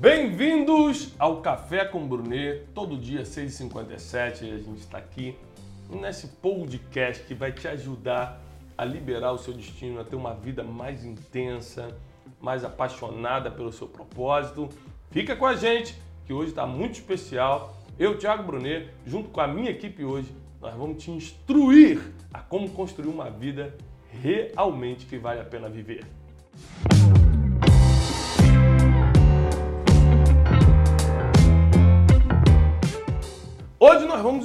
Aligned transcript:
Bem-vindos 0.00 1.12
ao 1.18 1.42
Café 1.42 1.84
com 1.84 2.08
Brunet, 2.08 2.64
todo 2.74 2.96
dia 2.96 3.22
6h57 3.22 4.50
a 4.50 4.56
gente 4.56 4.78
está 4.78 4.96
aqui 4.96 5.36
nesse 5.90 6.26
podcast 6.26 7.22
que 7.24 7.34
vai 7.34 7.52
te 7.52 7.68
ajudar 7.68 8.40
a 8.78 8.82
liberar 8.82 9.32
o 9.32 9.36
seu 9.36 9.52
destino, 9.52 10.00
a 10.00 10.04
ter 10.04 10.16
uma 10.16 10.32
vida 10.32 10.64
mais 10.64 11.04
intensa, 11.04 11.94
mais 12.40 12.64
apaixonada 12.64 13.50
pelo 13.50 13.70
seu 13.70 13.86
propósito. 13.86 14.70
Fica 15.10 15.36
com 15.36 15.44
a 15.44 15.54
gente 15.54 15.94
que 16.24 16.32
hoje 16.32 16.48
está 16.48 16.66
muito 16.66 16.94
especial. 16.94 17.76
Eu, 17.98 18.16
Thiago 18.16 18.42
Brunet, 18.42 18.88
junto 19.04 19.28
com 19.28 19.42
a 19.42 19.46
minha 19.46 19.70
equipe 19.70 20.02
hoje, 20.02 20.34
nós 20.62 20.74
vamos 20.74 21.04
te 21.04 21.10
instruir 21.10 22.00
a 22.32 22.38
como 22.40 22.70
construir 22.70 23.08
uma 23.08 23.28
vida 23.28 23.76
realmente 24.10 25.04
que 25.04 25.18
vale 25.18 25.40
a 25.40 25.44
pena 25.44 25.68
viver. 25.68 26.06
Hoje 26.90 27.19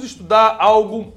estudar 0.06 0.56
algo 0.58 1.12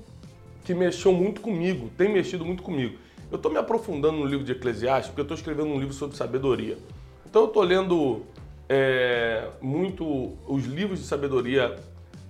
que 0.64 0.74
mexeu 0.74 1.14
muito 1.14 1.42
comigo, 1.42 1.90
tem 1.98 2.12
mexido 2.12 2.46
muito 2.46 2.62
comigo. 2.64 2.98
Eu 3.32 3.38
estou 3.38 3.52
me 3.52 3.58
aprofundando 3.58 4.18
no 4.18 4.26
livro 4.26 4.44
de 4.44 4.52
Eclesiastes 4.52 5.08
porque 5.08 5.22
eu 5.22 5.24
estou 5.24 5.36
escrevendo 5.36 5.70
um 5.70 5.80
livro 5.80 5.94
sobre 5.94 6.18
sabedoria. 6.18 6.78
Então 7.26 7.44
eu 7.44 7.48
estou 7.48 7.64
lendo 7.64 8.24
é, 8.68 9.48
muito 9.62 10.34
os 10.48 10.66
livros 10.66 11.00
de 11.00 11.06
sabedoria 11.06 11.76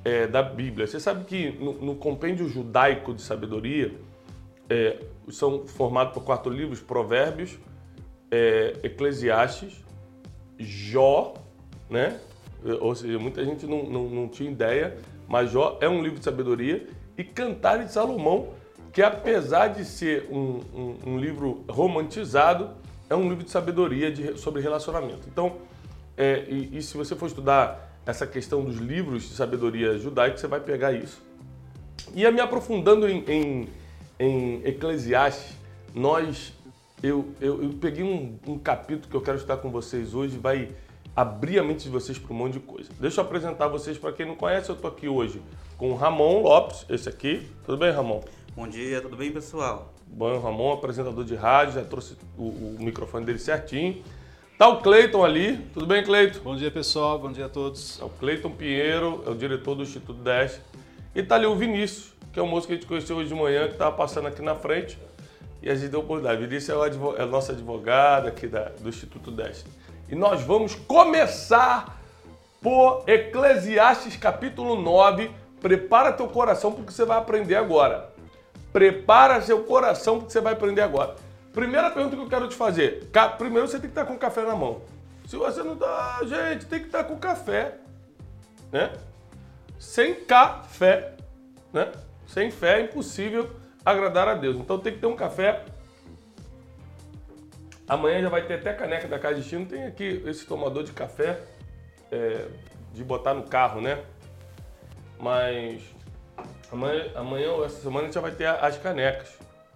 é, 0.03 0.27
da 0.27 0.41
Bíblia. 0.41 0.87
Você 0.87 0.99
sabe 0.99 1.25
que 1.25 1.51
no, 1.51 1.73
no 1.73 1.95
compêndio 1.95 2.47
judaico 2.47 3.13
de 3.13 3.21
sabedoria 3.21 3.93
é, 4.69 4.99
são 5.29 5.65
formados 5.67 6.13
por 6.13 6.23
quatro 6.23 6.51
livros: 6.51 6.79
Provérbios, 6.81 7.57
é, 8.31 8.77
Eclesiastes, 8.83 9.83
Jó, 10.57 11.33
né? 11.89 12.19
Ou 12.81 12.93
seja, 12.93 13.17
muita 13.17 13.43
gente 13.43 13.65
não, 13.65 13.83
não, 13.83 14.09
não 14.09 14.27
tinha 14.27 14.51
ideia, 14.51 14.97
mas 15.29 15.51
Jó 15.51 15.77
é 15.79 15.87
um 15.87 16.01
livro 16.01 16.17
de 16.17 16.25
sabedoria, 16.25 16.87
e 17.15 17.23
Cantares 17.23 17.87
de 17.87 17.91
Salomão, 17.93 18.49
que 18.91 19.01
apesar 19.03 19.67
de 19.67 19.85
ser 19.85 20.27
um, 20.31 20.59
um, 20.73 20.97
um, 21.05 21.19
livro 21.19 21.63
romantizado, 21.69 22.71
é 23.07 23.15
um 23.15 23.29
livro 23.29 23.43
de 23.43 23.51
sabedoria 23.51 24.11
de, 24.11 24.37
sobre 24.39 24.61
relacionamento. 24.61 25.27
Então, 25.27 25.57
é, 26.17 26.45
e, 26.49 26.77
e, 26.77 26.81
se 26.81 26.97
você 26.97 27.15
for 27.15 27.27
estudar 27.27 27.99
essa 28.05 28.25
questão 28.25 28.63
dos 28.63 28.77
livros 28.77 29.29
de 29.29 29.35
sabedoria 29.35 29.97
judaica, 29.99 30.37
você 30.37 30.47
vai 30.47 30.59
pegar 30.59 30.91
isso. 30.93 31.21
E 32.15 32.29
me 32.31 32.41
aprofundando 32.41 33.07
em, 33.07 33.23
em, 33.27 33.69
em 34.19 34.61
Eclesiastes, 34.65 35.55
nós, 35.93 36.53
eu, 37.03 37.29
eu, 37.39 37.63
eu 37.63 37.69
peguei 37.73 38.03
um, 38.03 38.39
um 38.47 38.57
capítulo 38.57 39.07
que 39.09 39.15
eu 39.15 39.21
quero 39.21 39.37
estudar 39.37 39.57
com 39.57 39.69
vocês 39.69 40.15
hoje, 40.15 40.37
vai 40.37 40.69
abrir 41.15 41.59
a 41.59 41.63
mente 41.63 41.83
de 41.83 41.89
vocês 41.89 42.17
para 42.17 42.33
um 42.33 42.37
monte 42.37 42.53
de 42.53 42.59
coisa. 42.59 42.89
Deixa 42.99 43.19
eu 43.21 43.25
apresentar 43.25 43.67
vocês 43.67 43.97
para 43.97 44.11
quem 44.11 44.25
não 44.25 44.35
conhece. 44.35 44.69
Eu 44.69 44.75
estou 44.75 44.89
aqui 44.89 45.07
hoje 45.07 45.41
com 45.77 45.91
o 45.91 45.95
Ramon 45.95 46.41
Lopes, 46.41 46.85
esse 46.89 47.09
aqui. 47.09 47.47
Tudo 47.65 47.77
bem, 47.77 47.91
Ramon? 47.91 48.21
Bom 48.55 48.67
dia, 48.67 49.01
tudo 49.01 49.15
bem, 49.15 49.31
pessoal? 49.31 49.93
Bom, 50.07 50.39
Ramon, 50.39 50.73
apresentador 50.73 51.23
de 51.23 51.35
rádio, 51.35 51.75
já 51.75 51.83
trouxe 51.83 52.17
o, 52.37 52.43
o 52.43 52.77
microfone 52.79 53.25
dele 53.25 53.39
certinho. 53.39 54.03
Tá 54.57 54.67
o 54.67 54.81
Cleiton 54.81 55.23
ali. 55.23 55.57
Tudo 55.73 55.85
bem, 55.85 56.03
Cleiton? 56.03 56.39
Bom 56.41 56.55
dia, 56.55 56.69
pessoal. 56.69 57.17
Bom 57.17 57.31
dia 57.31 57.45
a 57.45 57.49
todos. 57.49 58.01
É 58.01 58.03
o 58.03 58.09
Cleiton 58.09 58.51
Pinheiro, 58.51 59.23
é 59.25 59.29
o 59.29 59.35
diretor 59.35 59.75
do 59.75 59.83
Instituto 59.83 60.21
Deste. 60.21 60.59
E 61.15 61.23
tá 61.23 61.35
ali 61.35 61.45
o 61.45 61.55
Vinícius, 61.55 62.13
que 62.33 62.39
é 62.39 62.43
o 62.43 62.45
moço 62.45 62.67
que 62.67 62.73
a 62.73 62.75
gente 62.75 62.85
conheceu 62.85 63.15
hoje 63.15 63.29
de 63.29 63.35
manhã, 63.35 63.67
que 63.67 63.73
estava 63.75 63.95
passando 63.95 64.27
aqui 64.27 64.41
na 64.41 64.55
frente. 64.55 64.97
E 65.61 65.69
a 65.69 65.75
gente 65.75 65.91
deu 65.91 66.01
oportunidade. 66.01 66.45
Vinícius 66.45 66.69
é, 66.69 66.75
o 66.75 66.81
advogado, 66.81 67.21
é 67.21 67.23
a 67.23 67.25
nossa 67.25 67.53
advogada 67.53 68.27
aqui 68.27 68.47
da, 68.47 68.63
do 68.63 68.89
Instituto 68.89 69.31
Deste. 69.31 69.63
E 70.11 70.15
nós 70.15 70.41
vamos 70.41 70.73
começar 70.73 72.01
por 72.61 73.03
Eclesiastes 73.05 74.17
capítulo 74.17 74.75
9. 74.75 75.29
Prepara 75.61 76.11
teu 76.11 76.27
coração 76.27 76.71
porque 76.71 76.91
você 76.91 77.05
vai 77.05 77.19
aprender 77.19 77.55
agora. 77.55 78.09
Prepara 78.73 79.39
seu 79.41 79.63
coração 79.63 80.17
porque 80.17 80.31
você 80.31 80.41
vai 80.41 80.53
aprender 80.53 80.81
agora. 80.81 81.15
Primeira 81.53 81.91
pergunta 81.91 82.15
que 82.15 82.21
eu 82.23 82.27
quero 82.29 82.47
te 82.47 82.55
fazer. 82.55 83.07
Primeiro 83.37 83.67
você 83.67 83.79
tem 83.79 83.89
que 83.89 83.99
estar 83.99 84.05
com 84.05 84.17
café 84.17 84.41
na 84.41 84.55
mão. 84.55 84.81
Se 85.27 85.35
você 85.35 85.61
não 85.61 85.75
tá, 85.75 86.19
gente, 86.23 86.65
tem 86.65 86.79
que 86.79 86.87
estar 86.87 87.03
com 87.03 87.15
café, 87.17 87.75
né? 88.71 88.91
Sem 89.77 90.15
café, 90.15 91.13
né? 91.71 91.91
Sem 92.27 92.49
fé 92.49 92.79
é 92.79 92.83
impossível 92.85 93.47
agradar 93.85 94.27
a 94.27 94.33
Deus. 94.33 94.55
Então 94.55 94.79
tem 94.79 94.93
que 94.93 94.99
ter 94.99 95.07
um 95.07 95.15
café 95.15 95.65
Amanhã 97.89 98.21
já 98.21 98.29
vai 98.29 98.43
ter 98.43 98.53
até 98.53 98.71
caneca 98.71 99.07
da 99.07 99.17
Casa 99.17 99.35
Destino. 99.35 99.65
Tem 99.65 99.87
aqui 99.87 100.21
esse 100.27 100.45
tomador 100.45 100.83
de 100.83 100.91
café 100.91 101.39
é, 102.11 102.45
de 102.93 103.03
botar 103.03 103.33
no 103.33 103.43
carro, 103.43 103.81
né? 103.81 103.99
Mas 105.19 105.81
amanhã, 106.71 107.05
amanhã 107.15 107.51
ou 107.51 107.65
essa 107.65 107.81
semana 107.81 108.01
a 108.01 108.05
gente 108.05 108.13
já 108.13 108.21
vai 108.21 108.31
ter 108.31 108.45
as 108.45 108.77
canecas, 108.77 109.29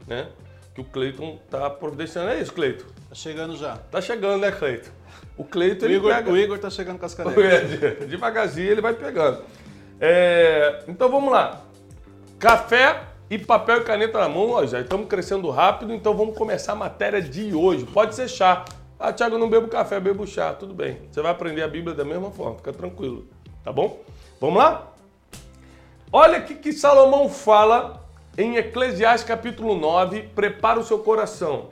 né? 0.07 0.27
Que 0.75 0.81
o 0.81 0.83
Cleiton 0.83 1.39
tá 1.49 1.69
providenciando. 1.71 2.29
É 2.29 2.39
isso, 2.39 2.53
Cleiton? 2.53 2.85
Tá 3.09 3.15
chegando 3.15 3.55
já. 3.57 3.77
Tá 3.77 3.99
chegando, 3.99 4.41
né, 4.41 4.51
Cleiton? 4.51 4.91
O 5.35 5.43
Cleiton, 5.43 5.87
o 5.87 5.91
Igor, 5.91 6.13
pega... 6.13 6.31
O 6.31 6.37
Igor 6.37 6.59
tá 6.59 6.69
chegando 6.69 6.99
com 6.99 7.05
as 7.07 7.13
canecas. 7.15 7.83
É, 7.83 8.05
devagarzinho 8.05 8.69
ele 8.69 8.81
vai 8.81 8.93
pegando. 8.93 9.43
É, 9.99 10.83
então 10.87 11.09
vamos 11.09 11.31
lá. 11.31 11.63
Café 12.37 13.12
e 13.33 13.37
papel 13.39 13.77
e 13.77 13.83
caneta 13.83 14.19
na 14.19 14.29
mão, 14.29 14.51
ó, 14.51 14.63
já 14.63 14.79
estamos 14.79 15.07
crescendo 15.07 15.49
rápido, 15.49 15.91
então 15.91 16.15
vamos 16.15 16.37
começar 16.37 16.73
a 16.73 16.75
matéria 16.75 17.19
de 17.19 17.51
hoje. 17.55 17.83
Pode 17.83 18.13
ser 18.13 18.27
chá. 18.27 18.63
Ah, 18.99 19.11
Thiago, 19.11 19.39
não 19.39 19.49
bebo 19.49 19.67
café, 19.67 19.99
bebo 19.99 20.27
chá. 20.27 20.53
Tudo 20.53 20.71
bem. 20.71 20.99
Você 21.09 21.19
vai 21.19 21.31
aprender 21.31 21.63
a 21.63 21.67
Bíblia 21.67 21.95
da 21.95 22.05
mesma 22.05 22.29
forma, 22.29 22.57
fica 22.57 22.71
tranquilo. 22.71 23.27
Tá 23.63 23.71
bom? 23.71 23.99
Vamos 24.39 24.57
lá? 24.57 24.93
Olha 26.11 26.37
o 26.37 26.43
que 26.43 26.71
Salomão 26.71 27.27
fala 27.27 28.05
em 28.37 28.55
Eclesiastes 28.57 29.27
capítulo 29.27 29.75
9. 29.79 30.29
Prepara 30.35 30.79
o 30.79 30.83
seu 30.83 30.99
coração. 30.99 31.69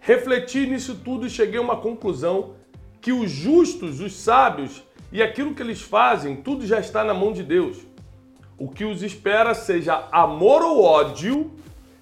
Refleti 0.00 0.66
nisso 0.66 0.96
tudo 1.04 1.24
e 1.24 1.30
cheguei 1.30 1.60
a 1.60 1.62
uma 1.62 1.76
conclusão 1.76 2.54
que 3.00 3.12
os 3.12 3.30
justos, 3.30 4.00
os 4.00 4.12
sábios 4.12 4.82
e 5.12 5.22
aquilo 5.22 5.54
que 5.54 5.62
eles 5.62 5.80
fazem, 5.80 6.34
tudo 6.34 6.66
já 6.66 6.80
está 6.80 7.04
na 7.04 7.14
mão 7.14 7.32
de 7.32 7.44
Deus 7.44 7.85
o 8.58 8.68
que 8.68 8.84
os 8.84 9.02
espera, 9.02 9.54
seja 9.54 10.08
amor 10.10 10.62
ou 10.62 10.82
ódio, 10.82 11.50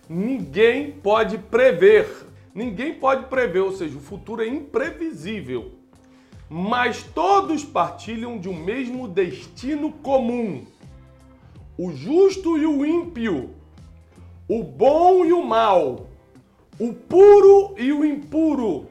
ninguém 0.08 0.92
pode 0.92 1.36
prever. 1.38 2.08
Ninguém 2.54 2.94
pode 2.94 3.26
prever, 3.26 3.60
ou 3.60 3.72
seja, 3.72 3.96
o 3.96 4.00
futuro 4.00 4.42
é 4.42 4.46
imprevisível. 4.46 5.72
Mas 6.48 7.02
todos 7.02 7.64
partilham 7.64 8.38
de 8.38 8.48
um 8.48 8.54
mesmo 8.54 9.08
destino 9.08 9.90
comum. 9.90 10.64
O 11.76 11.90
justo 11.90 12.56
e 12.56 12.64
o 12.64 12.86
ímpio, 12.86 13.50
o 14.48 14.62
bom 14.62 15.24
e 15.24 15.32
o 15.32 15.42
mal, 15.42 16.06
o 16.78 16.92
puro 16.92 17.74
e 17.76 17.92
o 17.92 18.04
impuro, 18.04 18.86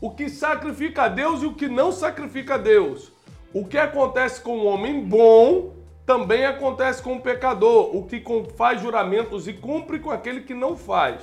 o 0.00 0.10
que 0.10 0.30
sacrifica 0.30 1.02
a 1.02 1.08
Deus 1.08 1.42
e 1.42 1.46
o 1.46 1.52
que 1.52 1.68
não 1.68 1.92
sacrifica 1.92 2.54
a 2.54 2.58
Deus. 2.58 3.12
O 3.52 3.66
que 3.66 3.76
acontece 3.76 4.40
com 4.40 4.60
o 4.60 4.64
homem 4.64 5.04
bom 5.04 5.81
também 6.04 6.44
acontece 6.44 7.02
com 7.02 7.16
o 7.16 7.20
pecador, 7.20 7.94
o 7.94 8.04
que 8.04 8.22
faz 8.56 8.80
juramentos 8.80 9.46
e 9.46 9.52
cumpre 9.52 9.98
com 9.98 10.10
aquele 10.10 10.42
que 10.42 10.54
não 10.54 10.76
faz. 10.76 11.20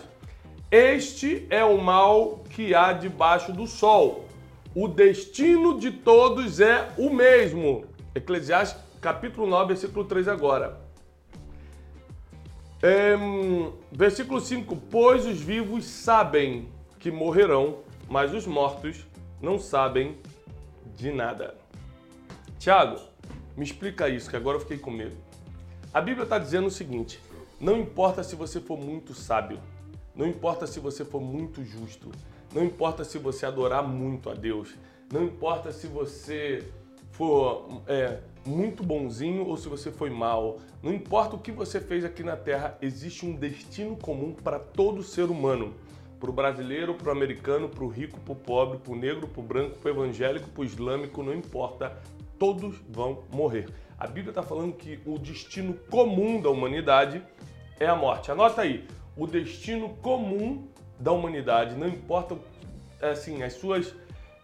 Este 0.71 1.47
é 1.49 1.63
o 1.63 1.77
mal 1.77 2.43
que 2.49 2.73
há 2.73 2.93
debaixo 2.93 3.51
do 3.51 3.67
sol. 3.67 4.25
O 4.75 4.87
destino 4.87 5.79
de 5.79 5.91
todos 5.91 6.59
é 6.59 6.89
o 6.97 7.09
mesmo. 7.09 7.85
Eclesiastes 8.13 8.79
capítulo 9.01 9.47
9, 9.47 9.69
versículo 9.69 10.05
3 10.05 10.27
agora. 10.27 10.79
É, 12.81 13.15
versículo 13.91 14.39
5: 14.39 14.75
Pois 14.89 15.25
os 15.25 15.41
vivos 15.41 15.85
sabem 15.85 16.69
que 16.99 17.11
morrerão, 17.11 17.79
mas 18.07 18.33
os 18.33 18.45
mortos 18.45 19.05
não 19.41 19.57
sabem 19.57 20.17
de 20.95 21.11
nada. 21.11 21.55
Tiago, 22.57 23.08
me 23.55 23.63
explica 23.63 24.09
isso, 24.09 24.29
que 24.29 24.35
agora 24.35 24.57
eu 24.57 24.61
fiquei 24.61 24.77
com 24.77 24.91
medo. 24.91 25.15
A 25.93 25.99
Bíblia 25.99 26.23
está 26.23 26.37
dizendo 26.37 26.67
o 26.67 26.71
seguinte: 26.71 27.19
não 27.59 27.77
importa 27.77 28.23
se 28.23 28.35
você 28.35 28.59
for 28.59 28.79
muito 28.79 29.13
sábio, 29.13 29.59
não 30.15 30.27
importa 30.27 30.67
se 30.67 30.79
você 30.79 31.03
for 31.03 31.21
muito 31.21 31.63
justo, 31.63 32.11
não 32.53 32.63
importa 32.63 33.03
se 33.03 33.17
você 33.17 33.45
adorar 33.45 33.87
muito 33.87 34.29
a 34.29 34.33
Deus, 34.33 34.75
não 35.11 35.23
importa 35.23 35.71
se 35.71 35.87
você 35.87 36.63
for 37.11 37.83
é, 37.87 38.19
muito 38.45 38.83
bonzinho 38.83 39.45
ou 39.45 39.57
se 39.57 39.67
você 39.67 39.91
foi 39.91 40.09
mal, 40.09 40.59
não 40.81 40.93
importa 40.93 41.35
o 41.35 41.39
que 41.39 41.51
você 41.51 41.79
fez 41.81 42.05
aqui 42.05 42.23
na 42.23 42.37
Terra, 42.37 42.77
existe 42.81 43.25
um 43.25 43.35
destino 43.35 43.97
comum 43.97 44.33
para 44.33 44.59
todo 44.59 45.03
ser 45.03 45.23
humano. 45.23 45.73
Para 46.19 46.29
o 46.29 46.33
brasileiro, 46.33 46.93
para 46.95 47.09
o 47.09 47.11
americano, 47.11 47.69
para 47.69 47.83
o 47.83 47.87
rico, 47.87 48.19
para 48.19 48.33
o 48.33 48.35
pobre, 48.35 48.77
para 48.77 48.91
o 48.91 48.95
negro, 48.95 49.27
para 49.27 49.39
o 49.39 49.43
branco, 49.43 49.77
para 49.77 49.89
o 49.89 49.95
evangélico, 49.95 50.49
para 50.49 50.61
o 50.61 50.65
islâmico, 50.65 51.23
não 51.23 51.33
importa 51.33 51.97
todos 52.39 52.77
vão 52.89 53.23
morrer. 53.31 53.67
A 53.97 54.07
Bíblia 54.07 54.31
está 54.31 54.41
falando 54.41 54.73
que 54.73 54.99
o 55.05 55.19
destino 55.19 55.73
comum 55.91 56.41
da 56.41 56.49
humanidade 56.49 57.21
é 57.79 57.85
a 57.85 57.95
morte. 57.95 58.31
Anota 58.31 58.61
aí, 58.61 58.87
o 59.15 59.27
destino 59.27 59.89
comum 60.01 60.67
da 60.97 61.11
humanidade, 61.11 61.75
não 61.75 61.87
importa 61.87 62.37
assim 63.01 63.43
as 63.43 63.53
suas 63.53 63.93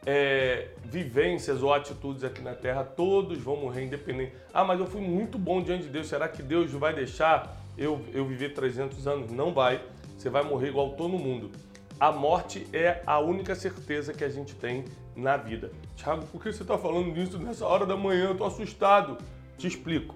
é, 0.05 0.69
vivências 0.83 1.63
ou 1.63 1.73
atitudes 1.73 2.23
aqui 2.23 2.41
na 2.41 2.53
Terra, 2.53 2.83
todos 2.83 3.39
vão 3.39 3.55
morrer 3.55 3.85
independente. 3.85 4.33
Ah, 4.53 4.63
mas 4.63 4.79
eu 4.79 4.85
fui 4.85 5.01
muito 5.01 5.37
bom 5.37 5.61
diante 5.61 5.83
de 5.83 5.89
Deus, 5.89 6.07
será 6.07 6.27
que 6.27 6.43
Deus 6.43 6.71
vai 6.71 6.93
deixar 6.93 7.57
eu, 7.77 8.01
eu 8.13 8.25
viver 8.25 8.53
300 8.53 9.07
anos? 9.07 9.31
Não 9.31 9.53
vai, 9.53 9.81
você 10.17 10.29
vai 10.29 10.43
morrer 10.43 10.69
igual 10.69 10.91
todo 10.91 11.17
mundo. 11.17 11.51
A 11.99 12.11
morte 12.11 12.67
é 12.73 13.01
a 13.07 13.19
única 13.19 13.55
certeza 13.55 14.13
que 14.13 14.23
a 14.23 14.29
gente 14.29 14.53
tem 14.53 14.83
na 15.15 15.37
vida. 15.37 15.71
Tiago, 15.95 16.25
por 16.25 16.43
que 16.43 16.51
você 16.51 16.61
está 16.61 16.77
falando 16.77 17.13
disso 17.13 17.39
nessa 17.39 17.65
hora 17.65 17.85
da 17.85 17.95
manhã? 17.95 18.25
Eu 18.25 18.31
estou 18.33 18.47
assustado. 18.47 19.17
Te 19.57 19.65
explico. 19.67 20.13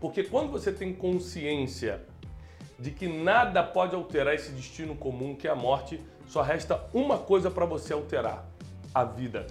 Porque 0.00 0.22
quando 0.22 0.52
você 0.52 0.70
tem 0.70 0.94
consciência 0.94 2.04
de 2.78 2.92
que 2.92 3.08
nada 3.08 3.62
pode 3.62 3.94
alterar 3.96 4.34
esse 4.34 4.52
destino 4.52 4.94
comum 4.94 5.34
que 5.34 5.48
é 5.48 5.50
a 5.50 5.56
morte, 5.56 6.00
só 6.28 6.42
resta 6.42 6.80
uma 6.92 7.18
coisa 7.18 7.50
para 7.50 7.66
você 7.66 7.92
alterar: 7.92 8.46
a 8.94 9.02
vida. 9.02 9.48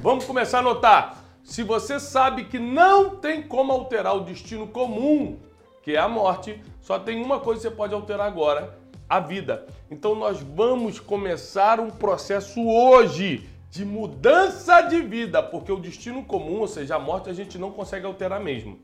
Vamos 0.00 0.24
começar 0.24 0.60
a 0.60 0.62
notar. 0.62 1.24
Se 1.42 1.64
você 1.64 1.98
sabe 1.98 2.44
que 2.44 2.58
não 2.58 3.16
tem 3.16 3.42
como 3.42 3.72
alterar 3.72 4.16
o 4.16 4.20
destino 4.20 4.68
comum, 4.68 5.40
que 5.82 5.96
é 5.96 5.98
a 5.98 6.08
morte, 6.08 6.62
só 6.80 6.98
tem 6.98 7.22
uma 7.22 7.40
coisa 7.40 7.62
que 7.62 7.68
você 7.68 7.74
pode 7.74 7.92
alterar 7.92 8.26
agora: 8.28 8.78
a 9.08 9.20
vida. 9.20 9.66
Então 9.90 10.14
nós 10.14 10.40
vamos 10.40 10.98
começar 10.98 11.80
um 11.80 11.90
processo 11.90 12.66
hoje 12.66 13.48
de 13.70 13.84
mudança 13.84 14.82
de 14.82 15.00
vida, 15.02 15.42
porque 15.42 15.70
o 15.70 15.78
destino 15.78 16.24
comum, 16.24 16.60
ou 16.60 16.68
seja, 16.68 16.96
a 16.96 16.98
morte, 16.98 17.28
a 17.28 17.34
gente 17.34 17.58
não 17.58 17.70
consegue 17.70 18.06
alterar 18.06 18.40
mesmo. 18.40 18.78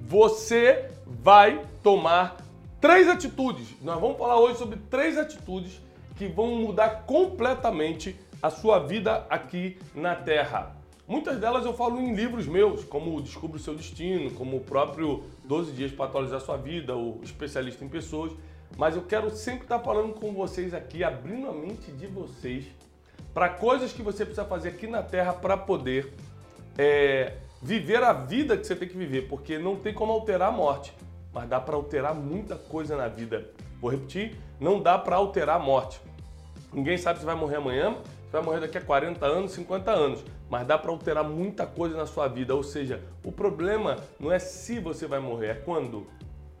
Você 0.00 0.90
vai 1.06 1.62
tomar 1.82 2.36
três 2.80 3.08
atitudes. 3.08 3.68
Nós 3.82 4.00
vamos 4.00 4.18
falar 4.18 4.38
hoje 4.38 4.58
sobre 4.58 4.78
três 4.90 5.16
atitudes 5.16 5.80
que 6.16 6.26
vão 6.26 6.56
mudar 6.56 7.04
completamente 7.06 8.16
a 8.42 8.50
sua 8.50 8.78
vida 8.78 9.26
aqui 9.30 9.78
na 9.94 10.14
Terra. 10.14 10.74
Muitas 11.08 11.38
delas 11.38 11.64
eu 11.64 11.72
falo 11.72 12.00
em 12.00 12.14
livros 12.14 12.46
meus, 12.46 12.82
como 12.82 13.20
Descubra 13.20 13.56
o 13.56 13.60
Seu 13.60 13.76
Destino, 13.76 14.32
como 14.32 14.56
o 14.56 14.60
próprio 14.60 15.22
12 15.44 15.72
Dias 15.72 15.92
para 15.92 16.06
Atualizar 16.06 16.40
Sua 16.40 16.56
Vida, 16.56 16.96
o 16.96 17.20
Especialista 17.22 17.84
em 17.84 17.88
Pessoas. 17.88 18.32
Mas 18.76 18.96
eu 18.96 19.02
quero 19.02 19.30
sempre 19.30 19.62
estar 19.62 19.78
falando 19.80 20.14
com 20.14 20.32
vocês 20.32 20.72
aqui, 20.74 21.04
abrindo 21.04 21.48
a 21.48 21.52
mente 21.52 21.90
de 21.92 22.06
vocês 22.06 22.66
para 23.36 23.50
coisas 23.50 23.92
que 23.92 24.00
você 24.00 24.24
precisa 24.24 24.46
fazer 24.46 24.70
aqui 24.70 24.86
na 24.86 25.02
Terra 25.02 25.34
para 25.34 25.58
poder 25.58 26.14
é, 26.78 27.34
viver 27.60 28.02
a 28.02 28.14
vida 28.14 28.56
que 28.56 28.66
você 28.66 28.74
tem 28.74 28.88
que 28.88 28.96
viver, 28.96 29.28
porque 29.28 29.58
não 29.58 29.76
tem 29.76 29.92
como 29.92 30.10
alterar 30.10 30.48
a 30.48 30.52
morte, 30.52 30.94
mas 31.34 31.46
dá 31.46 31.60
para 31.60 31.76
alterar 31.76 32.14
muita 32.14 32.56
coisa 32.56 32.96
na 32.96 33.08
vida. 33.08 33.50
Vou 33.78 33.90
repetir, 33.90 34.38
não 34.58 34.80
dá 34.80 34.96
para 34.96 35.16
alterar 35.16 35.56
a 35.56 35.62
morte. 35.62 36.00
Ninguém 36.72 36.96
sabe 36.96 37.18
se 37.18 37.26
vai 37.26 37.34
morrer 37.34 37.56
amanhã, 37.56 37.94
se 38.24 38.32
vai 38.32 38.42
morrer 38.42 38.60
daqui 38.60 38.78
a 38.78 38.80
40 38.80 39.26
anos, 39.26 39.52
50 39.52 39.90
anos, 39.90 40.24
mas 40.48 40.66
dá 40.66 40.78
para 40.78 40.90
alterar 40.90 41.24
muita 41.24 41.66
coisa 41.66 41.94
na 41.94 42.06
sua 42.06 42.28
vida. 42.28 42.54
Ou 42.54 42.62
seja, 42.62 43.02
o 43.22 43.30
problema 43.30 43.96
não 44.18 44.32
é 44.32 44.38
se 44.38 44.80
você 44.80 45.06
vai 45.06 45.20
morrer, 45.20 45.48
é 45.48 45.54
quando. 45.54 46.06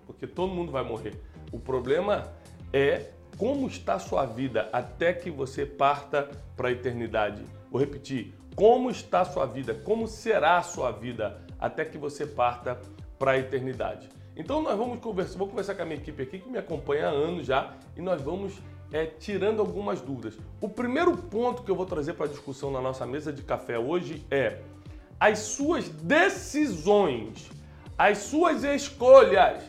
Porque 0.06 0.26
todo 0.26 0.52
mundo 0.52 0.70
vai 0.70 0.84
morrer. 0.84 1.14
O 1.52 1.58
problema 1.58 2.32
é 2.72 3.10
como 3.36 3.66
está 3.66 3.98
sua 3.98 4.24
vida 4.24 4.68
até 4.72 5.12
que 5.12 5.30
você 5.30 5.66
parta 5.66 6.30
para 6.56 6.68
a 6.68 6.72
eternidade. 6.72 7.42
Vou 7.70 7.80
repetir, 7.80 8.34
como 8.54 8.90
está 8.90 9.24
sua 9.24 9.46
vida, 9.46 9.74
como 9.74 10.06
será 10.06 10.58
a 10.58 10.62
sua 10.62 10.90
vida 10.90 11.42
até 11.58 11.84
que 11.84 11.98
você 11.98 12.26
parta 12.26 12.80
para 13.18 13.32
a 13.32 13.38
eternidade. 13.38 14.08
Então 14.36 14.62
nós 14.62 14.76
vamos 14.76 15.00
conversar, 15.00 15.38
vou 15.38 15.48
conversar 15.48 15.74
com 15.74 15.82
a 15.82 15.84
minha 15.84 15.98
equipe 15.98 16.22
aqui 16.22 16.38
que 16.38 16.48
me 16.48 16.58
acompanha 16.58 17.08
há 17.08 17.10
anos 17.10 17.46
já 17.46 17.74
e 17.96 18.02
nós 18.02 18.20
vamos 18.20 18.54
é, 18.92 19.06
tirando 19.06 19.60
algumas 19.60 20.00
dúvidas. 20.00 20.38
O 20.60 20.68
primeiro 20.68 21.16
ponto 21.16 21.62
que 21.62 21.70
eu 21.70 21.76
vou 21.76 21.86
trazer 21.86 22.14
para 22.14 22.26
discussão 22.26 22.70
na 22.70 22.80
nossa 22.80 23.06
mesa 23.06 23.32
de 23.32 23.42
café 23.42 23.78
hoje 23.78 24.26
é 24.30 24.60
as 25.18 25.38
suas 25.38 25.88
decisões, 25.88 27.50
as 27.96 28.18
suas 28.18 28.62
escolhas 28.64 29.62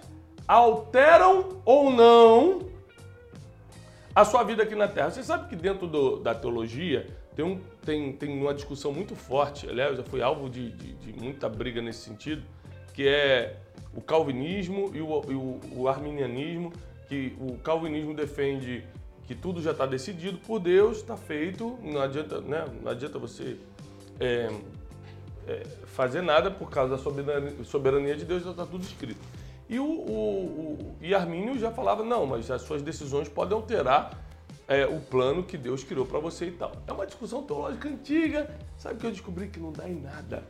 alteram 0.47 1.61
ou 1.65 1.91
não 1.91 2.61
a 4.15 4.25
sua 4.25 4.43
vida 4.43 4.63
aqui 4.63 4.73
na 4.73 4.87
Terra. 4.87 5.11
Você 5.11 5.23
sabe 5.23 5.49
que 5.49 5.55
dentro 5.55 5.87
do, 5.87 6.17
da 6.17 6.33
teologia 6.33 7.07
tem, 7.35 7.45
um, 7.45 7.61
tem, 7.85 8.13
tem 8.13 8.41
uma 8.41 8.53
discussão 8.53 8.91
muito 8.91 9.15
forte, 9.15 9.69
aliás, 9.69 9.97
já 9.97 10.03
foi 10.03 10.21
alvo 10.21 10.49
de, 10.49 10.71
de, 10.71 10.93
de 10.93 11.13
muita 11.21 11.47
briga 11.47 11.81
nesse 11.81 11.99
sentido, 11.99 12.41
que 12.93 13.07
é 13.07 13.57
o 13.93 14.01
calvinismo 14.01 14.91
e 14.93 15.01
o, 15.01 15.21
e 15.29 15.35
o, 15.35 15.59
o 15.75 15.87
arminianismo, 15.87 16.73
que 17.07 17.35
o 17.39 17.57
calvinismo 17.59 18.15
defende 18.15 18.83
que 19.27 19.35
tudo 19.35 19.61
já 19.61 19.71
está 19.71 19.85
decidido 19.85 20.37
por 20.39 20.59
Deus, 20.59 20.97
está 20.97 21.17
feito, 21.17 21.77
não 21.83 22.01
adianta, 22.01 22.41
né? 22.41 22.65
não 22.81 22.91
adianta 22.91 23.19
você 23.19 23.57
é, 24.19 24.49
é, 25.47 25.63
fazer 25.85 26.21
nada 26.21 26.49
por 26.49 26.69
causa 26.69 26.95
da 26.95 26.97
soberania, 26.97 27.53
soberania 27.65 28.15
de 28.15 28.25
Deus, 28.25 28.43
já 28.43 28.51
está 28.51 28.65
tudo 28.65 28.83
escrito. 28.83 29.19
E 29.69 29.79
o, 29.79 29.85
o, 29.85 30.77
o 30.79 30.95
e 31.01 31.13
Armínio 31.13 31.57
já 31.59 31.71
falava, 31.71 32.03
não, 32.03 32.25
mas 32.25 32.49
as 32.49 32.61
suas 32.61 32.81
decisões 32.81 33.27
podem 33.27 33.57
alterar 33.57 34.17
é, 34.67 34.85
o 34.85 34.99
plano 34.99 35.43
que 35.43 35.57
Deus 35.57 35.83
criou 35.83 36.05
para 36.05 36.19
você 36.19 36.47
e 36.47 36.51
tal. 36.51 36.71
É 36.85 36.91
uma 36.91 37.05
discussão 37.05 37.43
teológica 37.43 37.89
antiga. 37.89 38.49
Sabe 38.77 38.99
que 38.99 39.05
eu 39.05 39.11
descobri 39.11 39.47
que 39.47 39.59
não 39.59 39.71
dá 39.71 39.87
em 39.87 39.99
nada. 40.01 40.43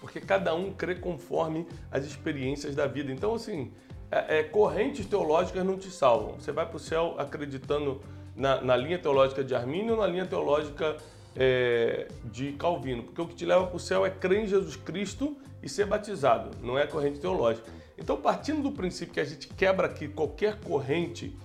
Porque 0.00 0.20
cada 0.20 0.54
um 0.54 0.72
crê 0.72 0.94
conforme 0.94 1.66
as 1.90 2.04
experiências 2.04 2.74
da 2.74 2.86
vida. 2.86 3.12
Então, 3.12 3.34
assim, 3.34 3.72
é, 4.10 4.38
é, 4.38 4.42
correntes 4.42 5.06
teológicas 5.06 5.64
não 5.64 5.76
te 5.76 5.90
salvam. 5.90 6.34
Você 6.34 6.52
vai 6.52 6.66
para 6.66 6.76
o 6.76 6.80
céu 6.80 7.14
acreditando 7.18 8.00
na, 8.34 8.60
na, 8.60 8.76
linha 8.76 8.98
teológica 8.98 9.44
de 9.44 9.54
Armínio 9.54 9.94
ou 9.94 10.00
na 10.00 10.06
linha 10.06 10.26
teológica 10.26 10.96
é, 11.36 12.08
de 12.24 12.52
Calvino. 12.52 13.02
Porque 13.02 13.20
o 13.20 13.26
que 13.26 13.34
te 13.34 13.44
leva 13.44 13.66
para 13.66 13.76
o 13.76 13.80
céu 13.80 14.04
é 14.04 14.10
crer 14.10 14.44
em 14.44 14.46
Jesus 14.46 14.76
Cristo 14.76 15.36
e 15.62 15.68
ser 15.68 15.86
batizado, 15.86 16.50
não 16.62 16.78
é 16.78 16.86
corrente 16.86 17.20
teológica. 17.20 17.70
Então, 18.00 18.16
partindo 18.16 18.62
do 18.62 18.72
princípio 18.72 19.12
que 19.12 19.20
a 19.20 19.24
gente 19.24 19.46
quebra 19.48 19.86
aqui 19.86 20.08
qualquer 20.08 20.58
corrente 20.60 21.36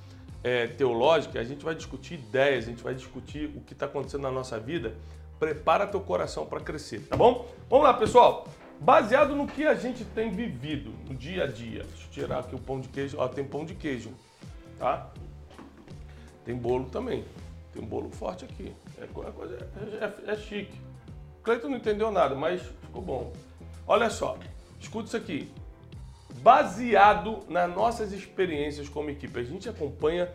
é, 0.41 0.67
teológica, 0.67 1.39
a 1.39 1.43
gente 1.43 1.65
vai 1.65 1.75
discutir 1.75 2.13
ideias, 2.13 2.65
a 2.65 2.69
gente 2.69 2.81
vai 2.81 2.95
discutir 2.95 3.51
o 3.55 3.61
que 3.61 3.73
está 3.73 3.85
acontecendo 3.85 4.21
na 4.21 4.31
nossa 4.31 4.57
vida. 4.57 4.95
Prepara 5.37 5.85
teu 5.85 5.99
coração 5.99 6.45
para 6.45 6.61
crescer, 6.61 7.01
tá 7.01 7.17
bom? 7.17 7.45
Vamos 7.69 7.85
lá, 7.85 7.93
pessoal. 7.93 8.47
Baseado 8.79 9.35
no 9.35 9.45
que 9.45 9.65
a 9.65 9.75
gente 9.75 10.05
tem 10.05 10.31
vivido 10.31 10.91
no 11.07 11.13
dia 11.13 11.43
a 11.43 11.47
dia. 11.47 11.83
Deixa 11.83 12.05
eu 12.05 12.11
tirar 12.11 12.39
aqui 12.39 12.55
o 12.55 12.59
pão 12.59 12.79
de 12.79 12.87
queijo. 12.87 13.17
Ó, 13.19 13.27
tem 13.27 13.43
pão 13.43 13.65
de 13.65 13.75
queijo, 13.75 14.11
tá? 14.79 15.11
Tem 16.45 16.55
bolo 16.55 16.85
também. 16.85 17.25
Tem 17.73 17.83
um 17.83 17.85
bolo 17.85 18.09
forte 18.09 18.45
aqui. 18.45 18.73
É, 18.97 19.03
é, 19.03 19.07
coisa, 19.07 19.69
é, 20.01 20.29
é, 20.29 20.31
é 20.31 20.35
chique. 20.37 20.79
Cleiton 21.43 21.67
não 21.67 21.77
entendeu 21.77 22.11
nada, 22.11 22.33
mas 22.33 22.61
ficou 22.61 23.01
bom. 23.01 23.33
Olha 23.85 24.09
só, 24.09 24.37
escuta 24.79 25.07
isso 25.07 25.17
aqui 25.17 25.51
baseado 26.45 27.39
nas 27.49 27.73
nossas 27.73 28.13
experiências 28.13 28.87
como 28.87 29.09
equipe. 29.09 29.39
A 29.39 29.43
gente 29.43 29.67
acompanha 29.67 30.31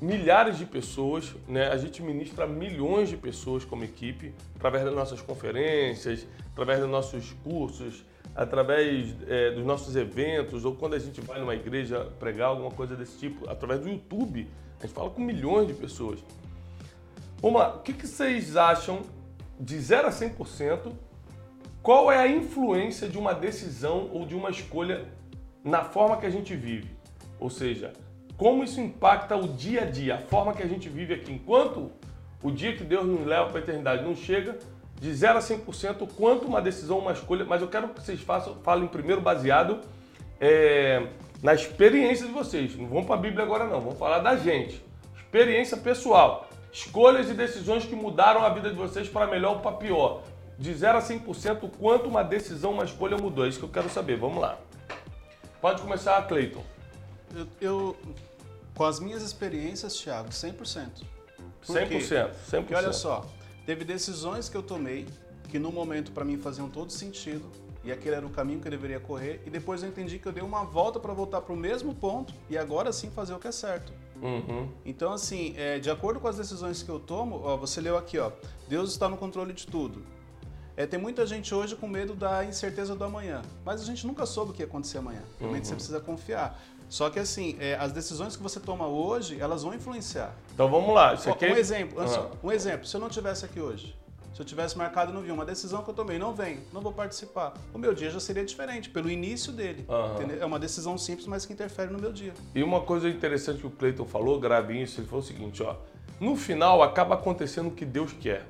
milhares 0.00 0.56
de 0.56 0.64
pessoas, 0.64 1.34
né? 1.46 1.68
a 1.68 1.76
gente 1.76 2.02
ministra 2.02 2.46
milhões 2.46 3.10
de 3.10 3.16
pessoas 3.18 3.66
como 3.66 3.84
equipe, 3.84 4.34
através 4.56 4.82
das 4.82 4.94
nossas 4.94 5.20
conferências, 5.20 6.26
através 6.52 6.80
dos 6.80 6.88
nossos 6.88 7.34
cursos, 7.44 8.02
através 8.34 9.14
é, 9.28 9.50
dos 9.50 9.66
nossos 9.66 9.94
eventos, 9.94 10.64
ou 10.64 10.74
quando 10.74 10.94
a 10.94 10.98
gente 10.98 11.20
vai 11.20 11.38
numa 11.38 11.54
igreja 11.54 12.10
pregar 12.18 12.48
alguma 12.48 12.70
coisa 12.70 12.96
desse 12.96 13.18
tipo, 13.18 13.46
através 13.46 13.80
do 13.80 13.90
YouTube. 13.90 14.48
A 14.78 14.86
gente 14.86 14.94
fala 14.94 15.10
com 15.10 15.20
milhões 15.20 15.68
de 15.68 15.74
pessoas. 15.74 16.18
Vamos 17.42 17.60
lá, 17.60 17.74
o 17.74 17.80
que, 17.80 17.92
que 17.92 18.06
vocês 18.06 18.56
acham 18.56 19.02
de 19.60 19.78
0 19.78 20.08
a 20.08 20.10
100% 20.10 20.92
qual 21.84 22.10
é 22.10 22.16
a 22.16 22.26
influência 22.26 23.06
de 23.06 23.18
uma 23.18 23.34
decisão 23.34 24.08
ou 24.10 24.24
de 24.24 24.34
uma 24.34 24.48
escolha 24.48 25.04
na 25.62 25.84
forma 25.84 26.16
que 26.16 26.24
a 26.24 26.30
gente 26.30 26.56
vive? 26.56 26.88
Ou 27.38 27.50
seja, 27.50 27.92
como 28.38 28.64
isso 28.64 28.80
impacta 28.80 29.36
o 29.36 29.46
dia 29.46 29.82
a 29.82 29.84
dia, 29.84 30.14
a 30.14 30.18
forma 30.18 30.54
que 30.54 30.62
a 30.62 30.66
gente 30.66 30.88
vive 30.88 31.12
aqui. 31.12 31.30
Enquanto 31.30 31.92
o 32.42 32.50
dia 32.50 32.74
que 32.74 32.82
Deus 32.82 33.04
nos 33.04 33.26
leva 33.26 33.50
para 33.50 33.58
a 33.58 33.62
eternidade 33.62 34.02
não 34.02 34.16
chega, 34.16 34.58
de 34.98 35.12
0 35.12 35.36
a 35.36 35.42
100%, 35.42 36.08
quanto 36.16 36.46
uma 36.46 36.62
decisão, 36.62 37.00
uma 37.00 37.12
escolha, 37.12 37.44
mas 37.44 37.60
eu 37.60 37.68
quero 37.68 37.88
que 37.88 38.00
vocês 38.00 38.18
façam, 38.22 38.54
falem 38.62 38.88
primeiro 38.88 39.20
baseado 39.20 39.80
é, 40.40 41.06
na 41.42 41.52
experiência 41.52 42.26
de 42.26 42.32
vocês. 42.32 42.74
Não 42.78 42.86
vamos 42.86 43.04
para 43.04 43.16
a 43.16 43.18
Bíblia 43.18 43.44
agora 43.44 43.64
não, 43.66 43.82
vamos 43.82 43.98
falar 43.98 44.20
da 44.20 44.36
gente. 44.36 44.82
Experiência 45.18 45.76
pessoal. 45.76 46.48
Escolhas 46.72 47.28
e 47.28 47.34
decisões 47.34 47.84
que 47.84 47.94
mudaram 47.94 48.42
a 48.42 48.48
vida 48.48 48.70
de 48.70 48.74
vocês 48.74 49.06
para 49.06 49.26
melhor 49.26 49.56
ou 49.56 49.60
para 49.60 49.72
pior 49.72 50.22
de 50.58 50.72
0 50.74 50.98
a 50.98 51.02
100%, 51.02 51.70
quanto 51.78 52.08
uma 52.08 52.22
decisão, 52.22 52.72
uma 52.72 52.84
escolha 52.84 53.16
mudou? 53.16 53.44
É 53.44 53.48
isso 53.48 53.58
que 53.58 53.64
eu 53.64 53.70
quero 53.70 53.88
saber. 53.90 54.16
Vamos 54.16 54.40
lá. 54.40 54.58
Pode 55.60 55.82
começar, 55.82 56.20
Cleiton. 56.28 56.62
Eu, 57.34 57.46
eu, 57.60 57.96
com 58.74 58.84
as 58.84 59.00
minhas 59.00 59.22
experiências, 59.22 59.96
Thiago, 59.96 60.28
100%. 60.28 61.02
Por 61.66 61.76
100%, 61.76 62.30
100%. 62.50 62.60
Porque 62.60 62.74
olha 62.74 62.92
só, 62.92 63.26
teve 63.64 63.84
decisões 63.84 64.48
que 64.48 64.56
eu 64.56 64.62
tomei 64.62 65.06
que 65.48 65.58
no 65.58 65.70
momento 65.72 66.12
para 66.12 66.24
mim 66.24 66.36
faziam 66.36 66.68
todo 66.68 66.90
sentido 66.90 67.44
e 67.84 67.92
aquele 67.92 68.16
era 68.16 68.26
o 68.26 68.30
caminho 68.30 68.60
que 68.60 68.66
eu 68.66 68.70
deveria 68.70 68.98
correr 68.98 69.40
e 69.46 69.50
depois 69.50 69.82
eu 69.82 69.88
entendi 69.88 70.18
que 70.18 70.26
eu 70.26 70.32
dei 70.32 70.42
uma 70.42 70.64
volta 70.64 70.98
para 70.98 71.12
voltar 71.12 71.40
para 71.42 71.52
o 71.52 71.56
mesmo 71.56 71.94
ponto 71.94 72.34
e 72.48 72.58
agora 72.58 72.92
sim 72.92 73.10
fazer 73.10 73.34
o 73.34 73.38
que 73.38 73.46
é 73.46 73.52
certo. 73.52 73.92
Uhum. 74.20 74.68
Então, 74.84 75.12
assim, 75.12 75.54
é, 75.56 75.78
de 75.78 75.90
acordo 75.90 76.18
com 76.18 76.26
as 76.26 76.36
decisões 76.36 76.82
que 76.82 76.88
eu 76.88 76.98
tomo, 76.98 77.40
ó, 77.44 77.56
você 77.56 77.80
leu 77.80 77.96
aqui, 77.96 78.18
ó, 78.18 78.32
Deus 78.68 78.90
está 78.90 79.08
no 79.08 79.16
controle 79.16 79.52
de 79.52 79.66
tudo. 79.66 80.02
É, 80.76 80.86
tem 80.86 80.98
muita 80.98 81.24
gente 81.24 81.54
hoje 81.54 81.76
com 81.76 81.86
medo 81.86 82.14
da 82.14 82.44
incerteza 82.44 82.96
do 82.96 83.04
amanhã, 83.04 83.42
mas 83.64 83.80
a 83.80 83.84
gente 83.84 84.06
nunca 84.06 84.26
soube 84.26 84.50
o 84.50 84.54
que 84.54 84.62
ia 84.62 84.66
acontecer 84.66 84.98
amanhã. 84.98 85.22
Realmente 85.38 85.68
você 85.68 85.74
precisa 85.74 86.00
confiar. 86.00 86.60
Só 86.88 87.08
que 87.10 87.18
assim, 87.18 87.56
é, 87.60 87.74
as 87.76 87.92
decisões 87.92 88.36
que 88.36 88.42
você 88.42 88.58
toma 88.60 88.86
hoje, 88.86 89.40
elas 89.40 89.62
vão 89.62 89.72
influenciar. 89.72 90.34
Então 90.52 90.68
vamos 90.68 90.94
lá. 90.94 91.14
Isso 91.14 91.30
aqui... 91.30 91.46
Um 91.46 91.56
exemplo, 91.56 92.00
Ah. 92.00 92.30
um 92.42 92.50
exemplo, 92.52 92.86
se 92.86 92.96
eu 92.96 93.00
não 93.00 93.08
tivesse 93.08 93.44
aqui 93.44 93.60
hoje, 93.60 93.96
se 94.34 94.40
eu 94.42 94.44
tivesse 94.44 94.76
marcado 94.76 95.12
não 95.12 95.22
vi 95.22 95.30
uma 95.30 95.44
decisão 95.44 95.82
que 95.84 95.90
eu 95.90 95.94
tomei, 95.94 96.18
não 96.18 96.34
vem, 96.34 96.58
não 96.72 96.80
vou 96.80 96.92
participar. 96.92 97.54
O 97.72 97.78
meu 97.78 97.94
dia 97.94 98.10
já 98.10 98.18
seria 98.18 98.44
diferente, 98.44 98.90
pelo 98.90 99.08
início 99.08 99.52
dele. 99.52 99.86
Entendeu? 100.16 100.42
É 100.42 100.44
uma 100.44 100.58
decisão 100.58 100.98
simples, 100.98 101.28
mas 101.28 101.46
que 101.46 101.52
interfere 101.52 101.92
no 101.92 102.00
meu 102.00 102.12
dia. 102.12 102.34
E 102.52 102.60
uma 102.62 102.80
coisa 102.80 103.08
interessante 103.08 103.60
que 103.60 103.66
o 103.66 103.70
Cleiton 103.70 104.04
falou, 104.06 104.40
grave 104.40 104.82
isso, 104.82 105.00
ele 105.00 105.06
falou 105.06 105.22
o 105.22 105.26
seguinte, 105.26 105.62
ó. 105.62 105.76
No 106.18 106.34
final 106.36 106.82
acaba 106.82 107.14
acontecendo 107.14 107.68
o 107.68 107.70
que 107.70 107.84
Deus 107.84 108.12
quer. 108.12 108.44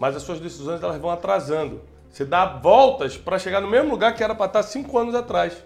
Mas 0.00 0.16
as 0.16 0.22
suas 0.22 0.40
decisões 0.40 0.82
elas 0.82 0.98
vão 0.98 1.10
atrasando. 1.10 1.82
Você 2.10 2.24
dá 2.24 2.46
voltas 2.46 3.18
para 3.18 3.38
chegar 3.38 3.60
no 3.60 3.68
mesmo 3.68 3.90
lugar 3.90 4.14
que 4.14 4.24
era 4.24 4.34
para 4.34 4.46
estar 4.46 4.62
cinco 4.62 4.96
anos 4.98 5.14
atrás. 5.14 5.62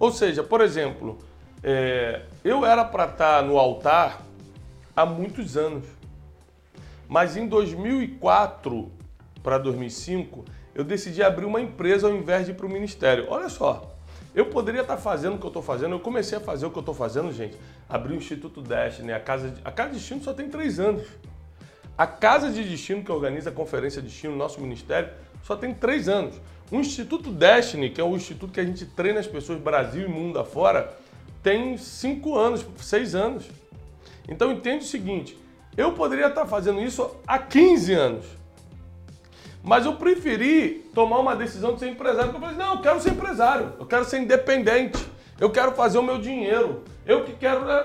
Ou 0.00 0.10
seja, 0.10 0.42
por 0.42 0.60
exemplo, 0.60 1.16
é, 1.62 2.22
eu 2.42 2.66
era 2.66 2.84
para 2.84 3.04
estar 3.04 3.44
no 3.44 3.56
altar 3.56 4.20
há 4.96 5.06
muitos 5.06 5.56
anos. 5.56 5.86
Mas 7.08 7.36
em 7.36 7.46
2004 7.46 8.90
para 9.44 9.58
2005, 9.58 10.44
eu 10.74 10.82
decidi 10.82 11.22
abrir 11.22 11.44
uma 11.44 11.60
empresa 11.60 12.08
ao 12.08 12.14
invés 12.14 12.46
de 12.46 12.50
ir 12.50 12.54
para 12.54 12.66
o 12.66 12.68
ministério. 12.68 13.26
Olha 13.28 13.48
só, 13.48 13.94
eu 14.34 14.46
poderia 14.46 14.80
estar 14.80 14.96
fazendo 14.96 15.36
o 15.36 15.38
que 15.38 15.44
eu 15.44 15.50
estou 15.50 15.62
fazendo, 15.62 15.92
eu 15.92 16.00
comecei 16.00 16.36
a 16.36 16.40
fazer 16.40 16.66
o 16.66 16.70
que 16.70 16.78
eu 16.78 16.80
estou 16.80 16.94
fazendo, 16.96 17.32
gente. 17.32 17.56
Abri 17.88 18.12
o 18.12 18.16
Instituto 18.16 18.60
Destiny, 18.60 19.12
a 19.12 19.20
Casa 19.20 19.50
de, 19.50 19.60
a 19.64 19.70
Casa 19.70 19.90
de 19.90 19.98
Destino 19.98 20.20
só 20.20 20.34
tem 20.34 20.48
três 20.48 20.80
anos. 20.80 21.06
A 21.96 22.06
Casa 22.06 22.50
de 22.50 22.64
Destino, 22.64 23.04
que 23.04 23.12
organiza 23.12 23.50
a 23.50 23.52
Conferência 23.52 24.00
Destino, 24.00 24.34
nosso 24.34 24.60
ministério, 24.60 25.10
só 25.42 25.56
tem 25.56 25.74
três 25.74 26.08
anos. 26.08 26.34
O 26.70 26.76
Instituto 26.76 27.30
Destiny, 27.30 27.90
que 27.90 28.00
é 28.00 28.04
o 28.04 28.14
instituto 28.14 28.52
que 28.52 28.60
a 28.60 28.64
gente 28.64 28.86
treina 28.86 29.18
as 29.18 29.26
pessoas 29.26 29.60
Brasil 29.60 30.06
e 30.06 30.08
mundo 30.08 30.38
afora, 30.38 30.96
tem 31.42 31.76
cinco 31.76 32.36
anos, 32.36 32.64
seis 32.78 33.14
anos. 33.14 33.44
Então 34.28 34.52
entende 34.52 34.84
o 34.84 34.88
seguinte, 34.88 35.38
eu 35.76 35.92
poderia 35.92 36.28
estar 36.28 36.46
fazendo 36.46 36.80
isso 36.80 37.16
há 37.26 37.38
15 37.38 37.92
anos. 37.92 38.26
Mas 39.62 39.84
eu 39.84 39.96
preferi 39.96 40.90
tomar 40.94 41.18
uma 41.18 41.36
decisão 41.36 41.74
de 41.74 41.80
ser 41.80 41.88
empresário. 41.88 42.32
Porque 42.32 42.44
eu 42.44 42.50
falei, 42.50 42.66
não, 42.66 42.76
eu 42.76 42.80
quero 42.80 43.00
ser 43.00 43.10
empresário, 43.10 43.72
eu 43.78 43.86
quero 43.86 44.04
ser 44.04 44.18
independente, 44.20 45.04
eu 45.38 45.50
quero 45.50 45.72
fazer 45.72 45.98
o 45.98 46.02
meu 46.02 46.18
dinheiro, 46.18 46.82
eu 47.04 47.24
que 47.24 47.32
quero. 47.34 47.64
né? 47.64 47.84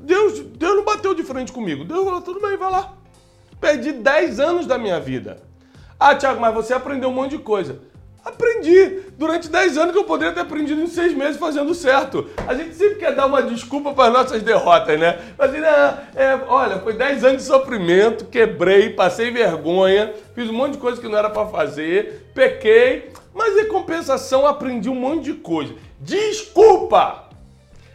Deus, 0.00 0.40
Deus 0.40 0.76
não 0.76 0.84
bateu 0.84 1.14
de 1.14 1.22
frente 1.22 1.52
comigo. 1.52 1.84
Deus 1.84 2.04
falou, 2.04 2.22
tudo 2.22 2.40
bem, 2.40 2.56
vai 2.56 2.70
lá. 2.70 2.94
Perdi 3.64 3.92
10 3.92 4.40
anos 4.40 4.66
da 4.66 4.76
minha 4.76 5.00
vida. 5.00 5.38
Ah, 5.98 6.14
Thiago, 6.14 6.38
mas 6.38 6.52
você 6.52 6.74
aprendeu 6.74 7.08
um 7.08 7.12
monte 7.14 7.30
de 7.30 7.38
coisa. 7.38 7.78
Aprendi. 8.22 9.00
Durante 9.16 9.48
10 9.48 9.78
anos 9.78 9.92
que 9.92 9.98
eu 9.98 10.04
poderia 10.04 10.34
ter 10.34 10.40
aprendido 10.40 10.82
em 10.82 10.86
6 10.86 11.14
meses 11.14 11.38
fazendo 11.38 11.74
certo. 11.74 12.28
A 12.46 12.52
gente 12.52 12.74
sempre 12.74 12.96
quer 12.96 13.14
dar 13.14 13.24
uma 13.24 13.42
desculpa 13.42 13.94
para 13.94 14.08
as 14.08 14.12
nossas 14.12 14.42
derrotas, 14.42 15.00
né? 15.00 15.18
Mas, 15.38 15.50
assim, 15.50 15.64
"Ah, 15.64 15.98
é, 16.14 16.38
olha, 16.46 16.78
foi 16.80 16.92
10 16.92 17.24
anos 17.24 17.40
de 17.40 17.48
sofrimento, 17.48 18.26
quebrei, 18.26 18.90
passei 18.90 19.30
vergonha, 19.30 20.12
fiz 20.34 20.50
um 20.50 20.52
monte 20.52 20.72
de 20.72 20.78
coisa 20.78 21.00
que 21.00 21.08
não 21.08 21.16
era 21.16 21.30
para 21.30 21.46
fazer, 21.46 22.30
pequei, 22.34 23.12
mas 23.32 23.56
em 23.56 23.66
compensação 23.68 24.46
aprendi 24.46 24.90
um 24.90 24.94
monte 24.94 25.24
de 25.24 25.32
coisa. 25.32 25.72
Desculpa! 25.98 27.23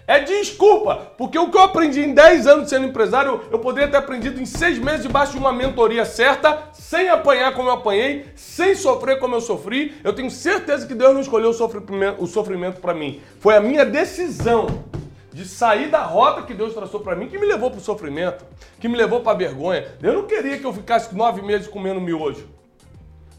É 0.09 0.19
desculpa, 0.21 1.11
porque 1.19 1.37
o 1.37 1.51
que 1.51 1.55
eu 1.55 1.61
aprendi 1.61 2.01
em 2.01 2.15
10 2.15 2.47
anos 2.47 2.67
sendo 2.67 2.87
empresário, 2.87 3.41
eu 3.51 3.59
poderia 3.59 3.87
ter 3.87 3.97
aprendido 3.97 4.41
em 4.41 4.45
6 4.45 4.79
meses 4.79 5.03
debaixo 5.03 5.33
de 5.33 5.37
uma 5.37 5.53
mentoria 5.53 6.03
certa, 6.03 6.63
sem 6.73 7.09
apanhar 7.09 7.53
como 7.53 7.69
eu 7.69 7.73
apanhei, 7.73 8.25
sem 8.35 8.73
sofrer 8.73 9.19
como 9.19 9.35
eu 9.35 9.39
sofri. 9.39 9.95
Eu 10.03 10.11
tenho 10.11 10.31
certeza 10.31 10.87
que 10.87 10.95
Deus 10.95 11.13
não 11.13 11.21
escolheu 11.21 11.51
o 11.51 12.25
sofrimento, 12.25 12.81
para 12.81 12.95
mim. 12.95 13.21
Foi 13.39 13.55
a 13.55 13.61
minha 13.61 13.85
decisão 13.85 14.83
de 15.31 15.45
sair 15.45 15.91
da 15.91 16.01
rota 16.01 16.41
que 16.41 16.55
Deus 16.55 16.73
traçou 16.73 17.01
para 17.01 17.15
mim 17.15 17.27
que 17.27 17.37
me 17.37 17.45
levou 17.45 17.69
para 17.69 17.77
o 17.77 17.83
sofrimento, 17.83 18.43
que 18.79 18.87
me 18.87 18.97
levou 18.97 19.21
para 19.21 19.33
a 19.33 19.35
vergonha. 19.35 19.89
Eu 20.01 20.13
não 20.13 20.23
queria 20.23 20.57
que 20.57 20.65
eu 20.65 20.73
ficasse 20.73 21.15
nove 21.15 21.43
meses 21.43 21.67
comendo 21.67 22.01
miojo. 22.01 22.47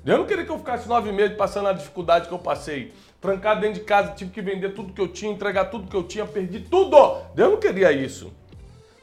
Eu 0.06 0.18
não 0.18 0.24
queria 0.24 0.44
que 0.44 0.52
eu 0.52 0.58
ficasse 0.58 0.88
nove 0.88 1.10
meses 1.10 1.36
passando 1.36 1.66
a 1.66 1.72
dificuldade 1.72 2.28
que 2.28 2.32
eu 2.32 2.38
passei. 2.38 2.92
Trancado 3.20 3.60
dentro 3.60 3.80
de 3.80 3.86
casa, 3.86 4.12
tive 4.12 4.30
que 4.30 4.40
vender 4.40 4.70
tudo 4.70 4.92
que 4.92 5.00
eu 5.00 5.08
tinha, 5.08 5.30
entregar 5.30 5.66
tudo 5.66 5.88
que 5.88 5.96
eu 5.96 6.02
tinha, 6.02 6.24
perdi 6.24 6.60
tudo. 6.60 6.96
Eu 7.36 7.50
não 7.50 7.56
queria 7.58 7.92
isso. 7.92 8.32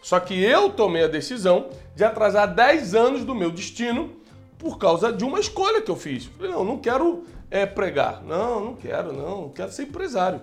Só 0.01 0.19
que 0.19 0.41
eu 0.41 0.69
tomei 0.69 1.03
a 1.03 1.07
decisão 1.07 1.69
de 1.95 2.03
atrasar 2.03 2.53
10 2.53 2.95
anos 2.95 3.25
do 3.25 3.36
meu 3.36 3.51
destino 3.51 4.15
por 4.57 4.77
causa 4.77 5.12
de 5.12 5.24
uma 5.24 5.39
escolha 5.39 5.81
que 5.81 5.91
eu 5.91 5.95
fiz. 5.95 6.25
Falei, 6.25 6.51
não, 6.51 6.63
não 6.63 6.77
quero 6.77 7.25
é, 7.51 7.65
pregar. 7.65 8.24
Não, 8.24 8.63
não 8.63 8.75
quero, 8.75 9.13
não. 9.13 9.50
Quero 9.50 9.71
ser 9.71 9.83
empresário. 9.83 10.41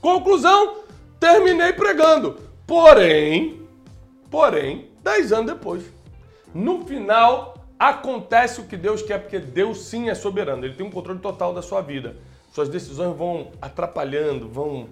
Conclusão, 0.00 0.78
terminei 1.20 1.72
pregando. 1.72 2.38
Porém, 2.66 3.60
porém, 4.30 4.88
10 5.02 5.32
anos 5.32 5.52
depois. 5.52 5.84
No 6.54 6.86
final, 6.86 7.56
acontece 7.78 8.60
o 8.60 8.64
que 8.64 8.76
Deus 8.76 9.02
quer, 9.02 9.18
porque 9.18 9.38
Deus 9.38 9.82
sim 9.82 10.08
é 10.08 10.14
soberano. 10.14 10.64
Ele 10.64 10.74
tem 10.74 10.86
um 10.86 10.90
controle 10.90 11.20
total 11.20 11.52
da 11.52 11.60
sua 11.60 11.80
vida. 11.80 12.16
Suas 12.56 12.70
decisões 12.70 13.14
vão 13.14 13.48
atrapalhando, 13.60 14.48
vão 14.48 14.88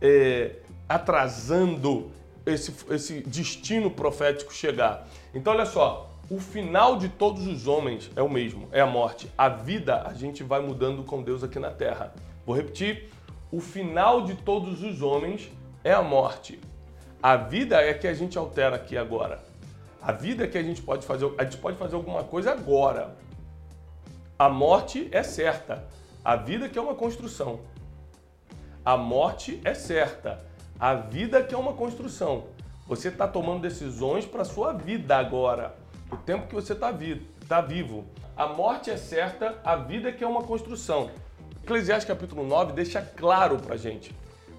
é, 0.00 0.58
atrasando 0.88 2.08
esse, 2.46 2.72
esse 2.88 3.20
destino 3.22 3.90
profético 3.90 4.54
chegar. 4.54 5.08
Então, 5.34 5.52
olha 5.52 5.66
só, 5.66 6.08
o 6.30 6.38
final 6.38 6.98
de 6.98 7.08
todos 7.08 7.48
os 7.48 7.66
homens 7.66 8.12
é 8.14 8.22
o 8.22 8.28
mesmo, 8.28 8.68
é 8.70 8.80
a 8.80 8.86
morte. 8.86 9.28
A 9.36 9.48
vida 9.48 10.02
a 10.06 10.14
gente 10.14 10.44
vai 10.44 10.60
mudando 10.60 11.02
com 11.02 11.20
Deus 11.20 11.42
aqui 11.42 11.58
na 11.58 11.72
terra. 11.72 12.14
Vou 12.46 12.54
repetir: 12.54 13.10
o 13.50 13.60
final 13.60 14.22
de 14.22 14.36
todos 14.36 14.80
os 14.80 15.02
homens 15.02 15.50
é 15.82 15.92
a 15.92 16.02
morte. 16.02 16.60
A 17.20 17.34
vida 17.34 17.82
é 17.82 17.92
que 17.92 18.06
a 18.06 18.14
gente 18.14 18.38
altera 18.38 18.76
aqui 18.76 18.96
agora. 18.96 19.42
A 20.00 20.12
vida 20.12 20.44
é 20.44 20.46
que 20.46 20.56
a 20.56 20.62
gente 20.62 20.80
pode 20.80 21.04
fazer, 21.04 21.28
a 21.36 21.42
gente 21.42 21.56
pode 21.56 21.76
fazer 21.76 21.96
alguma 21.96 22.22
coisa 22.22 22.52
agora. 22.52 23.16
A 24.38 24.48
morte 24.48 25.08
é 25.10 25.24
certa. 25.24 25.84
A 26.22 26.36
vida 26.36 26.68
que 26.68 26.78
é 26.78 26.82
uma 26.82 26.94
construção. 26.94 27.60
A 28.84 28.94
morte 28.94 29.58
é 29.64 29.72
certa. 29.72 30.44
A 30.78 30.94
vida 30.94 31.42
que 31.42 31.54
é 31.54 31.58
uma 31.58 31.72
construção. 31.72 32.44
Você 32.86 33.08
está 33.08 33.26
tomando 33.26 33.62
decisões 33.62 34.26
para 34.26 34.42
a 34.42 34.44
sua 34.44 34.74
vida 34.74 35.16
agora. 35.16 35.74
O 36.12 36.16
tempo 36.16 36.46
que 36.46 36.54
você 36.54 36.74
está 36.74 36.90
vi 36.90 37.26
tá 37.48 37.62
vivo. 37.62 38.04
A 38.36 38.46
morte 38.46 38.90
é 38.90 38.98
certa, 38.98 39.58
a 39.64 39.76
vida 39.76 40.12
que 40.12 40.22
é 40.22 40.26
uma 40.26 40.42
construção. 40.42 41.10
Eclesiastes 41.62 42.06
capítulo 42.06 42.46
9 42.46 42.74
deixa 42.74 43.00
claro 43.00 43.58
para 43.58 43.76
gente. 43.78 44.14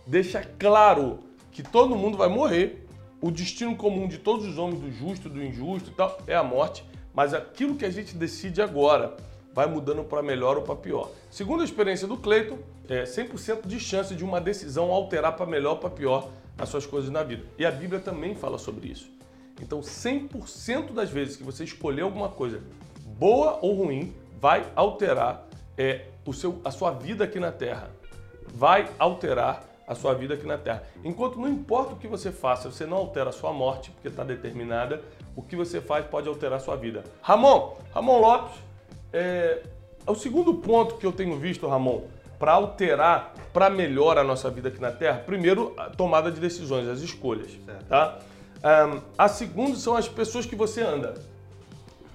Deixa 0.08 0.42
claro 0.58 1.20
que 1.52 1.62
todo 1.62 1.96
mundo 1.96 2.18
vai 2.18 2.28
morrer. 2.28 2.88
O 3.22 3.30
destino 3.30 3.76
comum 3.76 4.08
de 4.08 4.18
todos 4.18 4.48
os 4.48 4.58
homens, 4.58 4.80
do 4.80 4.92
justo, 4.92 5.30
do 5.30 5.44
injusto 5.44 5.92
e 5.92 5.94
tal, 5.94 6.18
é 6.26 6.36
a 6.36 6.44
morte. 6.44 6.84
Mas 7.14 7.36
aquilo 7.36 7.76
que 7.76 7.86
a 7.86 7.92
gente 7.92 8.16
decide 8.16 8.64
agora 8.64 9.16
vai 9.54 9.68
mudando 9.68 10.04
para 10.04 10.22
melhor 10.22 10.58
ou 10.58 10.64
para 10.64 10.76
pior. 10.76 11.10
Segundo 11.30 11.62
a 11.62 11.66
experiência 11.66 12.08
do 12.08 12.18
Cleiton, 12.18 12.58
é 12.88 13.04
100% 13.04 13.68
de 13.68 13.80
chance 13.80 14.16
de 14.16 14.24
uma 14.24 14.40
decisão 14.40 14.92
alterar 14.92 15.36
para 15.36 15.46
melhor 15.46 15.72
ou 15.72 15.78
para 15.78 15.90
pior 15.90 16.30
as 16.58 16.70
suas 16.70 16.86
coisas 16.86 17.10
na 17.10 17.24
vida. 17.24 17.44
E 17.58 17.66
a 17.66 17.72
Bíblia 17.72 18.00
também 18.00 18.36
fala 18.36 18.58
sobre 18.58 18.90
isso. 18.90 19.10
Então, 19.62 19.82
100% 19.82 20.94
das 20.94 21.10
vezes 21.10 21.36
que 21.36 21.44
você 21.44 21.64
escolher 21.64 22.02
alguma 22.02 22.30
coisa 22.30 22.62
boa 23.18 23.60
ou 23.62 23.76
ruim, 23.76 24.14
vai 24.40 24.66
alterar 24.76 25.48
é, 25.78 26.08
o 26.26 26.34
seu, 26.34 26.60
a 26.66 26.72
sua 26.72 26.92
vida 26.92 27.24
aqui 27.24 27.40
na 27.40 27.52
Terra. 27.52 27.92
Vai 28.54 28.90
alterar 28.98 29.64
a 29.88 29.94
sua 29.94 30.14
vida 30.14 30.34
aqui 30.34 30.46
na 30.46 30.58
Terra. 30.58 30.84
Enquanto 31.04 31.40
não 31.40 31.48
importa 31.48 31.94
o 31.94 31.98
que 31.98 32.08
você 32.08 32.32
faça, 32.32 32.72
você 32.72 32.86
não 32.86 32.98
altera 32.98 33.30
a 33.30 33.34
sua 33.34 33.54
morte, 33.54 33.92
porque 33.92 34.08
está 34.08 34.24
determinada, 34.24 35.02
o 35.36 35.42
que 35.42 35.56
você 35.56 35.80
faz 35.80 36.06
pode 36.06 36.28
alterar 36.28 36.58
a 36.58 36.62
sua 36.62 36.76
vida. 36.76 37.04
Ramon, 37.22 37.78
Ramon 37.94 38.20
Lopes, 38.20 38.58
é, 39.14 39.64
o 40.06 40.16
segundo 40.16 40.54
ponto 40.56 40.96
que 40.96 41.06
eu 41.06 41.12
tenho 41.12 41.38
visto, 41.38 41.68
Ramon, 41.68 42.04
para 42.40 42.54
alterar, 42.54 43.34
para 43.54 43.70
melhor 43.70 44.18
a 44.18 44.24
nossa 44.24 44.50
vida 44.50 44.70
aqui 44.70 44.82
na 44.82 44.92
Terra, 44.92 45.20
primeiro, 45.20 45.74
a 45.78 45.90
tomada 45.90 46.32
de 46.32 46.40
decisões, 46.40 46.88
as 46.88 47.02
escolhas, 47.02 47.52
Certo. 47.66 47.86
tá? 47.86 48.20
Ahn, 48.64 49.00
a 49.18 49.28
segunda 49.28 49.76
são 49.76 49.96
as 49.96 50.08
pessoas 50.08 50.46
que 50.46 50.56
você 50.56 50.82
anda. 50.82 51.16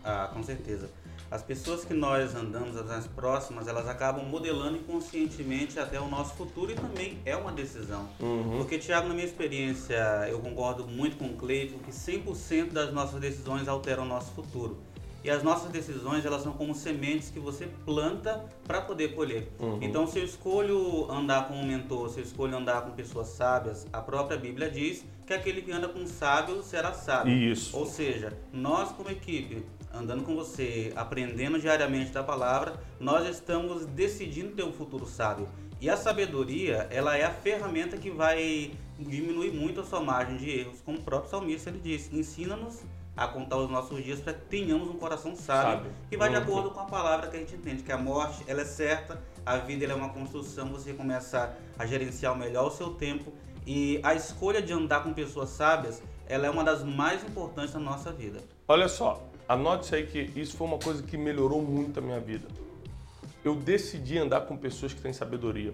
Ah, 0.05 0.31
com 0.33 0.43
certeza. 0.43 0.89
As 1.29 1.43
pessoas 1.43 1.85
que 1.85 1.93
nós 1.93 2.37
andamos, 2.37 2.77
as 2.77 2.87
mais 2.87 3.07
próximas, 3.09 3.67
elas 3.67 3.89
acabam 3.89 4.25
modelando 4.25 4.77
inconscientemente 4.77 5.79
até 5.79 6.01
o 6.01 6.09
nosso 6.09 6.35
futuro 6.35 6.71
e 6.71 6.75
também 6.77 7.19
é 7.25 7.37
uma 7.37 7.51
decisão. 7.51 8.09
Porque, 8.57 8.79
Tiago, 8.79 9.09
na 9.09 9.15
minha 9.15 9.27
experiência, 9.27 9.97
eu 10.31 10.39
concordo 10.39 10.87
muito 10.87 11.17
com 11.17 11.27
o 11.27 11.35
Cleiton 11.35 11.79
que 11.79 11.91
100% 11.91 12.73
das 12.73 12.93
nossas 12.93 13.21
decisões 13.21 13.67
alteram 13.67 14.05
o 14.05 14.07
nosso 14.07 14.31
futuro. 14.33 14.79
E 15.27 15.31
as 15.31 15.43
nossas 15.43 15.73
decisões, 15.73 16.25
elas 16.25 16.45
são 16.45 16.53
como 16.53 16.73
sementes 16.73 17.31
que 17.31 17.41
você 17.41 17.69
planta 17.85 18.45
para 18.65 18.81
poder 18.81 19.13
colher. 19.17 19.51
Uhum. 19.59 19.81
Então, 19.83 20.07
se 20.07 20.21
eu 20.21 20.25
escolho 20.25 21.11
andar 21.11 21.49
com 21.49 21.55
um 21.55 21.67
mentor, 21.67 22.11
se 22.11 22.21
eu 22.21 22.23
escolho 22.23 22.57
andar 22.57 22.83
com 22.83 22.93
pessoas 22.93 23.27
sábias, 23.27 23.89
a 23.93 24.01
própria 24.01 24.39
Bíblia 24.39 24.71
diz 24.71 25.05
que 25.27 25.35
aquele 25.35 25.63
que 25.63 25.73
anda 25.73 25.89
com 25.89 25.99
um 25.99 26.07
sábio 26.07 26.63
será 26.63 26.93
sábio. 26.93 27.35
Isso. 27.35 27.77
Ou 27.77 27.87
seja, 27.87 28.39
nós 28.53 28.93
como 28.93 29.11
equipe, 29.11 29.67
andando 29.93 30.23
com 30.23 30.37
você, 30.37 30.93
aprendendo 30.95 31.59
diariamente 31.59 32.13
da 32.13 32.23
palavra, 32.23 32.81
nós 33.01 33.29
estamos 33.29 33.85
decidindo 33.85 34.55
ter 34.55 34.63
um 34.63 34.73
futuro 34.73 35.07
sábio. 35.07 35.49
E 35.81 35.91
a 35.91 35.97
sabedoria, 35.97 36.87
ela 36.89 37.17
é 37.17 37.25
a 37.25 37.33
ferramenta 37.33 37.97
que 37.97 38.11
vai 38.13 38.71
diminuir 38.97 39.51
muito 39.51 39.81
a 39.81 39.85
sua 39.85 40.01
margem 40.01 40.37
de 40.37 40.49
erros. 40.51 40.81
Como 40.83 40.99
o 40.99 41.03
próprio 41.03 41.29
salmista 41.33 41.69
ele 41.69 41.81
disse, 41.81 42.17
ensina-nos 42.17 42.85
a 43.17 43.27
contar 43.27 43.57
os 43.57 43.71
nossos 43.71 44.05
dias 44.05 44.21
para 44.21 44.35
que 44.35 44.45
tenhamos 44.47 44.89
um 44.89 44.99
coração 44.99 45.35
sábio, 45.35 45.85
Sabe. 45.85 45.89
que 46.11 46.17
vai 46.17 46.29
de 46.29 46.37
acordo 46.37 46.71
com 46.71 46.81
a 46.81 46.85
palavra 46.85 47.29
que 47.29 47.37
a 47.37 47.41
gente 47.41 47.55
entende, 47.55 47.83
que 47.83 47.91
a 47.91 47.97
morte 47.97 48.45
ela 48.47 48.61
é 48.61 48.65
certa, 48.65 49.19
a 49.45 49.57
vida 49.57 49.87
é 49.87 49.95
uma 49.95 50.11
construção, 50.11 50.69
você 50.69 50.93
começa 50.93 51.57
a 51.79 51.87
gerenciar 51.87 52.37
melhor 52.37 52.67
o 52.67 52.71
seu 52.71 52.91
tempo 52.91 53.33
e 53.67 53.99
a 54.03 54.15
escolha 54.15 54.61
de 54.61 54.73
andar 54.73 55.03
com 55.03 55.13
pessoas 55.15 55.49
sábias, 55.49 56.03
ela 56.29 56.47
é 56.47 56.51
uma 56.51 56.63
das 56.63 56.85
mais 56.85 57.25
importantes 57.25 57.73
da 57.73 57.81
nossa 57.81 58.13
vida. 58.13 58.41
Olha 58.69 58.89
só, 58.89 59.23
anote 59.49 59.95
aí 59.95 60.07
que 60.07 60.19
isso 60.39 60.57
foi 60.57 60.67
uma 60.67 60.79
coisa 60.79 61.03
que 61.03 61.17
melhorou 61.17 61.63
muito 61.63 61.99
a 61.99 62.03
minha 62.03 62.21
vida. 62.21 62.47
Eu 63.45 63.55
decidi 63.55 64.19
andar 64.19 64.43
com 64.43 64.57
pessoas 64.57 64.93
que 64.93 65.01
têm 65.01 65.13
sabedoria. 65.13 65.73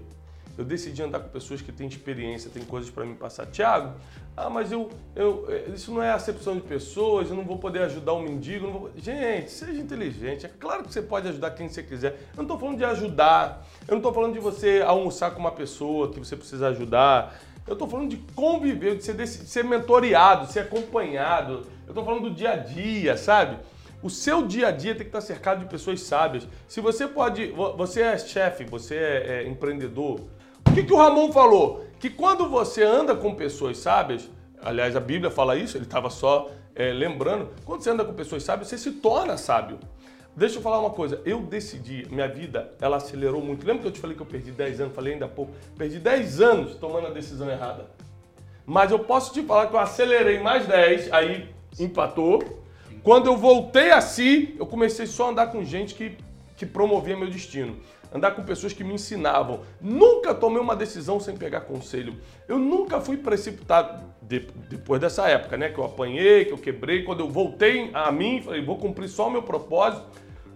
Eu 0.56 0.64
decidi 0.64 1.02
andar 1.02 1.20
com 1.20 1.28
pessoas 1.30 1.62
que 1.62 1.72
têm 1.72 1.88
experiência, 1.88 2.50
têm 2.50 2.62
coisas 2.62 2.90
para 2.90 3.06
me 3.06 3.14
passar. 3.14 3.46
Tiago, 3.46 3.94
ah, 4.36 4.50
mas 4.50 4.70
eu, 4.70 4.90
eu, 5.16 5.46
é, 5.48 5.70
isso 5.70 5.92
não 5.92 6.02
é 6.02 6.10
acepção 6.10 6.54
de 6.54 6.60
pessoas, 6.60 7.30
eu 7.30 7.36
não 7.36 7.44
vou 7.44 7.58
poder 7.58 7.82
ajudar 7.82 8.12
um 8.12 8.22
mendigo. 8.22 8.70
Vou... 8.70 8.90
Gente, 8.96 9.50
seja 9.50 9.80
inteligente. 9.80 10.44
É 10.44 10.50
claro 10.50 10.84
que 10.84 10.92
você 10.92 11.00
pode 11.00 11.26
ajudar 11.28 11.52
quem 11.52 11.68
você 11.68 11.82
quiser. 11.82 12.12
Eu 12.32 12.36
não 12.36 12.44
estou 12.44 12.58
falando 12.58 12.76
de 12.76 12.84
ajudar, 12.84 13.66
eu 13.88 13.92
não 13.92 13.98
estou 13.98 14.12
falando 14.12 14.34
de 14.34 14.40
você 14.40 14.82
almoçar 14.86 15.30
com 15.30 15.40
uma 15.40 15.52
pessoa 15.52 16.10
que 16.10 16.18
você 16.18 16.36
precisa 16.36 16.68
ajudar. 16.68 17.34
Eu 17.66 17.74
estou 17.74 17.88
falando 17.88 18.10
de 18.10 18.16
conviver, 18.34 18.96
de 18.96 19.04
ser, 19.04 19.14
de 19.14 19.26
ser 19.26 19.64
mentoreado, 19.64 20.46
de 20.46 20.52
ser 20.52 20.60
acompanhado. 20.60 21.66
Eu 21.86 21.90
estou 21.90 22.04
falando 22.04 22.28
do 22.28 22.30
dia 22.34 22.52
a 22.52 22.56
dia, 22.56 23.16
sabe? 23.16 23.56
O 24.02 24.10
seu 24.10 24.44
dia 24.44 24.68
a 24.68 24.70
dia 24.72 24.94
tem 24.94 25.04
que 25.04 25.08
estar 25.16 25.20
cercado 25.20 25.60
de 25.60 25.66
pessoas 25.66 26.00
sábias. 26.02 26.46
Se 26.66 26.80
você 26.80 27.06
pode, 27.06 27.52
você 27.76 28.02
é 28.02 28.18
chefe, 28.18 28.64
você 28.64 28.96
é, 28.96 29.44
é 29.44 29.48
empreendedor, 29.48 30.20
o 30.72 30.74
que, 30.74 30.84
que 30.84 30.92
o 30.94 30.96
Ramon 30.96 31.30
falou? 31.30 31.84
Que 32.00 32.08
quando 32.08 32.48
você 32.48 32.82
anda 32.82 33.14
com 33.14 33.34
pessoas 33.34 33.76
sábias, 33.76 34.30
aliás, 34.58 34.96
a 34.96 35.00
Bíblia 35.00 35.30
fala 35.30 35.54
isso, 35.54 35.76
ele 35.76 35.84
estava 35.84 36.08
só 36.08 36.50
é, 36.74 36.90
lembrando, 36.90 37.50
quando 37.66 37.82
você 37.82 37.90
anda 37.90 38.02
com 38.02 38.14
pessoas 38.14 38.42
sábias, 38.42 38.68
você 38.68 38.78
se 38.78 38.92
torna 38.92 39.36
sábio. 39.36 39.78
Deixa 40.34 40.56
eu 40.56 40.62
falar 40.62 40.80
uma 40.80 40.88
coisa, 40.88 41.20
eu 41.26 41.42
decidi, 41.42 42.06
minha 42.10 42.26
vida, 42.26 42.72
ela 42.80 42.96
acelerou 42.96 43.42
muito. 43.42 43.66
Lembra 43.66 43.82
que 43.82 43.88
eu 43.88 43.92
te 43.92 44.00
falei 44.00 44.16
que 44.16 44.22
eu 44.22 44.26
perdi 44.26 44.50
10 44.50 44.80
anos? 44.80 44.94
Falei 44.94 45.12
ainda 45.12 45.26
há 45.26 45.28
pouco. 45.28 45.52
Perdi 45.76 45.98
10 45.98 46.40
anos 46.40 46.74
tomando 46.76 47.08
a 47.08 47.10
decisão 47.10 47.50
errada. 47.50 47.90
Mas 48.64 48.90
eu 48.90 49.00
posso 49.00 49.30
te 49.34 49.42
falar 49.42 49.66
que 49.66 49.74
eu 49.74 49.78
acelerei 49.78 50.40
mais 50.40 50.66
10, 50.66 51.12
aí 51.12 51.50
empatou. 51.78 52.64
Quando 53.02 53.26
eu 53.26 53.36
voltei 53.36 53.90
a 53.90 54.00
si, 54.00 54.56
eu 54.58 54.64
comecei 54.64 55.04
só 55.04 55.26
a 55.26 55.30
andar 55.32 55.48
com 55.48 55.62
gente 55.62 55.94
que, 55.94 56.16
que 56.56 56.64
promovia 56.64 57.14
meu 57.14 57.28
destino 57.28 57.76
andar 58.14 58.32
com 58.32 58.42
pessoas 58.42 58.72
que 58.72 58.84
me 58.84 58.94
ensinavam. 58.94 59.60
Nunca 59.80 60.34
tomei 60.34 60.60
uma 60.60 60.76
decisão 60.76 61.18
sem 61.18 61.36
pegar 61.36 61.62
conselho. 61.62 62.14
Eu 62.46 62.58
nunca 62.58 63.00
fui 63.00 63.16
precipitado 63.16 64.04
de, 64.20 64.40
depois 64.68 65.00
dessa 65.00 65.28
época, 65.28 65.56
né? 65.56 65.68
Que 65.68 65.78
eu 65.78 65.84
apanhei, 65.84 66.44
que 66.44 66.52
eu 66.52 66.58
quebrei. 66.58 67.02
Quando 67.02 67.20
eu 67.20 67.28
voltei 67.28 67.90
a 67.92 68.10
mim, 68.12 68.42
falei, 68.42 68.64
vou 68.64 68.78
cumprir 68.78 69.08
só 69.08 69.28
o 69.28 69.30
meu 69.30 69.42
propósito. 69.42 70.04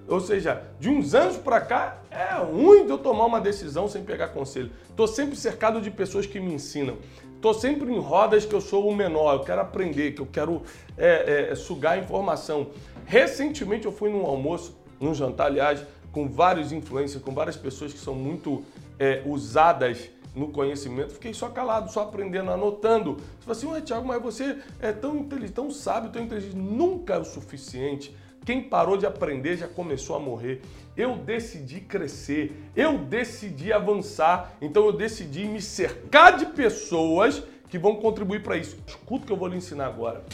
Ou 0.09 0.21
seja, 0.21 0.63
de 0.79 0.89
uns 0.89 1.15
anos 1.15 1.37
para 1.37 1.61
cá, 1.61 2.01
é 2.11 2.37
ruim 2.37 2.85
de 2.85 2.93
eu 2.93 2.99
tomar 2.99 3.25
uma 3.25 3.41
decisão 3.41 3.89
sem 3.89 4.05
pegar 4.05 4.29
conselho. 4.29 4.71
Estou 4.89 5.09
sempre 5.09 5.37
cercado 5.37 5.81
de 5.81 5.91
pessoas 5.91 6.27
que 6.27 6.39
me 6.39 6.55
ensinam. 6.55 6.97
Estou 7.35 7.53
sempre 7.53 7.93
em 7.93 7.99
rodas 7.99 8.47
que 8.47 8.55
eu 8.55 8.61
sou 8.61 8.89
o 8.89 8.95
menor, 8.95 9.35
eu 9.35 9.41
quero 9.41 9.61
aprender, 9.61 10.13
que 10.13 10.21
eu 10.21 10.27
quero 10.27 10.63
é, 10.97 11.51
é, 11.51 11.55
sugar 11.55 11.99
informação. 11.99 12.69
Recentemente 13.05 13.85
eu 13.85 13.93
fui 13.93 14.11
num 14.11 14.25
almoço, 14.25 14.77
num 14.99 15.13
jantar, 15.13 15.49
aliás, 15.49 15.85
com 16.17 16.27
vários 16.27 16.73
influencers, 16.73 17.23
com 17.23 17.35
várias 17.35 17.57
pessoas 17.59 17.93
que 17.93 17.99
são 17.99 18.15
muito 18.15 18.65
é, 18.99 19.23
usadas 19.27 20.09
no 20.35 20.49
conhecimento, 20.49 21.13
fiquei 21.13 21.35
só 21.35 21.51
calado, 21.51 21.93
só 21.93 22.05
aprendendo, 22.05 22.51
anotando. 22.51 23.17
Você 23.17 23.45
fala 23.45 23.53
assim, 23.53 23.67
ué, 23.67 23.81
Thiago, 23.83 24.09
mas 24.09 24.23
você 24.23 24.57
é 24.81 24.93
tão 24.93 25.15
inteligente, 25.15 25.55
tão 25.55 25.71
sábio, 25.71 26.11
tão 26.11 26.23
inteligente. 26.23 26.57
Nunca 26.57 27.17
é 27.17 27.19
o 27.19 27.25
suficiente. 27.25 28.17
Quem 28.47 28.63
parou 28.63 28.97
de 28.97 29.05
aprender 29.05 29.59
já 29.59 29.69
começou 29.69 30.17
a 30.17 30.19
morrer. 30.19 30.63
Eu 30.97 31.19
decidi 31.19 31.83
crescer, 31.83 32.65
eu 32.75 32.97
decidi 32.97 33.71
avançar, 33.71 34.57
então 34.63 34.87
eu 34.87 34.95
decidi 34.95 35.45
me 35.45 35.61
cercar 35.61 36.39
de 36.39 36.47
pessoas 36.47 37.43
que 37.69 37.79
vão 37.79 37.97
contribuir 37.97 38.43
para 38.43 38.57
isso. 38.57 38.79
Escuta 38.87 39.25
o 39.25 39.27
que 39.27 39.33
eu 39.35 39.37
vou 39.37 39.49
lhe 39.49 39.59
ensinar 39.59 39.85
agora. 39.85 40.25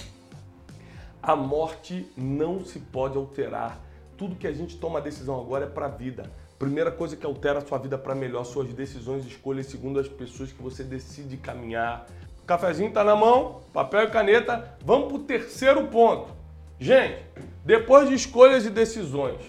A 1.21 1.35
morte 1.35 2.07
não 2.17 2.65
se 2.65 2.79
pode 2.79 3.19
alterar 3.19 3.81
tudo 4.23 4.37
que 4.37 4.47
a 4.47 4.53
gente 4.53 4.77
toma 4.77 5.01
decisão 5.01 5.41
agora 5.41 5.65
é 5.65 5.69
para 5.69 5.87
a 5.87 5.89
vida. 5.89 6.31
Primeira 6.57 6.93
coisa 6.93 7.17
que 7.17 7.27
altera 7.27 7.59
a 7.59 7.67
sua 7.67 7.77
vida 7.77 7.99
para 7.99 8.15
melhor, 8.15 8.45
suas 8.45 8.73
decisões 8.73 9.27
escolhas 9.27 9.67
segundo 9.67 9.99
as 9.99 10.07
pessoas 10.07 10.53
que 10.53 10.63
você 10.63 10.85
decide 10.85 11.37
caminhar. 11.37 12.07
O 12.41 12.47
cafezinho 12.47 12.91
está 12.91 13.03
na 13.03 13.17
mão, 13.17 13.63
papel 13.73 14.05
e 14.05 14.11
caneta. 14.11 14.77
Vamos 14.85 15.09
para 15.09 15.17
o 15.17 15.25
terceiro 15.25 15.89
ponto. 15.89 16.31
Gente, 16.79 17.21
depois 17.65 18.09
de 18.09 18.15
escolhas 18.15 18.65
e 18.65 18.71
decisões, 18.71 19.41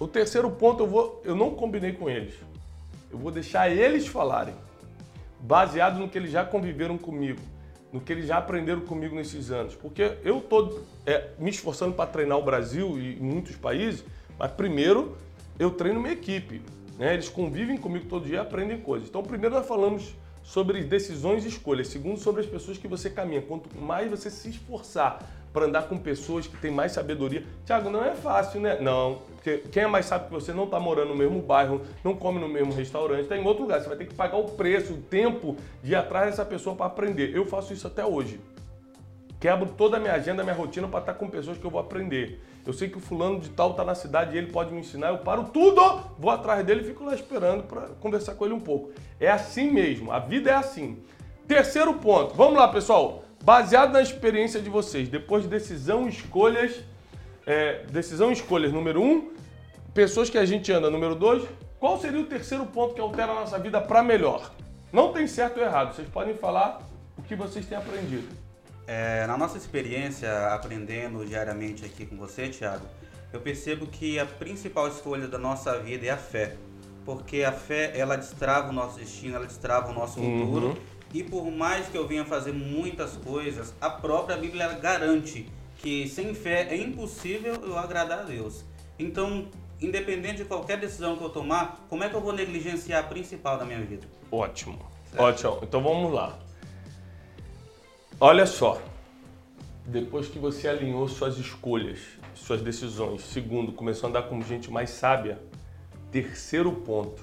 o 0.00 0.08
terceiro 0.08 0.50
ponto 0.50 0.84
eu, 0.84 0.86
vou, 0.86 1.20
eu 1.22 1.36
não 1.36 1.50
combinei 1.50 1.92
com 1.92 2.08
eles. 2.08 2.36
Eu 3.12 3.18
vou 3.18 3.30
deixar 3.30 3.70
eles 3.70 4.06
falarem, 4.06 4.54
baseado 5.40 5.98
no 5.98 6.08
que 6.08 6.16
eles 6.16 6.30
já 6.30 6.42
conviveram 6.42 6.96
comigo 6.96 7.42
no 7.96 8.02
que 8.02 8.12
eles 8.12 8.26
já 8.26 8.36
aprenderam 8.36 8.82
comigo 8.82 9.16
nesses 9.16 9.50
anos. 9.50 9.74
Porque 9.74 10.18
eu 10.22 10.38
estou 10.38 10.82
é, 11.06 11.30
me 11.38 11.48
esforçando 11.48 11.94
para 11.94 12.06
treinar 12.06 12.38
o 12.38 12.42
Brasil 12.42 12.98
e 13.00 13.16
muitos 13.16 13.56
países, 13.56 14.04
mas 14.38 14.50
primeiro 14.52 15.16
eu 15.58 15.70
treino 15.70 15.98
minha 15.98 16.12
equipe. 16.12 16.60
Né? 16.98 17.14
Eles 17.14 17.28
convivem 17.28 17.78
comigo 17.78 18.04
todo 18.06 18.26
dia 18.26 18.36
e 18.36 18.38
aprendem 18.38 18.78
coisas. 18.78 19.08
Então, 19.08 19.22
primeiro 19.22 19.54
nós 19.54 19.66
falamos 19.66 20.14
sobre 20.42 20.84
decisões 20.84 21.44
e 21.46 21.48
escolhas. 21.48 21.88
Segundo, 21.88 22.18
sobre 22.18 22.42
as 22.42 22.46
pessoas 22.46 22.76
que 22.76 22.86
você 22.86 23.08
caminha. 23.08 23.40
Quanto 23.40 23.74
mais 23.78 24.10
você 24.10 24.30
se 24.30 24.50
esforçar 24.50 25.26
para 25.56 25.64
andar 25.64 25.88
com 25.88 25.96
pessoas 25.96 26.46
que 26.46 26.54
têm 26.58 26.70
mais 26.70 26.92
sabedoria. 26.92 27.42
Tiago, 27.64 27.88
não 27.88 28.04
é 28.04 28.14
fácil, 28.14 28.60
né? 28.60 28.78
Não, 28.78 29.22
porque 29.36 29.56
quem 29.72 29.84
é 29.84 29.86
mais 29.86 30.04
sábio 30.04 30.26
que 30.28 30.34
você 30.34 30.52
não 30.52 30.64
está 30.64 30.78
morando 30.78 31.08
no 31.08 31.16
mesmo 31.16 31.40
bairro, 31.40 31.80
não 32.04 32.14
come 32.14 32.38
no 32.38 32.46
mesmo 32.46 32.74
restaurante, 32.74 33.22
está 33.22 33.38
em 33.38 33.42
outro 33.42 33.62
lugar. 33.62 33.80
Você 33.80 33.88
vai 33.88 33.96
ter 33.96 34.04
que 34.04 34.14
pagar 34.14 34.36
o 34.36 34.50
preço, 34.50 34.92
o 34.92 34.98
tempo 34.98 35.56
de 35.82 35.92
ir 35.92 35.94
atrás 35.94 36.26
dessa 36.26 36.44
pessoa 36.44 36.76
para 36.76 36.84
aprender. 36.84 37.34
Eu 37.34 37.46
faço 37.46 37.72
isso 37.72 37.86
até 37.86 38.04
hoje. 38.04 38.38
Quebro 39.40 39.70
toda 39.78 39.96
a 39.96 40.00
minha 40.00 40.12
agenda, 40.12 40.42
minha 40.42 40.54
rotina 40.54 40.88
para 40.88 41.00
estar 41.00 41.14
com 41.14 41.26
pessoas 41.26 41.56
que 41.56 41.64
eu 41.64 41.70
vou 41.70 41.80
aprender. 41.80 42.38
Eu 42.66 42.74
sei 42.74 42.90
que 42.90 42.98
o 42.98 43.00
fulano 43.00 43.40
de 43.40 43.48
tal 43.48 43.70
está 43.70 43.82
na 43.82 43.94
cidade 43.94 44.34
e 44.34 44.38
ele 44.38 44.52
pode 44.52 44.70
me 44.74 44.80
ensinar, 44.80 45.08
eu 45.08 45.18
paro 45.18 45.44
tudo, 45.44 45.80
vou 46.18 46.30
atrás 46.30 46.66
dele 46.66 46.82
e 46.82 46.84
fico 46.84 47.02
lá 47.02 47.14
esperando 47.14 47.62
para 47.62 47.80
conversar 47.98 48.34
com 48.34 48.44
ele 48.44 48.52
um 48.52 48.60
pouco. 48.60 48.90
É 49.18 49.30
assim 49.30 49.70
mesmo, 49.70 50.12
a 50.12 50.18
vida 50.18 50.50
é 50.50 50.54
assim. 50.54 51.02
Terceiro 51.48 51.94
ponto, 51.94 52.34
vamos 52.34 52.58
lá 52.58 52.68
pessoal. 52.68 53.22
Baseado 53.46 53.92
na 53.92 54.02
experiência 54.02 54.60
de 54.60 54.68
vocês, 54.68 55.08
depois 55.08 55.44
de 55.44 55.48
decisão, 55.48 56.08
escolhas, 56.08 56.82
é, 57.46 57.84
decisão, 57.92 58.32
escolhas, 58.32 58.72
número 58.72 59.00
um, 59.00 59.30
pessoas 59.94 60.28
que 60.28 60.36
a 60.36 60.44
gente 60.44 60.72
anda, 60.72 60.90
número 60.90 61.14
dois, 61.14 61.44
qual 61.78 61.96
seria 62.00 62.20
o 62.20 62.24
terceiro 62.24 62.66
ponto 62.66 62.96
que 62.96 63.00
altera 63.00 63.30
a 63.30 63.34
nossa 63.36 63.56
vida 63.56 63.80
para 63.80 64.02
melhor? 64.02 64.52
Não 64.92 65.12
tem 65.12 65.28
certo 65.28 65.58
ou 65.58 65.62
errado, 65.62 65.94
vocês 65.94 66.08
podem 66.08 66.34
falar 66.34 66.80
o 67.16 67.22
que 67.22 67.36
vocês 67.36 67.64
têm 67.64 67.78
aprendido. 67.78 68.26
É, 68.84 69.24
na 69.28 69.38
nossa 69.38 69.56
experiência, 69.56 70.48
aprendendo 70.48 71.24
diariamente 71.24 71.84
aqui 71.84 72.04
com 72.04 72.16
você, 72.16 72.48
Thiago, 72.48 72.84
eu 73.32 73.40
percebo 73.40 73.86
que 73.86 74.18
a 74.18 74.26
principal 74.26 74.88
escolha 74.88 75.28
da 75.28 75.38
nossa 75.38 75.78
vida 75.78 76.04
é 76.04 76.10
a 76.10 76.16
fé. 76.16 76.56
Porque 77.04 77.44
a 77.44 77.52
fé, 77.52 77.92
ela 77.96 78.16
destrava 78.16 78.70
o 78.70 78.72
nosso 78.72 78.98
destino, 78.98 79.36
ela 79.36 79.46
destrava 79.46 79.92
o 79.92 79.94
nosso 79.94 80.14
futuro. 80.14 80.70
Uhum 80.70 80.95
e 81.12 81.22
por 81.22 81.50
mais 81.50 81.88
que 81.88 81.96
eu 81.96 82.06
venha 82.06 82.24
fazer 82.24 82.52
muitas 82.52 83.16
coisas, 83.16 83.74
a 83.80 83.88
própria 83.88 84.36
Bíblia 84.36 84.72
garante 84.74 85.48
que 85.78 86.08
sem 86.08 86.34
fé 86.34 86.68
é 86.70 86.76
impossível 86.76 87.54
eu 87.62 87.78
agradar 87.78 88.20
a 88.20 88.22
Deus. 88.22 88.64
Então, 88.98 89.48
independente 89.80 90.38
de 90.38 90.44
qualquer 90.44 90.78
decisão 90.78 91.16
que 91.16 91.22
eu 91.22 91.28
tomar, 91.28 91.84
como 91.88 92.02
é 92.02 92.08
que 92.08 92.14
eu 92.14 92.20
vou 92.20 92.32
negligenciar 92.32 93.04
a 93.04 93.06
principal 93.06 93.58
da 93.58 93.64
minha 93.64 93.80
vida? 93.80 94.06
Ótimo. 94.30 94.78
Certo? 95.10 95.22
Ótimo. 95.22 95.58
Então 95.62 95.82
vamos 95.82 96.12
lá. 96.12 96.38
Olha 98.20 98.46
só. 98.46 98.80
Depois 99.84 100.26
que 100.26 100.38
você 100.38 100.66
alinhou 100.66 101.06
suas 101.06 101.38
escolhas, 101.38 102.00
suas 102.34 102.60
decisões, 102.60 103.22
segundo, 103.22 103.70
começou 103.70 104.08
a 104.08 104.10
andar 104.10 104.22
com 104.22 104.42
gente 104.42 104.68
mais 104.68 104.90
sábia, 104.90 105.40
terceiro 106.10 106.72
ponto, 106.72 107.22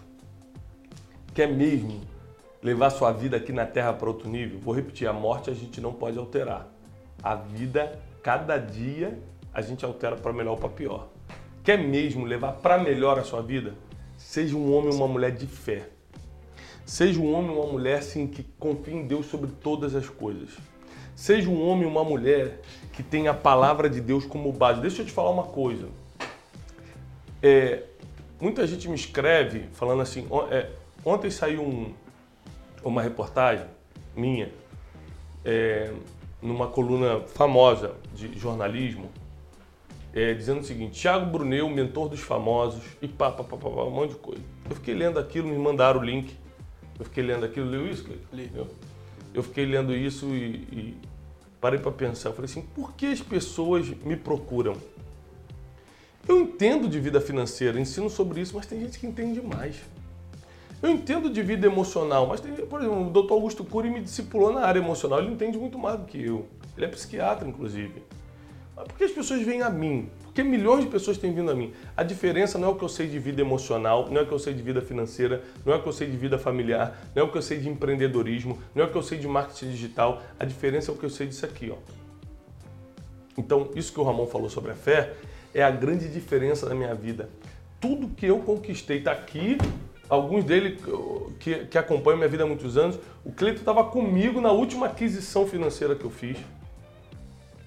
que 1.33 1.41
é 1.41 1.47
mesmo 1.47 1.99
levar 2.63 2.89
sua 2.89 3.11
vida 3.11 3.37
aqui 3.37 3.51
na 3.51 3.65
Terra 3.65 3.93
para 3.93 4.07
outro 4.07 4.29
nível? 4.29 4.59
Vou 4.59 4.73
repetir, 4.73 5.07
a 5.07 5.13
morte 5.13 5.49
a 5.49 5.53
gente 5.53 5.81
não 5.81 5.93
pode 5.93 6.17
alterar. 6.17 6.67
A 7.21 7.35
vida, 7.35 7.99
cada 8.21 8.57
dia, 8.57 9.19
a 9.53 9.61
gente 9.61 9.85
altera 9.85 10.15
para 10.15 10.31
melhor 10.33 10.51
ou 10.51 10.57
para 10.57 10.69
pior. 10.69 11.09
quer 11.63 11.77
mesmo 11.77 12.25
levar 12.25 12.53
para 12.53 12.77
melhor 12.77 13.19
a 13.19 13.23
sua 13.23 13.41
vida, 13.41 13.73
seja 14.17 14.55
um 14.55 14.73
homem 14.73 14.89
ou 14.89 14.97
uma 14.97 15.07
mulher 15.07 15.31
de 15.31 15.45
fé. 15.45 15.89
Seja 16.85 17.19
um 17.19 17.33
homem 17.33 17.51
ou 17.51 17.63
uma 17.63 17.71
mulher 17.71 18.03
sim, 18.03 18.27
que 18.27 18.43
confie 18.59 18.93
em 18.93 19.07
Deus 19.07 19.27
sobre 19.27 19.49
todas 19.61 19.95
as 19.95 20.09
coisas. 20.09 20.49
Seja 21.15 21.49
um 21.49 21.65
homem 21.65 21.85
ou 21.85 21.91
uma 21.91 22.03
mulher 22.03 22.59
que 22.91 23.01
tenha 23.01 23.31
a 23.31 23.33
palavra 23.33 23.89
de 23.89 24.01
Deus 24.01 24.25
como 24.25 24.51
base. 24.51 24.81
Deixa 24.81 25.01
eu 25.01 25.05
te 25.05 25.11
falar 25.11 25.29
uma 25.29 25.43
coisa. 25.43 25.87
É, 27.41 27.83
muita 28.41 28.65
gente 28.67 28.89
me 28.89 28.95
escreve 28.95 29.67
falando 29.73 30.01
assim. 30.01 30.27
É, 30.51 30.69
ontem 31.05 31.29
saiu 31.29 31.61
um, 31.61 31.93
uma 32.83 33.01
reportagem 33.01 33.65
minha 34.15 34.51
é, 35.43 35.91
numa 36.41 36.67
coluna 36.67 37.21
famosa 37.21 37.95
de 38.13 38.37
jornalismo 38.37 39.09
é, 40.13 40.33
dizendo 40.33 40.61
o 40.61 40.63
seguinte: 40.63 40.99
Tiago 40.99 41.25
Brunel, 41.25 41.67
mentor 41.69 42.07
dos 42.07 42.19
famosos, 42.19 42.83
e 43.01 43.07
pá, 43.07 43.31
pá, 43.31 43.43
pá, 43.43 43.57
pá, 43.57 43.67
um 43.67 43.89
monte 43.89 44.11
de 44.11 44.17
coisa. 44.17 44.41
Eu 44.69 44.75
fiquei 44.75 44.93
lendo 44.93 45.17
aquilo, 45.17 45.47
me 45.47 45.57
mandaram 45.57 45.99
o 45.99 46.03
link. 46.03 46.35
Eu 46.99 47.05
fiquei 47.05 47.23
lendo 47.23 47.43
aquilo, 47.43 47.67
leu 47.67 47.87
isso? 47.87 48.07
Li. 48.31 48.51
Eu, 48.53 48.67
eu 49.33 49.41
fiquei 49.41 49.65
lendo 49.65 49.95
isso 49.95 50.27
e, 50.27 50.55
e 50.71 50.97
parei 51.59 51.79
para 51.79 51.91
pensar. 51.91 52.29
Eu 52.29 52.33
falei 52.33 52.49
assim: 52.49 52.61
por 52.61 52.93
que 52.93 53.07
as 53.07 53.21
pessoas 53.21 53.89
me 53.89 54.15
procuram? 54.15 54.75
Eu 56.27 56.39
entendo 56.39 56.87
de 56.87 56.99
vida 56.99 57.19
financeira, 57.19 57.79
ensino 57.79 58.09
sobre 58.09 58.39
isso, 58.39 58.55
mas 58.55 58.65
tem 58.65 58.79
gente 58.79 58.97
que 58.99 59.07
entende 59.07 59.41
mais. 59.41 59.81
Eu 60.83 60.89
entendo 60.89 61.29
de 61.29 61.41
vida 61.41 61.65
emocional, 61.65 62.27
mas 62.27 62.41
tem, 62.41 62.51
por 62.53 62.81
exemplo, 62.81 63.07
o 63.07 63.09
Dr. 63.09 63.31
Augusto 63.31 63.63
Cury 63.63 63.89
me 63.89 64.01
discipulou 64.01 64.51
na 64.51 64.65
área 64.65 64.79
emocional, 64.79 65.19
ele 65.19 65.31
entende 65.31 65.57
muito 65.57 65.79
mais 65.79 65.97
do 65.97 66.05
que 66.05 66.21
eu. 66.21 66.45
Ele 66.75 66.85
é 66.85 66.89
psiquiatra, 66.89 67.47
inclusive. 67.47 68.03
Mas 68.75 68.87
por 68.89 68.97
que 68.97 69.05
as 69.05 69.11
pessoas 69.11 69.41
vêm 69.43 69.61
a 69.61 69.69
mim? 69.69 70.09
Porque 70.23 70.43
milhões 70.43 70.83
de 70.83 70.89
pessoas 70.89 71.17
têm 71.17 71.33
vindo 71.33 71.49
a 71.49 71.55
mim. 71.55 71.71
A 71.95 72.03
diferença 72.03 72.57
não 72.57 72.67
é 72.67 72.71
o 72.71 72.75
que 72.75 72.83
eu 72.83 72.89
sei 72.89 73.07
de 73.07 73.17
vida 73.17 73.39
emocional, 73.39 74.09
não 74.09 74.19
é 74.19 74.23
o 74.23 74.27
que 74.27 74.33
eu 74.33 74.39
sei 74.39 74.53
de 74.53 74.61
vida 74.61 74.81
financeira, 74.81 75.41
não 75.65 75.71
é 75.71 75.77
o 75.77 75.81
que 75.81 75.87
eu 75.87 75.93
sei 75.93 76.09
de 76.09 76.17
vida 76.17 76.37
familiar, 76.37 77.01
não 77.15 77.23
é 77.23 77.25
o 77.25 77.31
que 77.31 77.37
eu 77.37 77.41
sei 77.41 77.59
de 77.59 77.69
empreendedorismo, 77.69 78.59
não 78.75 78.83
é 78.83 78.85
o 78.85 78.91
que 78.91 78.97
eu 78.97 79.03
sei 79.03 79.17
de 79.17 79.25
marketing 79.25 79.69
digital. 79.69 80.21
A 80.37 80.43
diferença 80.43 80.91
é 80.91 80.93
o 80.93 80.97
que 80.97 81.05
eu 81.05 81.09
sei 81.09 81.27
disso 81.27 81.45
aqui, 81.45 81.71
ó. 81.71 81.77
Então, 83.37 83.69
isso 83.73 83.93
que 83.93 84.01
o 84.01 84.03
Ramon 84.03 84.27
falou 84.27 84.49
sobre 84.49 84.71
a 84.71 84.75
fé 84.75 85.13
é 85.53 85.63
a 85.63 85.71
grande 85.71 86.09
diferença 86.09 86.67
da 86.67 86.75
minha 86.75 86.93
vida. 86.93 87.29
Tudo 87.79 88.09
que 88.09 88.25
eu 88.25 88.39
conquistei 88.39 88.97
está 88.97 89.13
aqui 89.13 89.57
alguns 90.09 90.43
dele 90.43 90.77
que, 91.39 91.65
que 91.65 91.77
acompanham 91.77 92.17
minha 92.17 92.29
vida 92.29 92.43
há 92.43 92.47
muitos 92.47 92.77
anos, 92.77 92.99
o 93.23 93.31
Cleiton 93.31 93.59
estava 93.59 93.83
comigo 93.85 94.41
na 94.41 94.51
última 94.51 94.87
aquisição 94.87 95.47
financeira 95.47 95.95
que 95.95 96.03
eu 96.03 96.09
fiz. 96.09 96.37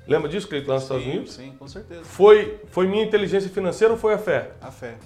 Lembra 0.06 0.28
disso, 0.28 0.46
Cleiton, 0.48 0.68
lá 0.68 0.74
nos 0.74 0.84
Estados 0.84 1.04
Unidos? 1.04 1.32
Sim, 1.34 1.52
com 1.58 1.66
certeza. 1.66 2.04
Foi, 2.04 2.60
foi 2.68 2.86
minha 2.86 3.04
inteligência 3.04 3.50
financeira 3.50 3.92
ou 3.92 3.98
foi 3.98 4.14
a 4.14 4.18
fé? 4.18 4.52
A 4.60 4.70
fé. 4.70 4.96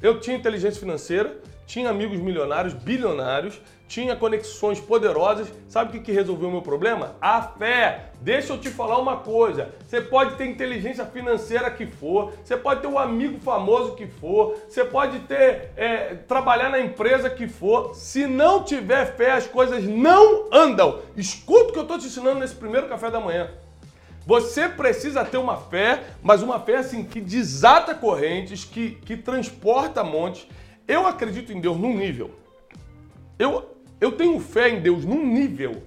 Eu 0.00 0.20
tinha 0.20 0.36
inteligência 0.36 0.78
financeira, 0.80 1.36
tinha 1.70 1.88
amigos 1.88 2.18
milionários, 2.18 2.74
bilionários, 2.74 3.60
tinha 3.86 4.16
conexões 4.16 4.80
poderosas. 4.80 5.46
Sabe 5.68 5.96
o 5.96 6.02
que, 6.02 6.10
resolveu 6.10 6.48
o 6.48 6.50
meu 6.50 6.62
problema? 6.62 7.14
A 7.20 7.40
fé. 7.42 8.10
Deixa 8.20 8.52
eu 8.52 8.58
te 8.58 8.68
falar 8.68 8.98
uma 8.98 9.18
coisa. 9.18 9.72
Você 9.86 10.00
pode 10.00 10.34
ter 10.34 10.46
inteligência 10.46 11.06
financeira 11.06 11.70
que 11.70 11.86
for, 11.86 12.32
você 12.44 12.56
pode 12.56 12.80
ter 12.80 12.88
um 12.88 12.98
amigo 12.98 13.38
famoso 13.38 13.94
que 13.94 14.08
for, 14.08 14.56
você 14.68 14.84
pode 14.84 15.20
ter 15.20 15.70
é, 15.76 16.16
trabalhar 16.26 16.70
na 16.70 16.80
empresa 16.80 17.30
que 17.30 17.46
for. 17.46 17.94
Se 17.94 18.26
não 18.26 18.64
tiver 18.64 19.16
fé, 19.16 19.30
as 19.30 19.46
coisas 19.46 19.84
não 19.84 20.48
andam. 20.52 20.98
Escuta 21.16 21.70
o 21.70 21.72
que 21.72 21.78
eu 21.78 21.82
estou 21.82 21.98
te 21.98 22.06
ensinando 22.06 22.40
nesse 22.40 22.56
primeiro 22.56 22.88
café 22.88 23.12
da 23.12 23.20
manhã. 23.20 23.48
Você 24.26 24.68
precisa 24.68 25.24
ter 25.24 25.38
uma 25.38 25.56
fé, 25.56 26.02
mas 26.20 26.42
uma 26.42 26.58
fé 26.58 26.78
assim 26.78 27.04
que 27.04 27.20
desata 27.20 27.94
correntes, 27.94 28.64
que, 28.64 28.90
que 29.04 29.16
transporta 29.16 30.02
montes. 30.02 30.48
Eu 30.90 31.06
acredito 31.06 31.52
em 31.52 31.60
Deus 31.60 31.78
num 31.78 31.96
nível. 31.96 32.32
Eu, 33.38 33.76
eu 34.00 34.10
tenho 34.10 34.40
fé 34.40 34.70
em 34.70 34.80
Deus 34.80 35.04
num 35.04 35.24
nível 35.24 35.84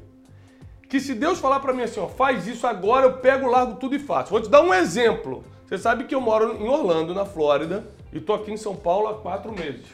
que 0.87 0.97
se 0.97 1.13
Deus 1.13 1.39
falar 1.39 1.59
para 1.59 1.73
mim 1.73 1.81
assim, 1.81 1.99
ó, 1.99 2.07
faz 2.07 2.47
isso 2.47 2.65
agora, 2.65 3.07
eu 3.07 3.17
pego, 3.17 3.49
largo 3.49 3.75
tudo 3.75 3.95
e 3.95 3.99
faço. 3.99 4.29
Vou 4.29 4.39
te 4.39 4.47
dar 4.47 4.61
um 4.61 4.73
exemplo. 4.73 5.43
Você 5.67 5.77
sabe 5.77 6.05
que 6.05 6.15
eu 6.15 6.21
moro 6.21 6.55
em 6.55 6.69
Orlando, 6.69 7.13
na 7.13 7.25
Flórida, 7.25 7.85
e 8.13 8.21
tô 8.21 8.33
aqui 8.33 8.53
em 8.53 8.55
São 8.55 8.77
Paulo 8.77 9.07
há 9.07 9.15
quatro 9.15 9.51
meses. 9.51 9.85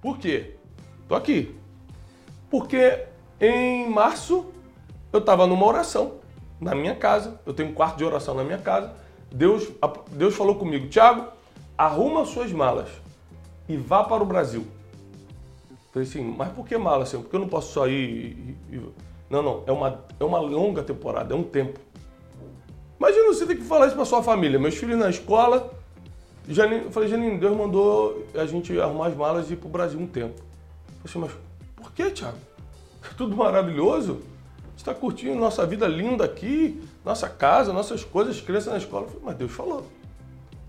Por 0.00 0.16
quê? 0.16 0.54
Tô 1.08 1.16
aqui. 1.16 1.56
Porque 2.48 3.02
em 3.40 3.90
março 3.90 4.52
eu 5.12 5.18
estava 5.18 5.44
numa 5.48 5.66
oração 5.66 6.20
na 6.60 6.72
minha 6.72 6.94
casa, 6.94 7.40
eu 7.44 7.52
tenho 7.52 7.70
um 7.70 7.74
quarto 7.74 7.96
de 7.96 8.04
oração 8.04 8.32
na 8.32 8.44
minha 8.44 8.58
casa. 8.58 8.94
Deus, 9.28 9.68
Deus 10.12 10.36
falou 10.36 10.54
comigo, 10.54 10.86
Tiago, 10.86 11.32
arruma 11.76 12.24
suas 12.24 12.52
malas 12.52 13.05
e 13.68 13.76
vá 13.76 14.04
para 14.04 14.22
o 14.22 14.26
Brasil. 14.26 14.66
Falei 15.92 16.08
assim, 16.08 16.22
mas 16.22 16.52
por 16.52 16.66
que 16.66 16.76
mala, 16.76 17.06
Senhor? 17.06 17.22
Porque 17.22 17.36
eu 17.36 17.40
não 17.40 17.48
posso 17.48 17.72
só 17.72 17.88
ir 17.88 18.56
e... 18.70 18.80
Não, 19.28 19.42
não, 19.42 19.62
é 19.66 19.72
uma, 19.72 20.04
é 20.20 20.24
uma 20.24 20.38
longa 20.38 20.82
temporada, 20.82 21.34
é 21.34 21.36
um 21.36 21.42
tempo. 21.42 21.80
Imagina 22.98 23.26
você 23.26 23.44
ter 23.44 23.56
que 23.56 23.64
falar 23.64 23.86
isso 23.86 23.96
para 23.96 24.04
sua 24.04 24.22
família. 24.22 24.58
Meus 24.58 24.76
filhos 24.76 24.96
na 24.96 25.10
escola, 25.10 25.72
Janine, 26.48 26.84
eu 26.84 26.92
falei, 26.92 27.08
Janine, 27.08 27.38
Deus 27.38 27.56
mandou 27.56 28.24
a 28.34 28.46
gente 28.46 28.78
arrumar 28.78 29.08
as 29.08 29.16
malas 29.16 29.50
e 29.50 29.54
ir 29.54 29.56
para 29.56 29.66
o 29.66 29.70
Brasil 29.70 29.98
um 29.98 30.06
tempo. 30.06 30.40
Eu 31.02 31.10
falei 31.10 31.28
assim, 31.28 31.36
mas 31.36 31.46
por 31.74 31.92
que, 31.92 32.10
Tiago? 32.10 32.38
Tudo 33.16 33.36
maravilhoso 33.36 34.20
está 34.76 34.94
curtindo 34.94 35.34
nossa 35.34 35.66
vida 35.66 35.88
linda 35.88 36.24
aqui, 36.24 36.80
nossa 37.04 37.28
casa, 37.28 37.72
nossas 37.72 38.04
coisas, 38.04 38.40
crianças 38.40 38.72
na 38.72 38.78
escola. 38.78 39.04
Eu 39.04 39.08
falei, 39.08 39.22
mas 39.24 39.36
Deus 39.36 39.52
falou. 39.52 39.86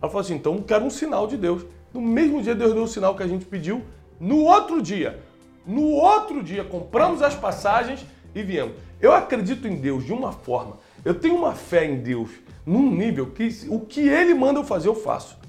Ela 0.01 0.09
falou 0.09 0.21
assim, 0.21 0.35
então 0.35 0.61
quero 0.61 0.85
um 0.85 0.89
sinal 0.89 1.27
de 1.27 1.37
Deus. 1.37 1.63
No 1.97 2.03
mesmo 2.03 2.43
dia 2.43 2.53
Deus 2.53 2.75
deu 2.75 2.83
o 2.83 2.87
sinal 2.87 3.15
que 3.15 3.23
a 3.23 3.27
gente 3.27 3.43
pediu. 3.43 3.83
No 4.19 4.43
outro 4.43 4.83
dia, 4.83 5.19
no 5.65 5.89
outro 5.93 6.43
dia, 6.43 6.63
compramos 6.63 7.23
as 7.23 7.33
passagens 7.33 8.05
e 8.35 8.43
viemos. 8.43 8.75
Eu 9.01 9.11
acredito 9.11 9.67
em 9.67 9.77
Deus 9.77 10.05
de 10.05 10.13
uma 10.13 10.31
forma. 10.31 10.77
Eu 11.03 11.15
tenho 11.15 11.35
uma 11.35 11.55
fé 11.55 11.85
em 11.85 11.97
Deus 11.97 12.29
num 12.63 12.91
nível 12.91 13.25
que 13.31 13.49
o 13.67 13.79
que 13.79 14.07
Ele 14.07 14.35
manda 14.35 14.59
eu 14.59 14.63
fazer, 14.63 14.87
eu 14.87 14.93
faço. 14.93 15.39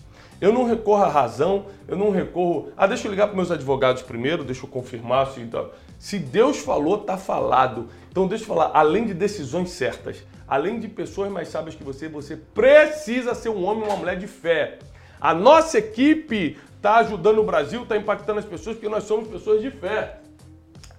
Eu 0.40 0.50
não 0.50 0.64
recorro 0.64 1.02
à 1.02 1.08
razão, 1.08 1.66
eu 1.86 1.98
não 1.98 2.10
recorro. 2.10 2.72
Ah, 2.74 2.86
deixa 2.86 3.06
eu 3.06 3.10
ligar 3.10 3.26
para 3.26 3.36
meus 3.36 3.50
advogados 3.50 4.00
primeiro, 4.00 4.42
deixa 4.42 4.64
eu 4.64 4.70
confirmar 4.70 5.26
se. 5.26 5.40
Então, 5.40 5.68
se 5.98 6.18
Deus 6.18 6.56
falou, 6.56 6.96
tá 6.96 7.18
falado. 7.18 7.90
Então 8.10 8.26
deixa 8.26 8.44
eu 8.44 8.48
falar, 8.48 8.70
além 8.72 9.04
de 9.04 9.12
decisões 9.12 9.68
certas, 9.68 10.24
além 10.46 10.80
de 10.80 10.88
pessoas 10.88 11.30
mais 11.30 11.48
sábias 11.48 11.74
que 11.74 11.84
você, 11.84 12.08
você 12.08 12.36
precisa 12.36 13.34
ser 13.34 13.50
um 13.50 13.62
homem 13.64 13.82
ou 13.82 13.90
uma 13.90 13.96
mulher 13.96 14.16
de 14.16 14.26
fé. 14.26 14.78
A 15.20 15.34
nossa 15.34 15.78
equipe 15.78 16.56
está 16.76 16.96
ajudando 16.98 17.38
o 17.38 17.44
Brasil, 17.44 17.82
está 17.82 17.96
impactando 17.96 18.38
as 18.38 18.44
pessoas, 18.44 18.76
porque 18.76 18.88
nós 18.88 19.04
somos 19.04 19.28
pessoas 19.28 19.60
de 19.60 19.70
fé. 19.70 20.20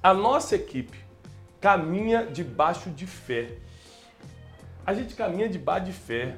A 0.02 0.14
nossa 0.14 0.56
equipe 0.56 0.98
caminha 1.60 2.26
debaixo 2.26 2.90
de 2.90 3.06
fé. 3.06 3.54
A 4.86 4.94
gente 4.94 5.16
caminha 5.16 5.48
debaixo 5.48 5.86
de 5.86 5.94
fé. 5.94 6.38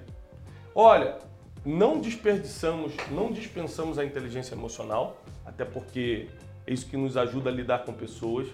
Olha, 0.74 1.17
não 1.65 2.00
desperdiçamos, 2.00 2.94
não 3.12 3.32
dispensamos 3.32 4.00
a 4.00 4.06
inteligência 4.06 4.56
emocional, 4.56 5.22
até 5.46 5.63
porque 5.63 6.28
é 6.65 6.74
isso 6.74 6.88
que 6.88 6.98
nos 6.98 7.17
ajuda 7.17 7.50
a 7.50 7.54
lidar 7.54 7.80
com 7.80 7.94
pessoas. 7.94 8.48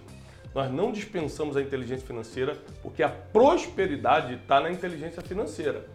Nós 0.54 0.72
não 0.72 0.92
dispensamos 0.92 1.56
a 1.56 1.62
inteligência 1.62 2.06
financeira, 2.06 2.58
porque 2.82 3.04
a 3.04 3.10
prosperidade 3.10 4.36
está 4.36 4.60
na 4.60 4.72
inteligência 4.72 5.22
financeira. 5.22 5.86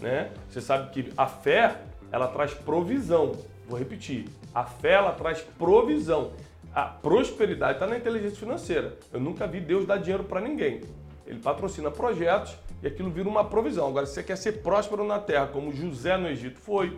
Né? 0.00 0.30
Você 0.48 0.60
sabe 0.60 0.90
que 0.90 1.12
a 1.16 1.26
fé, 1.26 1.76
ela 2.12 2.28
traz 2.28 2.52
provisão. 2.54 3.32
Vou 3.68 3.78
repetir. 3.78 4.26
A 4.54 4.64
fé, 4.64 4.94
ela 4.94 5.12
traz 5.12 5.40
provisão. 5.58 6.32
A 6.74 6.82
prosperidade 6.82 7.74
está 7.74 7.86
na 7.86 7.96
inteligência 7.96 8.38
financeira. 8.38 8.96
Eu 9.12 9.20
nunca 9.20 9.46
vi 9.46 9.60
Deus 9.60 9.86
dar 9.86 9.96
dinheiro 9.98 10.24
para 10.24 10.40
ninguém. 10.40 10.80
Ele 11.26 11.38
patrocina 11.38 11.90
projetos 11.90 12.56
e 12.82 12.86
aquilo 12.86 13.10
vira 13.10 13.28
uma 13.28 13.44
provisão. 13.44 13.88
Agora, 13.88 14.06
se 14.06 14.14
você 14.14 14.22
quer 14.22 14.36
ser 14.36 14.62
próspero 14.62 15.04
na 15.04 15.18
terra, 15.18 15.46
como 15.46 15.72
José 15.72 16.16
no 16.16 16.28
Egito 16.28 16.58
foi, 16.58 16.96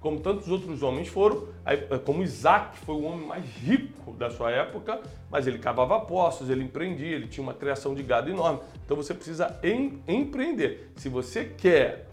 como 0.00 0.20
tantos 0.20 0.48
outros 0.48 0.82
homens 0.82 1.08
foram, 1.08 1.48
eh, 1.66 1.98
como 2.04 2.22
Isaac 2.22 2.78
foi 2.78 2.94
o 2.94 3.02
homem 3.02 3.26
mais 3.26 3.44
rico 3.44 4.12
da 4.12 4.30
sua 4.30 4.50
época, 4.50 5.00
mas 5.28 5.46
ele 5.46 5.58
cavava 5.58 6.00
poços, 6.00 6.48
ele 6.50 6.62
empreendia, 6.62 7.16
ele 7.16 7.26
tinha 7.26 7.42
uma 7.42 7.54
criação 7.54 7.94
de 7.94 8.02
gado 8.02 8.30
enorme. 8.30 8.60
Então 8.84 8.96
você 8.96 9.12
precisa 9.12 9.58
em, 9.62 10.00
empreender. 10.06 10.92
Se 10.96 11.08
você 11.08 11.44
quer 11.44 12.07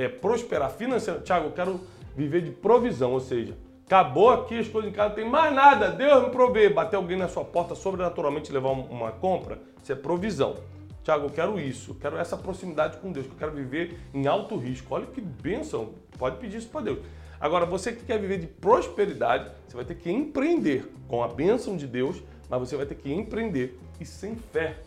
é, 0.00 0.08
prosperar 0.08 0.70
financeiramente, 0.70 1.26
Tiago, 1.26 1.48
eu 1.48 1.52
quero 1.52 1.78
viver 2.16 2.40
de 2.40 2.50
provisão, 2.50 3.12
ou 3.12 3.20
seja, 3.20 3.54
acabou 3.84 4.30
aqui 4.30 4.58
as 4.58 4.66
coisas 4.66 4.90
em 4.90 4.94
casa, 4.94 5.10
não 5.10 5.16
tem 5.16 5.28
mais 5.28 5.54
nada, 5.54 5.90
Deus 5.90 6.24
me 6.24 6.30
provê. 6.30 6.70
Bater 6.70 6.96
alguém 6.96 7.18
na 7.18 7.28
sua 7.28 7.44
porta 7.44 7.74
sobrenaturalmente 7.74 8.50
levar 8.50 8.70
uma 8.70 9.12
compra, 9.12 9.60
isso 9.82 9.92
é 9.92 9.94
provisão. 9.94 10.56
Tiago, 11.04 11.26
eu 11.26 11.30
quero 11.30 11.60
isso, 11.60 11.90
eu 11.90 11.94
quero 11.96 12.16
essa 12.16 12.34
proximidade 12.34 12.96
com 12.96 13.12
Deus, 13.12 13.26
eu 13.26 13.32
quero 13.38 13.52
viver 13.52 14.00
em 14.14 14.26
alto 14.26 14.56
risco. 14.56 14.94
Olha 14.94 15.04
que 15.04 15.20
bênção, 15.20 15.90
pode 16.18 16.38
pedir 16.38 16.56
isso 16.56 16.68
para 16.68 16.80
Deus. 16.80 17.00
Agora, 17.38 17.66
você 17.66 17.92
que 17.92 18.04
quer 18.04 18.18
viver 18.18 18.38
de 18.38 18.46
prosperidade, 18.46 19.50
você 19.68 19.76
vai 19.76 19.84
ter 19.84 19.96
que 19.96 20.10
empreender 20.10 20.90
com 21.08 21.22
a 21.22 21.28
bênção 21.28 21.76
de 21.76 21.86
Deus, 21.86 22.22
mas 22.48 22.60
você 22.60 22.74
vai 22.74 22.86
ter 22.86 22.94
que 22.94 23.12
empreender. 23.12 23.78
E 23.98 24.06
sem 24.06 24.34
fé, 24.34 24.78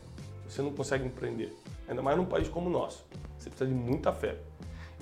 você 0.47 0.63
não 0.63 0.71
consegue 0.71 1.05
empreender. 1.05 1.53
Ainda 1.87 2.01
mais 2.01 2.17
num 2.17 2.25
país 2.25 2.47
como 2.47 2.67
o 2.67 2.71
nosso. 2.71 3.05
Você 3.37 3.49
precisa 3.49 3.69
de 3.69 3.75
muita 3.75 4.11
fé. 4.11 4.37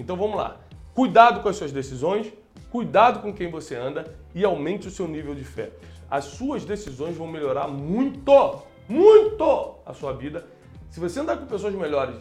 Então 0.01 0.17
vamos 0.17 0.35
lá. 0.35 0.57
Cuidado 0.95 1.41
com 1.41 1.47
as 1.47 1.55
suas 1.55 1.71
decisões, 1.71 2.33
cuidado 2.71 3.19
com 3.19 3.31
quem 3.31 3.51
você 3.51 3.75
anda 3.75 4.13
e 4.33 4.43
aumente 4.43 4.87
o 4.87 4.91
seu 4.91 5.07
nível 5.07 5.35
de 5.35 5.43
fé. 5.43 5.69
As 6.09 6.25
suas 6.25 6.65
decisões 6.65 7.15
vão 7.15 7.27
melhorar 7.27 7.67
muito, 7.67 8.59
muito 8.89 9.75
a 9.85 9.93
sua 9.93 10.11
vida. 10.13 10.45
Se 10.89 10.99
você 10.99 11.19
andar 11.19 11.37
com 11.37 11.45
pessoas 11.45 11.73
melhores, 11.75 12.15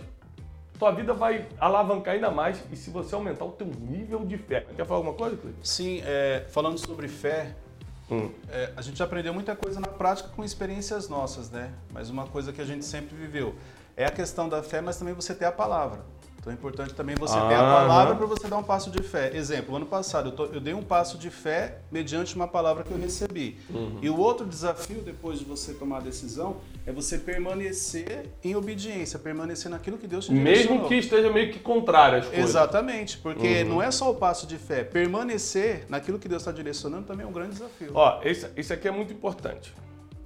tua 0.79 0.91
vida 0.93 1.15
vai 1.15 1.49
alavancar 1.59 2.15
ainda 2.15 2.31
mais 2.31 2.63
e 2.71 2.77
se 2.77 2.91
você 2.91 3.15
aumentar 3.15 3.47
o 3.47 3.53
teu 3.53 3.67
nível 3.67 4.25
de 4.27 4.37
fé. 4.37 4.67
Quer 4.77 4.85
falar 4.85 4.99
alguma 4.99 5.15
coisa, 5.15 5.37
Cleiton? 5.37 5.61
Sim, 5.63 6.03
é, 6.05 6.45
falando 6.51 6.79
sobre 6.79 7.09
fé, 7.09 7.57
hum. 8.11 8.31
é, 8.51 8.73
a 8.77 8.83
gente 8.83 9.03
aprendeu 9.03 9.33
muita 9.33 9.57
coisa 9.57 9.81
na 9.81 9.89
prática 9.89 10.29
com 10.29 10.45
experiências 10.45 11.09
nossas, 11.09 11.51
né? 11.51 11.73
Mas 11.93 12.11
uma 12.11 12.27
coisa 12.27 12.53
que 12.53 12.61
a 12.61 12.65
gente 12.65 12.85
sempre 12.85 13.17
viveu 13.17 13.55
é 13.97 14.05
a 14.05 14.11
questão 14.11 14.49
da 14.49 14.63
fé, 14.63 14.83
mas 14.83 14.99
também 14.99 15.15
você 15.15 15.35
ter 15.35 15.47
a 15.47 15.53
palavra. 15.53 16.05
Então 16.41 16.51
é 16.51 16.57
importante 16.57 16.95
também 16.95 17.15
você 17.17 17.37
ah, 17.37 17.49
ter 17.49 17.55
a 17.55 17.59
palavra 17.59 18.17
para 18.17 18.25
você 18.25 18.49
dar 18.49 18.57
um 18.57 18.63
passo 18.63 18.91
de 18.91 19.03
fé. 19.03 19.31
Exemplo, 19.35 19.77
ano 19.77 19.85
passado 19.85 20.31
eu, 20.31 20.33
tô, 20.33 20.47
eu, 20.47 20.59
dei 20.59 20.73
um 20.73 20.83
passo 20.83 21.19
de 21.19 21.29
fé 21.29 21.81
mediante 21.93 22.35
uma 22.35 22.49
palavra 22.49 22.83
que 22.83 22.91
eu 22.91 22.99
recebi. 22.99 23.59
Uhum. 23.69 23.99
E 24.01 24.09
o 24.09 24.19
outro 24.19 24.47
desafio, 24.47 25.03
depois 25.03 25.39
de 25.39 25.45
você 25.45 25.75
tomar 25.75 25.99
a 25.99 26.01
decisão, 26.01 26.57
é 26.87 26.93
você 26.93 27.19
permanecer 27.19 28.31
em 28.43 28.57
obediência, 28.57 29.19
permanecer 29.19 29.71
naquilo 29.71 29.99
que 29.99 30.07
Deus 30.07 30.25
te 30.25 30.33
direcionou. 30.33 30.77
Mesmo 30.77 30.89
que 30.89 30.95
esteja 30.95 31.31
meio 31.31 31.53
que 31.53 31.59
contrário 31.59 32.21
às 32.21 32.27
coisas. 32.27 32.49
Exatamente, 32.49 33.19
porque 33.19 33.63
uhum. 33.63 33.69
não 33.69 33.83
é 33.83 33.91
só 33.91 34.11
o 34.11 34.15
passo 34.15 34.47
de 34.47 34.57
fé. 34.57 34.83
Permanecer 34.83 35.85
naquilo 35.91 36.19
que 36.19 36.27
Deus 36.27 36.41
está 36.41 36.53
direcionando 36.53 37.07
também 37.07 37.27
é 37.27 37.29
um 37.29 37.33
grande 37.33 37.51
desafio. 37.51 37.91
Ó, 37.93 38.19
isso, 38.25 38.49
isso 38.57 38.73
aqui 38.73 38.89
é 38.89 38.91
muito 38.91 39.13
importante. 39.13 39.75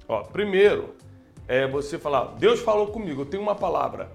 Ó, 0.07 0.23
primeiro, 0.23 0.95
é 1.45 1.67
você 1.67 1.99
falar, 1.99 2.35
Deus 2.39 2.61
falou 2.61 2.87
comigo, 2.87 3.23
eu 3.23 3.25
tenho 3.25 3.43
uma 3.43 3.55
palavra. 3.55 4.09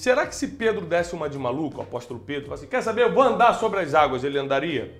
Será 0.00 0.26
que 0.26 0.34
se 0.34 0.48
Pedro 0.48 0.86
desse 0.86 1.14
uma 1.14 1.28
de 1.28 1.38
maluco, 1.38 1.76
o 1.76 1.82
apóstolo 1.82 2.18
Pedro, 2.18 2.54
assim, 2.54 2.66
quer 2.66 2.82
saber, 2.82 3.02
eu 3.02 3.12
vou 3.12 3.22
andar 3.22 3.52
sobre 3.52 3.80
as 3.80 3.94
águas, 3.94 4.24
ele 4.24 4.38
andaria? 4.38 4.98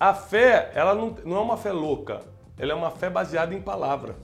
A 0.00 0.14
fé, 0.14 0.70
ela 0.74 0.94
não, 0.94 1.14
não 1.22 1.36
é 1.36 1.40
uma 1.40 1.58
fé 1.58 1.70
louca, 1.70 2.22
ela 2.58 2.72
é 2.72 2.74
uma 2.74 2.90
fé 2.90 3.10
baseada 3.10 3.54
em 3.54 3.60
palavra. 3.60 4.16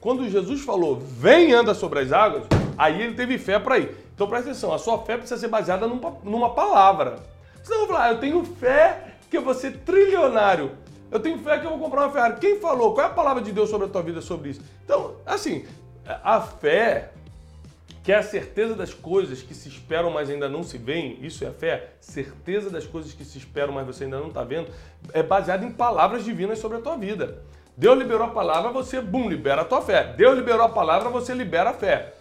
Quando 0.00 0.30
Jesus 0.30 0.60
falou, 0.60 0.94
vem 0.94 1.52
anda 1.52 1.74
sobre 1.74 1.98
as 1.98 2.12
águas, 2.12 2.44
aí 2.78 3.02
ele 3.02 3.14
teve 3.14 3.36
fé 3.36 3.58
para 3.58 3.80
ir. 3.80 3.96
Então 4.14 4.28
presta 4.28 4.50
atenção, 4.50 4.72
a 4.72 4.78
sua 4.78 4.98
fé 4.98 5.16
precisa 5.16 5.40
ser 5.40 5.48
baseada 5.48 5.88
numa, 5.88 6.16
numa 6.22 6.54
palavra. 6.54 7.16
Senão 7.64 7.80
eu 7.80 7.86
vou 7.88 7.96
falar, 7.96 8.10
ah, 8.10 8.12
eu 8.12 8.20
tenho 8.20 8.44
fé 8.44 9.16
que 9.28 9.36
eu 9.36 9.42
vou 9.42 9.54
ser 9.54 9.78
trilionário. 9.78 10.70
Eu 11.10 11.18
tenho 11.18 11.36
fé 11.38 11.58
que 11.58 11.66
eu 11.66 11.70
vou 11.70 11.80
comprar 11.80 12.02
uma 12.02 12.12
Ferrari. 12.12 12.38
Quem 12.38 12.60
falou? 12.60 12.94
Qual 12.94 13.04
é 13.04 13.10
a 13.10 13.12
palavra 13.12 13.42
de 13.42 13.50
Deus 13.50 13.68
sobre 13.70 13.88
a 13.88 13.90
tua 13.90 14.02
vida 14.02 14.20
sobre 14.20 14.50
isso? 14.50 14.62
Então, 14.84 15.16
assim, 15.26 15.64
a 16.06 16.40
fé, 16.40 17.10
que 18.02 18.12
é 18.12 18.16
a 18.16 18.22
certeza 18.22 18.74
das 18.74 18.94
coisas 18.94 19.42
que 19.42 19.54
se 19.54 19.68
esperam, 19.68 20.10
mas 20.10 20.30
ainda 20.30 20.48
não 20.48 20.62
se 20.62 20.78
veem, 20.78 21.18
isso 21.20 21.44
é 21.44 21.48
a 21.48 21.52
fé, 21.52 21.90
certeza 22.00 22.70
das 22.70 22.86
coisas 22.86 23.12
que 23.12 23.24
se 23.24 23.36
esperam, 23.36 23.74
mas 23.74 23.86
você 23.86 24.04
ainda 24.04 24.18
não 24.18 24.28
está 24.28 24.42
vendo, 24.42 24.68
é 25.12 25.22
baseada 25.22 25.64
em 25.64 25.72
palavras 25.72 26.24
divinas 26.24 26.58
sobre 26.58 26.78
a 26.78 26.80
tua 26.80 26.96
vida. 26.96 27.42
Deus 27.76 27.98
liberou 27.98 28.26
a 28.26 28.30
palavra, 28.30 28.70
você, 28.70 29.00
bum, 29.00 29.28
libera 29.28 29.62
a 29.62 29.64
tua 29.64 29.80
fé. 29.80 30.14
Deus 30.16 30.36
liberou 30.36 30.62
a 30.62 30.68
palavra, 30.68 31.08
você 31.08 31.32
libera 31.32 31.70
a 31.70 31.74
fé. 31.74 32.14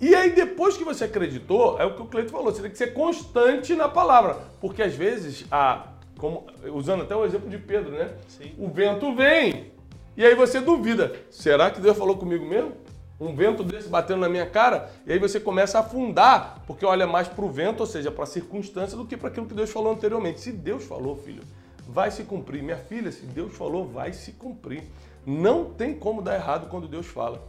E 0.00 0.14
aí, 0.14 0.30
depois 0.30 0.76
que 0.76 0.84
você 0.84 1.04
acreditou, 1.04 1.80
é 1.80 1.84
o 1.84 1.94
que 1.94 2.02
o 2.02 2.06
Cleito 2.06 2.30
falou, 2.30 2.52
você 2.52 2.62
tem 2.62 2.70
que 2.70 2.78
ser 2.78 2.92
constante 2.94 3.74
na 3.74 3.88
palavra. 3.88 4.36
Porque 4.60 4.80
às 4.80 4.94
vezes, 4.94 5.44
a, 5.50 5.88
como, 6.16 6.46
usando 6.72 7.02
até 7.02 7.16
o 7.16 7.24
exemplo 7.24 7.48
de 7.50 7.58
Pedro, 7.58 7.90
né? 7.90 8.10
Sim. 8.28 8.52
O 8.56 8.68
vento 8.68 9.12
vem. 9.14 9.72
E 10.16 10.24
aí 10.24 10.34
você 10.34 10.60
duvida: 10.60 11.12
será 11.30 11.70
que 11.70 11.80
Deus 11.80 11.98
falou 11.98 12.16
comigo 12.16 12.46
mesmo? 12.46 12.72
Um 13.20 13.34
vento 13.34 13.64
desse 13.64 13.88
batendo 13.88 14.20
na 14.20 14.28
minha 14.28 14.46
cara, 14.46 14.90
e 15.04 15.12
aí 15.12 15.18
você 15.18 15.40
começa 15.40 15.78
a 15.78 15.80
afundar, 15.80 16.62
porque 16.66 16.86
olha 16.86 17.06
mais 17.06 17.26
para 17.26 17.44
o 17.44 17.50
vento, 17.50 17.80
ou 17.80 17.86
seja, 17.86 18.10
para 18.10 18.24
a 18.24 18.26
circunstância, 18.26 18.96
do 18.96 19.04
que 19.04 19.16
para 19.16 19.28
aquilo 19.28 19.46
que 19.46 19.54
Deus 19.54 19.70
falou 19.70 19.92
anteriormente. 19.92 20.40
Se 20.40 20.52
Deus 20.52 20.84
falou, 20.84 21.16
filho, 21.16 21.42
vai 21.88 22.10
se 22.10 22.22
cumprir. 22.22 22.62
Minha 22.62 22.76
filha, 22.76 23.10
se 23.10 23.26
Deus 23.26 23.56
falou, 23.56 23.86
vai 23.86 24.12
se 24.12 24.32
cumprir. 24.32 24.84
Não 25.26 25.64
tem 25.64 25.94
como 25.94 26.22
dar 26.22 26.36
errado 26.36 26.68
quando 26.68 26.86
Deus 26.86 27.06
fala. 27.06 27.42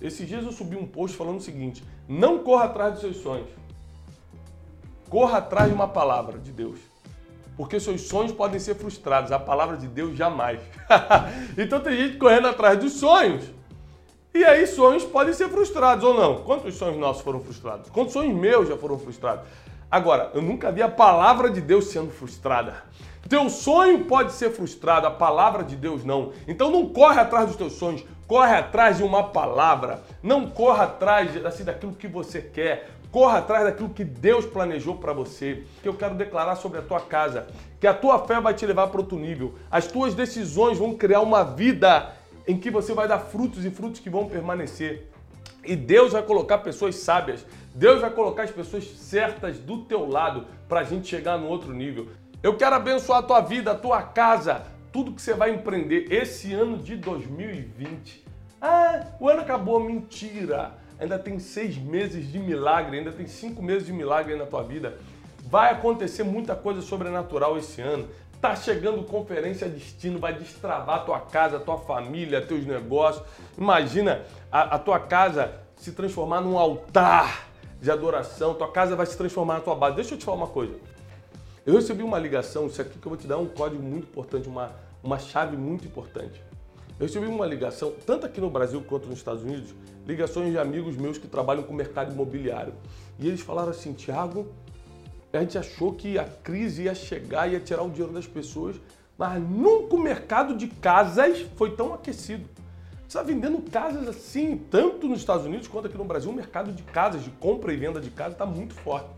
Esses 0.00 0.26
dias 0.26 0.44
eu 0.44 0.52
subi 0.52 0.76
um 0.76 0.86
post 0.86 1.16
falando 1.16 1.38
o 1.38 1.42
seguinte: 1.42 1.84
não 2.08 2.40
corra 2.40 2.64
atrás 2.64 2.94
dos 2.94 3.02
seus 3.02 3.16
sonhos. 3.18 3.48
Corra 5.08 5.38
atrás 5.38 5.68
de 5.68 5.74
uma 5.74 5.88
palavra 5.88 6.38
de 6.38 6.50
Deus. 6.50 6.80
Porque 7.56 7.80
seus 7.80 8.02
sonhos 8.02 8.32
podem 8.32 8.58
ser 8.60 8.74
frustrados, 8.74 9.32
a 9.32 9.38
palavra 9.38 9.76
de 9.76 9.86
Deus 9.86 10.16
jamais. 10.16 10.60
então 11.56 11.80
tem 11.80 11.96
gente 11.96 12.18
correndo 12.18 12.48
atrás 12.48 12.78
dos 12.78 12.94
sonhos 12.94 13.55
e 14.36 14.44
aí 14.44 14.66
sonhos 14.66 15.04
podem 15.04 15.32
ser 15.32 15.48
frustrados 15.48 16.04
ou 16.04 16.14
não. 16.14 16.42
Quantos 16.42 16.74
sonhos 16.74 16.98
nossos 16.98 17.22
foram 17.22 17.40
frustrados? 17.40 17.90
Quantos 17.90 18.12
sonhos 18.12 18.34
meus 18.34 18.68
já 18.68 18.76
foram 18.76 18.98
frustrados? 18.98 19.46
Agora, 19.90 20.30
eu 20.34 20.42
nunca 20.42 20.70
vi 20.70 20.82
a 20.82 20.88
palavra 20.88 21.48
de 21.48 21.60
Deus 21.60 21.86
sendo 21.86 22.10
frustrada. 22.10 22.82
Teu 23.28 23.48
sonho 23.50 24.04
pode 24.04 24.32
ser 24.32 24.50
frustrado, 24.50 25.06
a 25.06 25.10
palavra 25.10 25.64
de 25.64 25.74
Deus 25.74 26.04
não. 26.04 26.32
Então 26.46 26.70
não 26.70 26.88
corre 26.88 27.20
atrás 27.20 27.46
dos 27.46 27.56
teus 27.56 27.72
sonhos, 27.72 28.04
corre 28.26 28.54
atrás 28.54 28.98
de 28.98 29.02
uma 29.02 29.24
palavra. 29.24 30.02
Não 30.22 30.48
corra 30.48 30.84
atrás 30.84 31.44
assim, 31.44 31.64
daquilo 31.64 31.92
que 31.92 32.06
você 32.06 32.40
quer. 32.40 32.90
Corra 33.10 33.38
atrás 33.38 33.64
daquilo 33.64 33.88
que 33.88 34.04
Deus 34.04 34.44
planejou 34.44 34.96
para 34.96 35.12
você. 35.12 35.64
Que 35.82 35.88
eu 35.88 35.94
quero 35.94 36.14
declarar 36.14 36.56
sobre 36.56 36.78
a 36.78 36.82
tua 36.82 37.00
casa, 37.00 37.46
que 37.80 37.86
a 37.86 37.94
tua 37.94 38.18
fé 38.26 38.40
vai 38.40 38.54
te 38.54 38.66
levar 38.66 38.88
para 38.88 39.00
outro 39.00 39.18
nível. 39.18 39.54
As 39.70 39.86
tuas 39.86 40.14
decisões 40.14 40.78
vão 40.78 40.94
criar 40.94 41.20
uma 41.20 41.42
vida 41.42 42.12
em 42.46 42.58
que 42.58 42.70
você 42.70 42.94
vai 42.94 43.08
dar 43.08 43.18
frutos 43.18 43.64
e 43.64 43.70
frutos 43.70 44.00
que 44.00 44.10
vão 44.10 44.28
permanecer. 44.28 45.10
E 45.64 45.74
Deus 45.74 46.12
vai 46.12 46.22
colocar 46.22 46.58
pessoas 46.58 46.96
sábias, 46.96 47.44
Deus 47.74 48.00
vai 48.00 48.10
colocar 48.10 48.44
as 48.44 48.50
pessoas 48.50 48.84
certas 48.84 49.58
do 49.58 49.84
teu 49.84 50.08
lado 50.08 50.46
para 50.68 50.80
a 50.80 50.84
gente 50.84 51.08
chegar 51.08 51.38
no 51.38 51.48
outro 51.48 51.72
nível. 51.72 52.08
Eu 52.42 52.56
quero 52.56 52.76
abençoar 52.76 53.18
a 53.18 53.22
tua 53.22 53.40
vida, 53.40 53.72
a 53.72 53.74
tua 53.74 54.02
casa, 54.02 54.64
tudo 54.92 55.12
que 55.12 55.20
você 55.20 55.34
vai 55.34 55.52
empreender 55.52 56.12
esse 56.12 56.54
ano 56.54 56.78
de 56.78 56.96
2020. 56.96 58.24
Ah, 58.60 59.06
o 59.20 59.28
ano 59.28 59.40
acabou, 59.40 59.80
mentira! 59.80 60.74
Ainda 60.98 61.18
tem 61.18 61.38
seis 61.38 61.76
meses 61.76 62.30
de 62.30 62.38
milagre, 62.38 62.98
ainda 62.98 63.12
tem 63.12 63.26
cinco 63.26 63.62
meses 63.62 63.86
de 63.86 63.92
milagre 63.92 64.34
na 64.36 64.46
tua 64.46 64.62
vida. 64.62 64.98
Vai 65.48 65.72
acontecer 65.72 66.22
muita 66.22 66.54
coisa 66.54 66.80
sobrenatural 66.80 67.58
esse 67.58 67.80
ano. 67.80 68.08
Tá 68.46 68.54
chegando 68.54 69.02
conferência 69.02 69.68
destino, 69.68 70.20
vai 70.20 70.32
destravar 70.32 71.04
tua 71.04 71.18
casa, 71.18 71.58
tua 71.58 71.78
família, 71.78 72.40
teus 72.40 72.64
negócios. 72.64 73.26
Imagina 73.58 74.22
a, 74.52 74.76
a 74.76 74.78
tua 74.78 75.00
casa 75.00 75.52
se 75.74 75.90
transformar 75.90 76.40
num 76.42 76.56
altar 76.56 77.48
de 77.80 77.90
adoração, 77.90 78.54
tua 78.54 78.70
casa 78.70 78.94
vai 78.94 79.04
se 79.04 79.18
transformar 79.18 79.54
na 79.54 79.60
tua 79.62 79.74
base. 79.74 79.96
Deixa 79.96 80.14
eu 80.14 80.18
te 80.18 80.24
falar 80.24 80.36
uma 80.36 80.46
coisa. 80.46 80.74
Eu 81.66 81.74
recebi 81.74 82.04
uma 82.04 82.20
ligação, 82.20 82.68
isso 82.68 82.80
aqui 82.80 82.96
que 82.96 83.04
eu 83.04 83.10
vou 83.10 83.18
te 83.18 83.26
dar 83.26 83.36
um 83.38 83.46
código 83.46 83.82
muito 83.82 84.04
importante, 84.04 84.48
uma, 84.48 84.70
uma 85.02 85.18
chave 85.18 85.56
muito 85.56 85.84
importante. 85.84 86.40
Eu 87.00 87.06
recebi 87.08 87.26
uma 87.26 87.46
ligação, 87.46 87.94
tanto 88.06 88.26
aqui 88.26 88.40
no 88.40 88.48
Brasil 88.48 88.80
quanto 88.80 89.08
nos 89.08 89.18
Estados 89.18 89.42
Unidos, 89.42 89.74
ligações 90.06 90.52
de 90.52 90.58
amigos 90.58 90.96
meus 90.96 91.18
que 91.18 91.26
trabalham 91.26 91.64
com 91.64 91.72
o 91.72 91.76
mercado 91.76 92.12
imobiliário. 92.12 92.74
E 93.18 93.26
eles 93.26 93.40
falaram 93.40 93.70
assim, 93.70 93.92
Tiago, 93.92 94.46
a 95.36 95.40
gente 95.40 95.58
achou 95.58 95.92
que 95.92 96.18
a 96.18 96.24
crise 96.24 96.84
ia 96.84 96.94
chegar, 96.94 97.50
ia 97.50 97.60
tirar 97.60 97.82
o 97.82 97.90
dinheiro 97.90 98.12
das 98.12 98.26
pessoas, 98.26 98.76
mas 99.18 99.42
nunca 99.42 99.96
o 99.96 99.98
mercado 99.98 100.56
de 100.56 100.66
casas 100.68 101.40
foi 101.56 101.74
tão 101.74 101.94
aquecido. 101.94 102.48
Você 103.08 103.18
está 103.18 103.22
vendendo 103.22 103.62
casas 103.70 104.08
assim, 104.08 104.56
tanto 104.70 105.08
nos 105.08 105.20
Estados 105.20 105.46
Unidos 105.46 105.68
quanto 105.68 105.86
aqui 105.86 105.96
no 105.96 106.04
Brasil, 106.04 106.30
o 106.30 106.34
mercado 106.34 106.72
de 106.72 106.82
casas, 106.82 107.22
de 107.22 107.30
compra 107.30 107.72
e 107.72 107.76
venda 107.76 108.00
de 108.00 108.10
casas 108.10 108.32
está 108.32 108.44
muito 108.44 108.74
forte. 108.74 109.08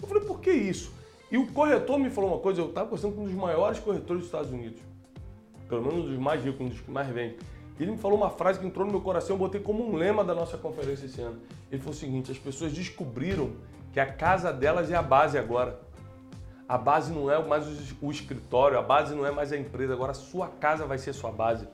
Eu 0.00 0.08
falei, 0.08 0.24
por 0.24 0.40
que 0.40 0.50
isso? 0.50 0.92
E 1.30 1.38
o 1.38 1.46
corretor 1.46 1.98
me 1.98 2.10
falou 2.10 2.30
uma 2.30 2.40
coisa, 2.40 2.60
eu 2.60 2.68
estava 2.68 2.86
conversando 2.86 3.14
com 3.14 3.22
um 3.22 3.26
dos 3.26 3.34
maiores 3.34 3.78
corretores 3.78 4.22
dos 4.22 4.26
Estados 4.26 4.50
Unidos, 4.50 4.80
pelo 5.68 5.82
menos 5.82 6.06
um 6.06 6.08
dos 6.08 6.18
mais 6.18 6.42
ricos, 6.42 6.60
um 6.60 6.68
dos 6.68 6.80
que 6.80 6.90
mais 6.90 7.08
vendem. 7.08 7.36
Ele 7.78 7.92
me 7.92 7.98
falou 7.98 8.18
uma 8.18 8.30
frase 8.30 8.58
que 8.58 8.66
entrou 8.66 8.84
no 8.84 8.90
meu 8.90 9.00
coração, 9.00 9.36
eu 9.36 9.38
botei 9.38 9.60
como 9.60 9.88
um 9.88 9.94
lema 9.94 10.24
da 10.24 10.34
nossa 10.34 10.58
conferência 10.58 11.06
esse 11.06 11.20
ano. 11.20 11.38
Ele 11.70 11.80
falou 11.80 11.94
o 11.94 11.98
seguinte: 11.98 12.32
as 12.32 12.38
pessoas 12.38 12.72
descobriram 12.72 13.52
que 13.98 14.00
a 14.00 14.06
casa 14.06 14.52
delas 14.52 14.92
é 14.92 14.94
a 14.94 15.02
base 15.02 15.36
agora. 15.36 15.76
A 16.68 16.78
base 16.78 17.12
não 17.12 17.28
é 17.28 17.44
mais 17.44 17.66
o 18.00 18.12
escritório, 18.12 18.78
a 18.78 18.82
base 18.82 19.12
não 19.12 19.26
é 19.26 19.32
mais 19.32 19.50
a 19.50 19.56
empresa, 19.56 19.92
agora 19.92 20.12
a 20.12 20.14
sua 20.14 20.46
casa 20.46 20.86
vai 20.86 20.98
ser 20.98 21.12
sua 21.12 21.32
base. 21.32 21.66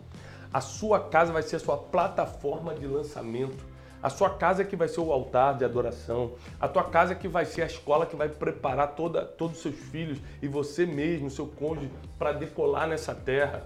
A 0.50 0.58
sua 0.58 0.98
casa 1.00 1.34
vai 1.34 1.42
ser 1.42 1.56
a 1.56 1.58
sua 1.58 1.76
plataforma 1.76 2.72
de 2.72 2.86
lançamento. 2.86 3.62
A 4.02 4.08
sua 4.08 4.30
casa 4.30 4.62
é 4.62 4.64
que 4.64 4.74
vai 4.74 4.88
ser 4.88 5.00
o 5.00 5.12
altar 5.12 5.58
de 5.58 5.66
adoração. 5.66 6.32
A 6.58 6.66
tua 6.66 6.84
casa 6.84 7.12
é 7.12 7.14
que 7.14 7.28
vai 7.28 7.44
ser 7.44 7.60
a 7.60 7.66
escola 7.66 8.06
que 8.06 8.16
vai 8.16 8.30
preparar 8.30 8.94
toda, 8.94 9.26
todos 9.26 9.56
os 9.56 9.62
seus 9.62 9.76
filhos 9.90 10.18
e 10.40 10.48
você 10.48 10.86
mesmo, 10.86 11.28
seu 11.28 11.46
cônjuge, 11.46 11.90
para 12.18 12.32
decolar 12.32 12.88
nessa 12.88 13.14
terra. 13.14 13.64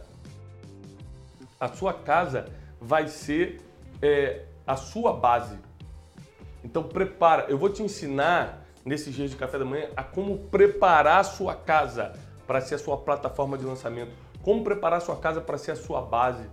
A 1.61 1.69
sua 1.69 1.93
casa 1.95 2.47
vai 2.81 3.07
ser 3.07 3.61
é, 4.03 4.47
a 4.67 4.75
sua 4.75 5.13
base. 5.13 5.68
Então 6.65 6.83
prepara. 6.83 7.47
Eu 7.49 7.59
vou 7.59 7.69
te 7.69 7.83
ensinar 7.83 8.65
nesses 8.85 9.15
dias 9.15 9.31
de 9.31 9.37
café 9.37 9.59
da 9.59 9.65
manhã 9.65 9.89
a 9.97 10.03
como 10.03 10.39
preparar 10.39 11.21
a 11.21 11.25
sua 11.25 11.55
casa 11.55 12.13
para 12.47 12.61
ser 12.61 12.77
a 12.77 12.79
sua 12.79 12.97
plataforma 12.97 13.59
de 13.59 13.65
lançamento. 13.65 14.13
Como 14.43 14.65
preparar 14.65 14.99
a 14.99 15.01
sua 15.01 15.17
casa 15.17 15.41
para 15.41 15.59
ser 15.59 15.73
a 15.73 15.77
sua 15.77 16.01
base. 16.01 16.45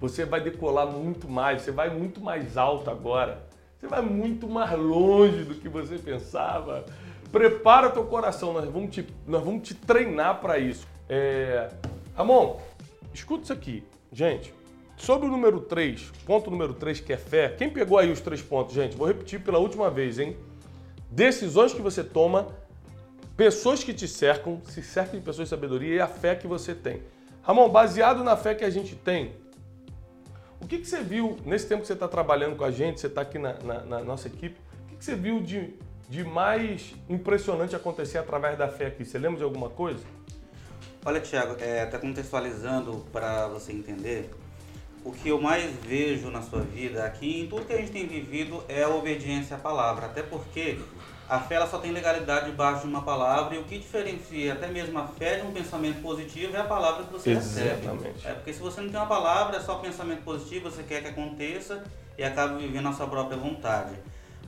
Você 0.00 0.24
vai 0.24 0.40
decolar 0.40 0.86
muito 0.86 1.28
mais, 1.28 1.62
você 1.62 1.70
vai 1.70 1.90
muito 1.90 2.20
mais 2.20 2.56
alto 2.56 2.90
agora. 2.90 3.46
Você 3.78 3.88
vai 3.88 4.00
muito 4.00 4.48
mais 4.48 4.78
longe 4.78 5.44
do 5.44 5.54
que 5.54 5.68
você 5.68 5.98
pensava. 5.98 6.84
Prepara 7.32 7.90
teu 7.90 8.04
coração, 8.04 8.52
nós 8.52 8.64
vamos 8.68 8.94
te, 8.94 9.06
nós 9.26 9.42
vamos 9.42 9.66
te 9.66 9.74
treinar 9.74 10.40
para 10.40 10.58
isso. 10.58 10.86
É... 11.08 11.68
Ramon, 12.16 12.60
escuta 13.12 13.44
isso 13.44 13.52
aqui. 13.52 13.84
Gente, 14.12 14.54
sobre 15.04 15.28
o 15.28 15.30
número 15.30 15.60
3, 15.60 16.10
ponto 16.24 16.50
número 16.50 16.72
3, 16.72 16.98
que 17.00 17.12
é 17.12 17.16
fé, 17.18 17.50
quem 17.50 17.68
pegou 17.68 17.98
aí 17.98 18.10
os 18.10 18.22
três 18.22 18.40
pontos, 18.40 18.74
gente? 18.74 18.96
Vou 18.96 19.06
repetir 19.06 19.38
pela 19.38 19.58
última 19.58 19.90
vez, 19.90 20.18
hein? 20.18 20.34
Decisões 21.10 21.74
que 21.74 21.82
você 21.82 22.02
toma, 22.02 22.48
pessoas 23.36 23.84
que 23.84 23.92
te 23.92 24.08
cercam, 24.08 24.62
se 24.64 24.82
cercam 24.82 25.18
de 25.18 25.24
pessoas 25.24 25.46
de 25.46 25.50
sabedoria 25.50 25.94
e 25.94 26.00
a 26.00 26.06
fé 26.06 26.34
que 26.34 26.46
você 26.46 26.74
tem. 26.74 27.02
Ramon, 27.42 27.68
baseado 27.68 28.24
na 28.24 28.34
fé 28.34 28.54
que 28.54 28.64
a 28.64 28.70
gente 28.70 28.96
tem, 28.96 29.32
o 30.58 30.66
que, 30.66 30.78
que 30.78 30.86
você 30.86 31.02
viu 31.02 31.36
nesse 31.44 31.66
tempo 31.66 31.82
que 31.82 31.86
você 31.86 31.92
está 31.92 32.08
trabalhando 32.08 32.56
com 32.56 32.64
a 32.64 32.70
gente, 32.70 32.98
você 32.98 33.06
está 33.06 33.20
aqui 33.20 33.38
na, 33.38 33.52
na, 33.62 33.80
na, 33.84 34.00
nossa 34.00 34.28
equipe, 34.28 34.58
o 34.84 34.88
que, 34.88 34.96
que 34.96 35.04
você 35.04 35.14
viu 35.14 35.42
de, 35.42 35.74
de 36.08 36.24
mais 36.24 36.94
impressionante 37.10 37.76
acontecer 37.76 38.16
através 38.16 38.56
da 38.56 38.68
fé 38.68 38.86
aqui? 38.86 39.04
Você 39.04 39.18
lembra 39.18 39.36
de 39.36 39.44
alguma 39.44 39.68
coisa? 39.68 40.02
Olha, 41.04 41.20
Tiago, 41.20 41.56
é, 41.60 41.82
até 41.82 41.98
contextualizando 41.98 43.04
para 43.12 43.46
você 43.48 43.72
entender, 43.72 44.30
o 45.04 45.12
que 45.12 45.28
eu 45.28 45.40
mais 45.40 45.70
vejo 45.84 46.30
na 46.30 46.40
sua 46.40 46.60
vida 46.60 47.04
aqui, 47.04 47.42
em 47.42 47.46
tudo 47.46 47.66
que 47.66 47.72
a 47.74 47.76
gente 47.76 47.92
tem 47.92 48.06
vivido, 48.06 48.64
é 48.68 48.84
a 48.84 48.88
obediência 48.88 49.56
à 49.56 49.58
palavra. 49.60 50.06
Até 50.06 50.22
porque 50.22 50.78
a 51.28 51.38
fé 51.38 51.56
ela 51.56 51.66
só 51.66 51.78
tem 51.78 51.92
legalidade 51.92 52.46
debaixo 52.46 52.82
de 52.82 52.86
uma 52.88 53.02
palavra 53.02 53.54
e 53.54 53.58
o 53.58 53.64
que 53.64 53.78
diferencia 53.78 54.54
até 54.54 54.66
mesmo 54.68 54.98
a 54.98 55.06
fé 55.06 55.40
de 55.40 55.46
um 55.46 55.52
pensamento 55.52 56.00
positivo 56.00 56.56
é 56.56 56.60
a 56.60 56.64
palavra 56.64 57.04
que 57.04 57.12
você 57.12 57.32
Exatamente. 57.32 58.02
recebe. 58.02 58.14
É 58.24 58.32
porque 58.32 58.52
se 58.54 58.60
você 58.60 58.80
não 58.80 58.88
tem 58.88 58.98
uma 58.98 59.06
palavra, 59.06 59.58
é 59.58 59.60
só 59.60 59.74
pensamento 59.76 60.22
positivo, 60.22 60.70
você 60.70 60.82
quer 60.82 61.02
que 61.02 61.08
aconteça 61.08 61.84
e 62.16 62.24
acaba 62.24 62.56
vivendo 62.56 62.88
a 62.88 62.92
sua 62.92 63.06
própria 63.06 63.36
vontade. 63.36 63.94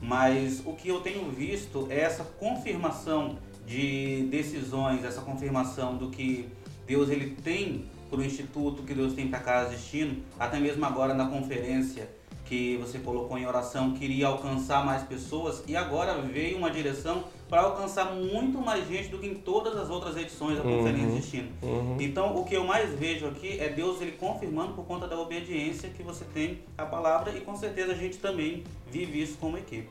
Mas 0.01 0.61
o 0.65 0.73
que 0.73 0.89
eu 0.89 1.01
tenho 1.01 1.29
visto 1.29 1.87
é 1.89 2.01
essa 2.01 2.23
confirmação 2.23 3.37
de 3.65 4.27
decisões, 4.31 5.03
essa 5.03 5.21
confirmação 5.21 5.97
do 5.97 6.09
que 6.09 6.49
Deus 6.87 7.09
ele 7.09 7.31
tem 7.43 7.89
para 8.09 8.19
o 8.19 8.23
instituto, 8.23 8.83
que 8.83 8.93
Deus 8.93 9.13
tem 9.13 9.27
para 9.27 9.39
Casa 9.39 9.69
Destino, 9.69 10.23
até 10.39 10.59
mesmo 10.59 10.85
agora 10.85 11.13
na 11.13 11.27
conferência 11.27 12.09
que 12.47 12.77
você 12.77 12.97
colocou 12.99 13.37
em 13.37 13.45
oração 13.45 13.93
queria 13.93 14.27
alcançar 14.27 14.85
mais 14.85 15.03
pessoas 15.03 15.63
e 15.67 15.75
agora 15.75 16.21
veio 16.21 16.57
uma 16.57 16.71
direção 16.71 17.25
para 17.49 17.61
alcançar 17.61 18.13
muito 18.13 18.59
mais 18.59 18.87
gente 18.87 19.09
do 19.09 19.19
que 19.19 19.27
em 19.27 19.35
todas 19.35 19.75
as 19.77 19.89
outras 19.89 20.15
edições 20.17 20.57
da 20.57 20.63
uhum, 20.63 20.77
Conferência 20.77 21.11
Destino. 21.11 21.49
Uhum. 21.61 21.97
Então, 21.99 22.35
o 22.35 22.43
que 22.45 22.55
eu 22.55 22.65
mais 22.65 22.93
vejo 22.93 23.27
aqui 23.27 23.59
é 23.59 23.69
Deus 23.69 24.01
ele 24.01 24.13
confirmando 24.13 24.73
por 24.73 24.85
conta 24.85 25.07
da 25.07 25.19
obediência 25.19 25.89
que 25.89 26.03
você 26.03 26.25
tem 26.25 26.59
à 26.77 26.85
palavra 26.85 27.31
e 27.37 27.41
com 27.41 27.55
certeza 27.55 27.93
a 27.93 27.95
gente 27.95 28.17
também 28.17 28.63
vive 28.89 29.21
isso 29.21 29.37
como 29.37 29.57
equipe. 29.57 29.89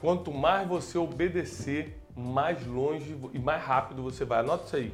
Quanto 0.00 0.32
mais 0.32 0.68
você 0.68 0.98
obedecer, 0.98 2.00
mais 2.16 2.64
longe 2.66 3.16
e 3.32 3.38
mais 3.38 3.62
rápido 3.62 4.02
você 4.02 4.24
vai. 4.24 4.40
Anota 4.40 4.66
isso 4.66 4.76
aí. 4.76 4.92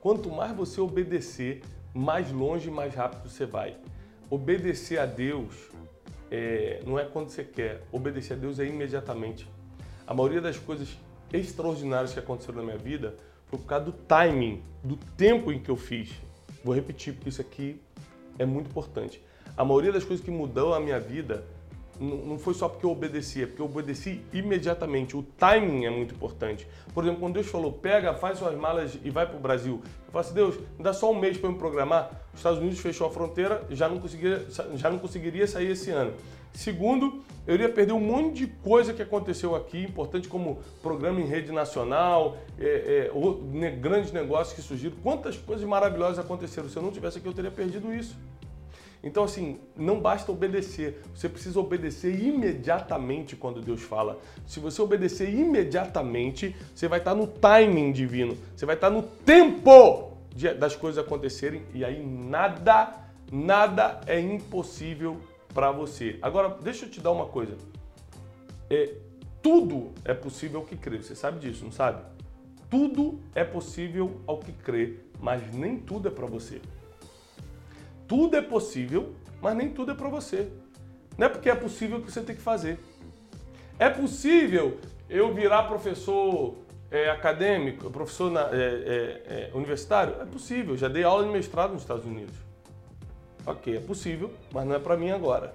Quanto 0.00 0.30
mais 0.30 0.54
você 0.54 0.80
obedecer, 0.80 1.62
mais 1.94 2.30
longe 2.30 2.68
e 2.68 2.70
mais 2.70 2.94
rápido 2.94 3.28
você 3.28 3.46
vai. 3.46 3.76
Obedecer 4.30 4.98
a 4.98 5.06
Deus 5.06 5.54
é, 6.30 6.82
não 6.86 6.98
é 6.98 7.04
quando 7.04 7.28
você 7.28 7.44
quer, 7.44 7.82
obedecer 7.92 8.32
a 8.32 8.36
Deus 8.36 8.58
é 8.58 8.64
imediatamente. 8.64 9.46
A 10.06 10.14
maioria 10.14 10.40
das 10.40 10.56
coisas 10.58 10.96
extraordinárias 11.32 12.12
que 12.12 12.18
aconteceram 12.18 12.58
na 12.58 12.64
minha 12.64 12.78
vida 12.78 13.14
foi 13.46 13.58
por 13.58 13.66
causa 13.66 13.84
do 13.84 13.92
timing, 13.92 14.62
do 14.82 14.96
tempo 15.16 15.52
em 15.52 15.58
que 15.58 15.70
eu 15.70 15.76
fiz. 15.76 16.10
Vou 16.64 16.74
repetir 16.74 17.14
porque 17.14 17.28
isso 17.28 17.40
aqui 17.40 17.80
é 18.38 18.46
muito 18.46 18.70
importante. 18.70 19.22
A 19.56 19.64
maioria 19.64 19.92
das 19.92 20.04
coisas 20.04 20.24
que 20.24 20.30
mudou 20.30 20.72
a 20.72 20.80
minha 20.80 20.98
vida 20.98 21.44
não 22.00 22.38
foi 22.38 22.54
só 22.54 22.68
porque 22.68 22.84
eu 22.84 22.90
obedeci, 22.90 23.42
é 23.42 23.46
porque 23.46 23.62
eu 23.62 23.66
obedeci 23.66 24.20
imediatamente. 24.32 25.16
O 25.16 25.22
timing 25.22 25.84
é 25.84 25.90
muito 25.90 26.14
importante. 26.14 26.66
Por 26.92 27.04
exemplo, 27.04 27.20
quando 27.20 27.34
Deus 27.34 27.46
falou, 27.46 27.72
pega, 27.72 28.14
faz 28.14 28.38
suas 28.38 28.56
malas 28.56 28.98
e 29.04 29.10
vai 29.10 29.26
para 29.26 29.36
o 29.36 29.40
Brasil. 29.40 29.80
Eu 30.06 30.12
falei 30.12 30.26
assim, 30.26 30.34
Deus, 30.34 30.56
me 30.78 30.84
dá 30.84 30.92
só 30.92 31.10
um 31.10 31.18
mês 31.18 31.36
para 31.36 31.48
eu 31.48 31.52
me 31.52 31.58
programar. 31.58 32.10
Os 32.32 32.40
Estados 32.40 32.58
Unidos 32.58 32.80
fechou 32.80 33.06
a 33.06 33.10
fronteira, 33.10 33.64
já 33.70 33.88
não, 33.88 33.98
conseguiria, 33.98 34.46
já 34.74 34.90
não 34.90 34.98
conseguiria 34.98 35.46
sair 35.46 35.70
esse 35.70 35.90
ano. 35.90 36.14
Segundo, 36.52 37.22
eu 37.46 37.54
iria 37.54 37.68
perder 37.68 37.92
um 37.92 38.00
monte 38.00 38.40
de 38.40 38.46
coisa 38.46 38.92
que 38.92 39.00
aconteceu 39.00 39.54
aqui, 39.54 39.82
importante 39.82 40.28
como 40.28 40.58
programa 40.82 41.20
em 41.20 41.24
rede 41.24 41.50
nacional, 41.50 42.36
é, 42.58 43.10
é, 43.10 43.70
grandes 43.70 44.12
negócios 44.12 44.54
que 44.54 44.60
surgiram. 44.60 44.96
Quantas 45.02 45.36
coisas 45.36 45.66
maravilhosas 45.66 46.18
aconteceram. 46.18 46.68
Se 46.68 46.76
eu 46.76 46.82
não 46.82 46.90
tivesse 46.90 47.18
aqui, 47.18 47.26
eu 47.26 47.32
teria 47.32 47.50
perdido 47.50 47.92
isso. 47.92 48.16
Então, 49.02 49.24
assim, 49.24 49.58
não 49.76 50.00
basta 50.00 50.30
obedecer, 50.30 51.02
você 51.12 51.28
precisa 51.28 51.58
obedecer 51.58 52.22
imediatamente 52.22 53.34
quando 53.34 53.60
Deus 53.60 53.82
fala. 53.82 54.20
Se 54.46 54.60
você 54.60 54.80
obedecer 54.80 55.28
imediatamente, 55.28 56.54
você 56.72 56.86
vai 56.86 57.00
estar 57.00 57.14
no 57.14 57.26
timing 57.26 57.90
divino, 57.90 58.36
você 58.54 58.64
vai 58.64 58.76
estar 58.76 58.90
no 58.90 59.02
tempo 59.02 60.12
das 60.58 60.76
coisas 60.76 61.04
acontecerem 61.04 61.62
e 61.74 61.84
aí 61.84 62.04
nada, 62.06 62.94
nada 63.30 64.00
é 64.06 64.20
impossível 64.20 65.20
para 65.52 65.72
você. 65.72 66.18
Agora, 66.22 66.56
deixa 66.62 66.86
eu 66.86 66.90
te 66.90 67.00
dar 67.00 67.10
uma 67.10 67.26
coisa. 67.26 67.56
É, 68.70 68.94
tudo 69.42 69.90
é 70.04 70.14
possível 70.14 70.60
ao 70.60 70.66
que 70.66 70.76
crê. 70.76 71.02
Você 71.02 71.16
sabe 71.16 71.40
disso, 71.40 71.64
não 71.64 71.72
sabe? 71.72 72.02
Tudo 72.70 73.20
é 73.34 73.42
possível 73.42 74.20
ao 74.26 74.38
que 74.38 74.52
crê, 74.52 75.00
mas 75.20 75.42
nem 75.52 75.76
tudo 75.76 76.08
é 76.08 76.10
para 76.10 76.24
você 76.24 76.60
tudo 78.12 78.36
é 78.36 78.42
possível, 78.42 79.14
mas 79.40 79.56
nem 79.56 79.70
tudo 79.70 79.92
é 79.92 79.94
para 79.94 80.10
você. 80.10 80.46
Não 81.16 81.28
é 81.28 81.30
porque 81.30 81.48
é 81.48 81.54
possível 81.54 81.98
que 82.02 82.12
você 82.12 82.20
tem 82.20 82.36
que 82.36 82.42
fazer. 82.42 82.78
É 83.78 83.88
possível 83.88 84.78
eu 85.08 85.32
virar 85.32 85.62
professor 85.62 86.58
é, 86.90 87.08
acadêmico, 87.08 87.90
professor 87.90 88.30
na, 88.30 88.50
é, 88.50 88.54
é, 88.54 89.50
é 89.50 89.50
universitário? 89.54 90.16
É 90.20 90.26
possível, 90.26 90.76
já 90.76 90.88
dei 90.88 91.04
aula 91.04 91.24
de 91.24 91.30
mestrado 91.30 91.72
nos 91.72 91.80
Estados 91.80 92.04
Unidos. 92.04 92.34
Ok, 93.46 93.78
é 93.78 93.80
possível, 93.80 94.30
mas 94.52 94.66
não 94.66 94.74
é 94.74 94.78
para 94.78 94.94
mim 94.94 95.10
agora. 95.10 95.54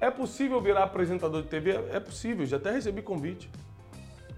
É 0.00 0.08
possível 0.08 0.60
virar 0.60 0.84
apresentador 0.84 1.42
de 1.42 1.48
TV? 1.48 1.72
É 1.92 1.98
possível, 1.98 2.46
já 2.46 2.58
até 2.58 2.70
recebi 2.70 3.02
convite, 3.02 3.50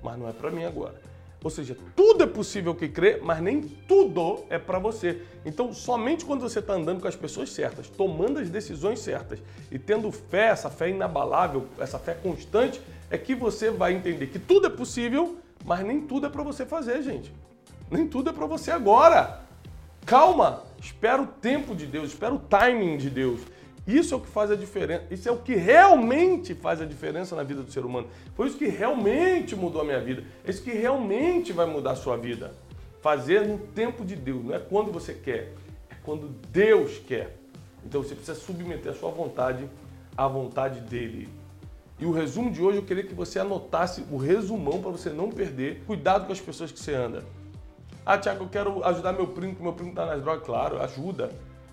mas 0.02 0.18
não 0.18 0.26
é 0.26 0.32
para 0.32 0.50
mim 0.50 0.64
agora. 0.64 0.98
Ou 1.42 1.50
seja, 1.50 1.76
tudo 1.96 2.22
é 2.22 2.26
possível 2.26 2.74
que 2.74 2.88
crê, 2.88 3.18
mas 3.22 3.40
nem 3.40 3.62
tudo 3.62 4.44
é 4.50 4.58
para 4.58 4.78
você. 4.78 5.22
Então, 5.44 5.72
somente 5.72 6.24
quando 6.24 6.42
você 6.42 6.58
está 6.58 6.74
andando 6.74 7.00
com 7.00 7.08
as 7.08 7.16
pessoas 7.16 7.50
certas, 7.50 7.88
tomando 7.88 8.38
as 8.38 8.50
decisões 8.50 9.00
certas 9.00 9.38
e 9.70 9.78
tendo 9.78 10.12
fé, 10.12 10.48
essa 10.48 10.68
fé 10.68 10.90
inabalável, 10.90 11.66
essa 11.78 11.98
fé 11.98 12.12
constante, 12.14 12.80
é 13.10 13.16
que 13.16 13.34
você 13.34 13.70
vai 13.70 13.94
entender 13.94 14.26
que 14.26 14.38
tudo 14.38 14.66
é 14.66 14.70
possível, 14.70 15.38
mas 15.64 15.84
nem 15.84 16.02
tudo 16.02 16.26
é 16.26 16.28
para 16.28 16.42
você 16.42 16.66
fazer, 16.66 17.02
gente. 17.02 17.32
Nem 17.90 18.06
tudo 18.06 18.30
é 18.30 18.32
para 18.32 18.46
você 18.46 18.70
agora. 18.70 19.40
Calma, 20.04 20.62
espera 20.78 21.22
o 21.22 21.26
tempo 21.26 21.74
de 21.74 21.86
Deus, 21.86 22.10
espera 22.10 22.34
o 22.34 22.38
timing 22.38 22.98
de 22.98 23.08
Deus. 23.08 23.40
Isso 23.86 24.14
é 24.14 24.16
o 24.16 24.20
que 24.20 24.28
faz 24.28 24.50
a 24.50 24.56
diferença, 24.56 25.04
isso 25.10 25.28
é 25.28 25.32
o 25.32 25.38
que 25.38 25.54
realmente 25.54 26.54
faz 26.54 26.80
a 26.80 26.84
diferença 26.84 27.34
na 27.34 27.42
vida 27.42 27.62
do 27.62 27.72
ser 27.72 27.84
humano. 27.84 28.08
Foi 28.34 28.46
isso 28.46 28.56
que 28.56 28.68
realmente 28.68 29.56
mudou 29.56 29.80
a 29.80 29.84
minha 29.84 30.00
vida. 30.00 30.22
É 30.44 30.50
isso 30.50 30.62
que 30.62 30.70
realmente 30.70 31.52
vai 31.52 31.66
mudar 31.66 31.92
a 31.92 31.96
sua 31.96 32.16
vida. 32.16 32.52
Fazer 33.00 33.46
no 33.46 33.58
tempo 33.58 34.04
de 34.04 34.14
Deus, 34.14 34.44
não 34.44 34.54
é 34.54 34.58
quando 34.58 34.92
você 34.92 35.14
quer, 35.14 35.54
é 35.90 35.94
quando 36.02 36.28
Deus 36.52 36.98
quer. 36.98 37.36
Então 37.84 38.02
você 38.02 38.14
precisa 38.14 38.38
submeter 38.38 38.92
a 38.92 38.94
sua 38.94 39.10
vontade 39.10 39.68
à 40.16 40.28
vontade 40.28 40.80
dele. 40.80 41.28
E 41.98 42.06
o 42.06 42.12
resumo 42.12 42.50
de 42.50 42.62
hoje 42.62 42.78
eu 42.78 42.82
queria 42.82 43.04
que 43.04 43.14
você 43.14 43.38
anotasse 43.38 44.04
o 44.10 44.16
resumão 44.16 44.80
para 44.80 44.90
você 44.90 45.10
não 45.10 45.30
perder. 45.30 45.82
Cuidado 45.86 46.26
com 46.26 46.32
as 46.32 46.40
pessoas 46.40 46.72
que 46.72 46.78
você 46.78 46.94
anda. 46.94 47.24
Ah, 48.04 48.16
Tiago, 48.16 48.44
eu 48.44 48.48
quero 48.48 48.84
ajudar 48.84 49.12
meu 49.12 49.26
primo, 49.26 49.54
que 49.54 49.62
meu 49.62 49.72
primo 49.72 49.90
está 49.90 50.06
nas 50.06 50.22
drogas. 50.22 50.44
Claro, 50.44 50.80
ajuda. 50.82 51.30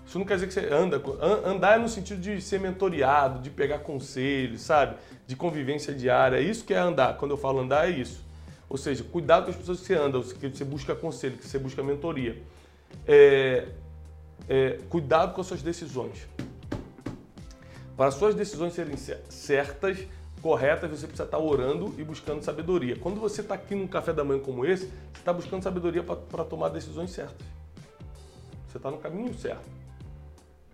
Isso 0.08 0.18
não 0.18 0.24
quer 0.24 0.36
dizer 0.36 0.46
que 0.46 0.54
você 0.54 0.72
anda. 0.72 1.02
Andar 1.44 1.76
é 1.76 1.78
no 1.78 1.86
sentido 1.86 2.18
de 2.18 2.40
ser 2.40 2.58
mentoreado, 2.58 3.40
de 3.40 3.50
pegar 3.50 3.80
conselhos, 3.80 4.62
sabe? 4.62 4.96
De 5.26 5.36
convivência 5.36 5.92
diária. 5.92 6.38
É 6.38 6.40
isso 6.40 6.64
que 6.64 6.72
é 6.72 6.78
andar. 6.78 7.18
Quando 7.18 7.32
eu 7.32 7.36
falo 7.36 7.60
andar, 7.60 7.86
é 7.86 7.90
isso. 7.90 8.24
Ou 8.70 8.78
seja, 8.78 9.04
cuidado 9.04 9.44
com 9.44 9.50
as 9.50 9.56
pessoas 9.56 9.80
que 9.80 9.86
você 9.86 9.94
anda, 9.94 10.18
que 10.22 10.48
você 10.48 10.64
busca 10.64 10.94
conselho, 10.94 11.36
que 11.36 11.46
você 11.46 11.58
busca 11.58 11.82
mentoria. 11.82 12.42
É, 13.06 13.68
é, 14.48 14.78
cuidado 14.88 15.34
com 15.34 15.42
as 15.42 15.46
suas 15.46 15.60
decisões. 15.60 16.26
Para 17.94 18.06
as 18.06 18.14
suas 18.14 18.34
decisões 18.34 18.72
serem 18.72 18.96
certas, 18.96 19.98
corretas, 20.40 20.88
você 20.90 21.06
precisa 21.06 21.24
estar 21.24 21.38
orando 21.38 21.94
e 21.98 22.02
buscando 22.02 22.42
sabedoria. 22.42 22.96
Quando 22.96 23.20
você 23.20 23.42
está 23.42 23.56
aqui 23.56 23.74
num 23.74 23.86
café 23.86 24.14
da 24.14 24.24
manhã 24.24 24.40
como 24.40 24.64
esse, 24.64 24.86
você 24.86 25.18
está 25.18 25.34
buscando 25.34 25.62
sabedoria 25.62 26.02
para 26.02 26.44
tomar 26.44 26.70
decisões 26.70 27.10
certas. 27.10 27.46
Você 28.68 28.78
está 28.78 28.90
no 28.90 28.96
caminho 28.96 29.34
certo. 29.38 29.77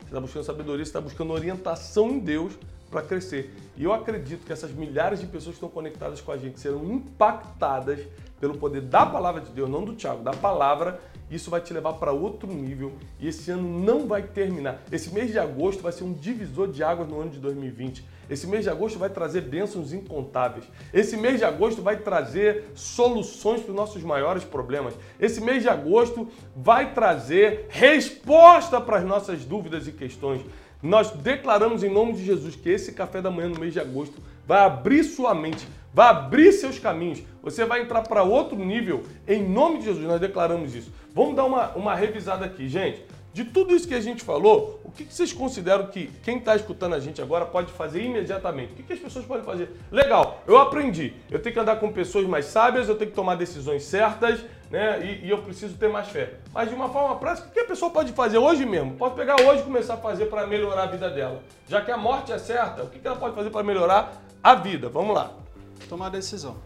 Você 0.04 0.10
está 0.10 0.20
buscando 0.20 0.44
sabedoria, 0.44 0.84
você 0.84 0.90
está 0.90 1.00
buscando 1.00 1.32
orientação 1.32 2.10
em 2.10 2.18
Deus 2.18 2.54
para 2.90 3.02
crescer. 3.02 3.52
E 3.76 3.82
eu 3.82 3.92
acredito 3.92 4.44
que 4.46 4.52
essas 4.52 4.70
milhares 4.70 5.20
de 5.20 5.26
pessoas 5.26 5.56
que 5.56 5.64
estão 5.64 5.68
conectadas 5.68 6.20
com 6.20 6.30
a 6.30 6.36
gente 6.36 6.60
serão 6.60 6.84
impactadas 6.84 8.00
pelo 8.44 8.58
poder 8.58 8.82
da 8.82 9.06
palavra 9.06 9.40
de 9.40 9.50
Deus, 9.52 9.70
não 9.70 9.82
do 9.82 9.94
Tiago, 9.94 10.22
da 10.22 10.32
palavra. 10.32 11.00
Isso 11.30 11.50
vai 11.50 11.62
te 11.62 11.72
levar 11.72 11.94
para 11.94 12.12
outro 12.12 12.46
nível 12.46 12.92
e 13.18 13.26
esse 13.26 13.50
ano 13.50 13.66
não 13.80 14.06
vai 14.06 14.22
terminar. 14.22 14.82
Esse 14.92 15.14
mês 15.14 15.32
de 15.32 15.38
agosto 15.38 15.82
vai 15.82 15.92
ser 15.92 16.04
um 16.04 16.12
divisor 16.12 16.68
de 16.68 16.82
águas 16.82 17.08
no 17.08 17.18
ano 17.18 17.30
de 17.30 17.38
2020. 17.38 18.04
Esse 18.28 18.46
mês 18.46 18.64
de 18.64 18.68
agosto 18.68 18.98
vai 18.98 19.08
trazer 19.08 19.40
bênçãos 19.40 19.94
incontáveis. 19.94 20.66
Esse 20.92 21.16
mês 21.16 21.38
de 21.38 21.44
agosto 21.46 21.80
vai 21.80 21.96
trazer 21.96 22.64
soluções 22.74 23.62
para 23.62 23.70
os 23.70 23.76
nossos 23.76 24.02
maiores 24.02 24.44
problemas. 24.44 24.92
Esse 25.18 25.40
mês 25.40 25.62
de 25.62 25.70
agosto 25.70 26.28
vai 26.54 26.92
trazer 26.92 27.64
resposta 27.70 28.78
para 28.78 28.98
as 28.98 29.04
nossas 29.04 29.42
dúvidas 29.46 29.88
e 29.88 29.92
questões. 29.92 30.42
Nós 30.82 31.10
declaramos 31.12 31.82
em 31.82 31.88
nome 31.88 32.12
de 32.12 32.22
Jesus 32.26 32.54
que 32.54 32.68
esse 32.68 32.92
café 32.92 33.22
da 33.22 33.30
manhã 33.30 33.48
no 33.48 33.58
mês 33.58 33.72
de 33.72 33.80
agosto 33.80 34.20
vai 34.46 34.60
abrir 34.60 35.02
sua 35.02 35.34
mente, 35.34 35.66
vai 35.94 36.08
abrir 36.08 36.52
seus 36.52 36.78
caminhos. 36.78 37.22
Você 37.42 37.64
vai 37.64 37.80
entrar 37.80 38.02
para 38.02 38.24
outro 38.24 38.58
nível 38.58 39.04
em 39.26 39.42
nome 39.42 39.78
de 39.78 39.84
Jesus. 39.84 40.04
Nós 40.04 40.20
declaramos 40.20 40.74
isso. 40.74 40.92
Vamos 41.14 41.36
dar 41.36 41.44
uma, 41.44 41.70
uma 41.70 41.94
revisada 41.94 42.44
aqui, 42.44 42.68
gente. 42.68 43.02
De 43.32 43.44
tudo 43.44 43.74
isso 43.74 43.88
que 43.88 43.94
a 43.94 44.00
gente 44.00 44.22
falou, 44.22 44.80
o 44.84 44.92
que 44.92 45.04
vocês 45.04 45.32
consideram 45.32 45.88
que 45.88 46.06
quem 46.22 46.38
está 46.38 46.54
escutando 46.54 46.94
a 46.94 47.00
gente 47.00 47.20
agora 47.20 47.44
pode 47.44 47.72
fazer 47.72 48.00
imediatamente? 48.00 48.74
O 48.74 48.76
que 48.76 48.92
as 48.92 48.98
pessoas 49.00 49.24
podem 49.24 49.44
fazer? 49.44 49.70
Legal, 49.90 50.40
eu 50.46 50.56
aprendi. 50.56 51.14
Eu 51.28 51.42
tenho 51.42 51.52
que 51.52 51.58
andar 51.58 51.76
com 51.76 51.92
pessoas 51.92 52.26
mais 52.28 52.44
sábias, 52.44 52.88
eu 52.88 52.94
tenho 52.94 53.10
que 53.10 53.16
tomar 53.16 53.34
decisões 53.34 53.82
certas, 53.82 54.38
né? 54.70 55.04
E, 55.04 55.26
e 55.26 55.30
eu 55.30 55.38
preciso 55.38 55.76
ter 55.76 55.88
mais 55.88 56.08
fé. 56.08 56.34
Mas 56.52 56.68
de 56.68 56.76
uma 56.76 56.88
forma 56.88 57.16
prática, 57.16 57.48
o 57.48 57.50
que 57.50 57.58
a 57.58 57.64
pessoa 57.64 57.90
pode 57.90 58.12
fazer 58.12 58.38
hoje 58.38 58.64
mesmo? 58.64 58.94
Pode 58.94 59.16
pegar 59.16 59.34
hoje 59.40 59.62
e 59.62 59.64
começar 59.64 59.94
a 59.94 59.96
fazer 59.96 60.26
para 60.26 60.46
melhorar 60.46 60.84
a 60.84 60.86
vida 60.86 61.10
dela. 61.10 61.42
Já 61.68 61.80
que 61.80 61.90
a 61.90 61.96
morte 61.96 62.32
é 62.32 62.38
certa, 62.38 62.84
o 62.84 62.88
que 62.88 63.04
ela 63.04 63.16
pode 63.16 63.34
fazer 63.34 63.50
para 63.50 63.64
melhorar 63.64 64.12
a 64.40 64.54
vida? 64.54 64.88
Vamos 64.88 65.12
lá. 65.12 65.43
Tomar 65.88 66.08
decisão. 66.08 66.56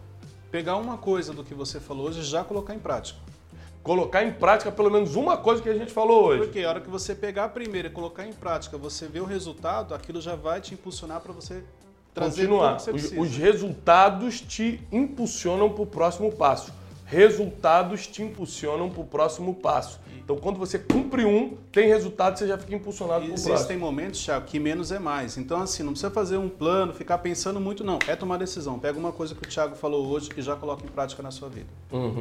Pegar 0.51 0.77
uma 0.77 0.97
coisa 0.97 1.33
do 1.33 1.43
que 1.43 1.53
você 1.53 1.79
falou 1.79 2.07
hoje 2.07 2.21
e 2.21 2.23
já 2.23 2.43
colocar 2.43 2.73
em 2.73 2.79
prática 2.79 3.19
colocar 3.83 4.23
em 4.23 4.31
prática 4.31 4.71
pelo 4.71 4.91
menos 4.91 5.15
uma 5.15 5.37
coisa 5.37 5.61
que 5.61 5.69
a 5.69 5.73
gente 5.73 5.91
falou 5.91 6.25
hoje. 6.25 6.43
Porque 6.43 6.61
a 6.61 6.69
hora 6.69 6.81
que 6.81 6.89
você 6.89 7.15
pegar 7.15 7.45
a 7.45 7.49
primeira 7.49 7.87
e 7.87 7.91
colocar 7.91 8.27
em 8.27 8.33
prática, 8.33 8.77
você 8.77 9.07
vê 9.07 9.19
o 9.19 9.25
resultado, 9.25 9.93
aquilo 9.93 10.21
já 10.21 10.35
vai 10.35 10.61
te 10.61 10.73
impulsionar 10.73 11.21
para 11.21 11.33
você 11.33 11.63
trazer 12.13 12.43
Continuar. 12.43 12.77
Que 12.77 12.83
você 12.83 12.91
os, 12.91 13.29
os 13.29 13.37
resultados 13.37 14.41
te 14.41 14.79
impulsionam 14.91 15.69
para 15.71 15.83
o 15.83 15.87
próximo 15.87 16.31
passo. 16.31 16.71
Resultados 17.05 18.05
te 18.05 18.21
impulsionam 18.21 18.89
para 18.89 19.01
o 19.01 19.05
próximo 19.05 19.55
passo. 19.55 19.99
Então, 20.29 20.37
quando 20.37 20.59
você 20.59 20.77
cumpre 20.77 21.25
um, 21.25 21.57
tem 21.71 21.87
resultado, 21.87 22.37
você 22.37 22.47
já 22.47 22.55
fica 22.55 22.75
impulsionado 22.75 23.21
para 23.21 23.29
o 23.29 23.33
próximo. 23.33 23.51
Existem 23.55 23.77
momentos, 23.79 24.23
Thiago, 24.23 24.45
que 24.45 24.59
menos 24.59 24.91
é 24.91 24.99
mais. 24.99 25.39
Então, 25.39 25.59
assim, 25.59 25.81
não 25.81 25.93
precisa 25.93 26.11
fazer 26.11 26.37
um 26.37 26.47
plano, 26.47 26.93
ficar 26.93 27.17
pensando 27.17 27.59
muito, 27.59 27.83
não. 27.83 27.97
É 28.07 28.15
tomar 28.15 28.37
decisão. 28.37 28.77
Pega 28.77 28.99
uma 28.99 29.11
coisa 29.11 29.33
que 29.33 29.41
o 29.41 29.49
Thiago 29.49 29.75
falou 29.75 30.05
hoje 30.05 30.29
que 30.29 30.39
já 30.39 30.55
coloca 30.55 30.85
em 30.85 30.87
prática 30.87 31.23
na 31.23 31.31
sua 31.31 31.49
vida. 31.49 31.65
Uhum. 31.91 32.19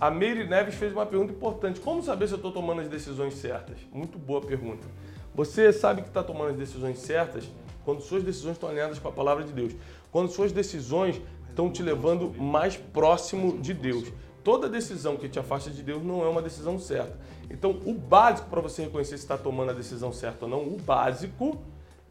A 0.00 0.08
Meire 0.08 0.46
Neves 0.46 0.76
fez 0.76 0.92
uma 0.92 1.04
pergunta 1.04 1.32
importante. 1.32 1.80
Como 1.80 2.00
saber 2.00 2.28
se 2.28 2.34
eu 2.34 2.36
estou 2.36 2.52
tomando 2.52 2.82
as 2.82 2.88
decisões 2.88 3.34
certas? 3.34 3.76
Muito 3.92 4.20
boa 4.20 4.40
pergunta. 4.40 4.86
Você 5.34 5.72
sabe 5.72 6.02
que 6.02 6.08
está 6.08 6.22
tomando 6.22 6.50
as 6.50 6.56
decisões 6.56 6.96
certas 7.00 7.42
quando 7.84 8.02
suas 8.02 8.22
decisões 8.22 8.52
estão 8.52 8.68
alinhadas 8.68 9.00
com 9.00 9.08
a 9.08 9.12
palavra 9.12 9.42
de 9.42 9.52
Deus. 9.52 9.72
Quando 10.12 10.30
suas 10.30 10.52
decisões 10.52 11.20
estão 11.48 11.72
te 11.72 11.82
levando 11.82 12.32
mais 12.40 12.76
próximo 12.76 13.58
de 13.58 13.74
Deus. 13.74 14.12
Toda 14.46 14.68
decisão 14.68 15.16
que 15.16 15.28
te 15.28 15.40
afasta 15.40 15.72
de 15.72 15.82
Deus 15.82 16.04
não 16.04 16.24
é 16.24 16.28
uma 16.28 16.40
decisão 16.40 16.78
certa. 16.78 17.18
Então, 17.50 17.80
o 17.84 17.92
básico 17.92 18.48
para 18.48 18.60
você 18.60 18.84
reconhecer 18.84 19.18
se 19.18 19.24
está 19.24 19.36
tomando 19.36 19.70
a 19.70 19.74
decisão 19.74 20.12
certa 20.12 20.44
ou 20.44 20.48
não, 20.48 20.62
o 20.62 20.78
básico 20.78 21.60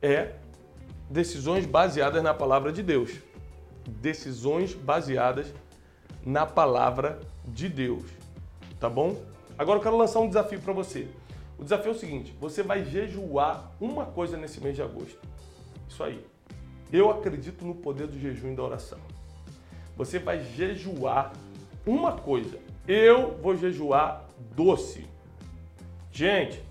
é 0.02 0.34
decisões 1.10 1.66
baseadas 1.66 2.22
na 2.22 2.34
palavra 2.34 2.74
de 2.74 2.84
Deus. 2.84 3.22
Decisões 3.88 4.74
baseadas 4.74 5.48
na 6.26 6.46
palavra 6.46 7.22
de 7.46 7.70
Deus. 7.70 8.04
Tá 8.82 8.90
bom? 8.90 9.16
Agora 9.58 9.80
eu 9.80 9.84
quero 9.84 9.96
lançar 9.96 10.20
um 10.20 10.28
desafio 10.28 10.60
para 10.60 10.74
você. 10.74 11.08
O 11.58 11.64
desafio 11.64 11.94
é 11.94 11.96
o 11.96 11.98
seguinte: 11.98 12.36
você 12.38 12.62
vai 12.62 12.84
jejuar 12.84 13.72
uma 13.80 14.08
coisa 14.08 14.36
nesse 14.36 14.60
mês 14.60 14.76
de 14.76 14.82
agosto. 14.82 15.22
Isso 15.88 16.04
aí. 16.04 16.22
Eu 16.92 17.10
acredito 17.10 17.64
no 17.64 17.76
poder 17.76 18.08
do 18.08 18.20
jejum 18.20 18.52
e 18.52 18.56
da 18.58 18.64
oração. 18.64 19.00
Você 19.96 20.20
vai 20.20 20.44
jejuar 20.44 21.32
uma 21.86 22.14
coisa. 22.14 22.58
Eu 22.88 23.38
vou 23.42 23.56
jejuar 23.56 24.26
doce. 24.56 25.06
Gente, 26.12 26.62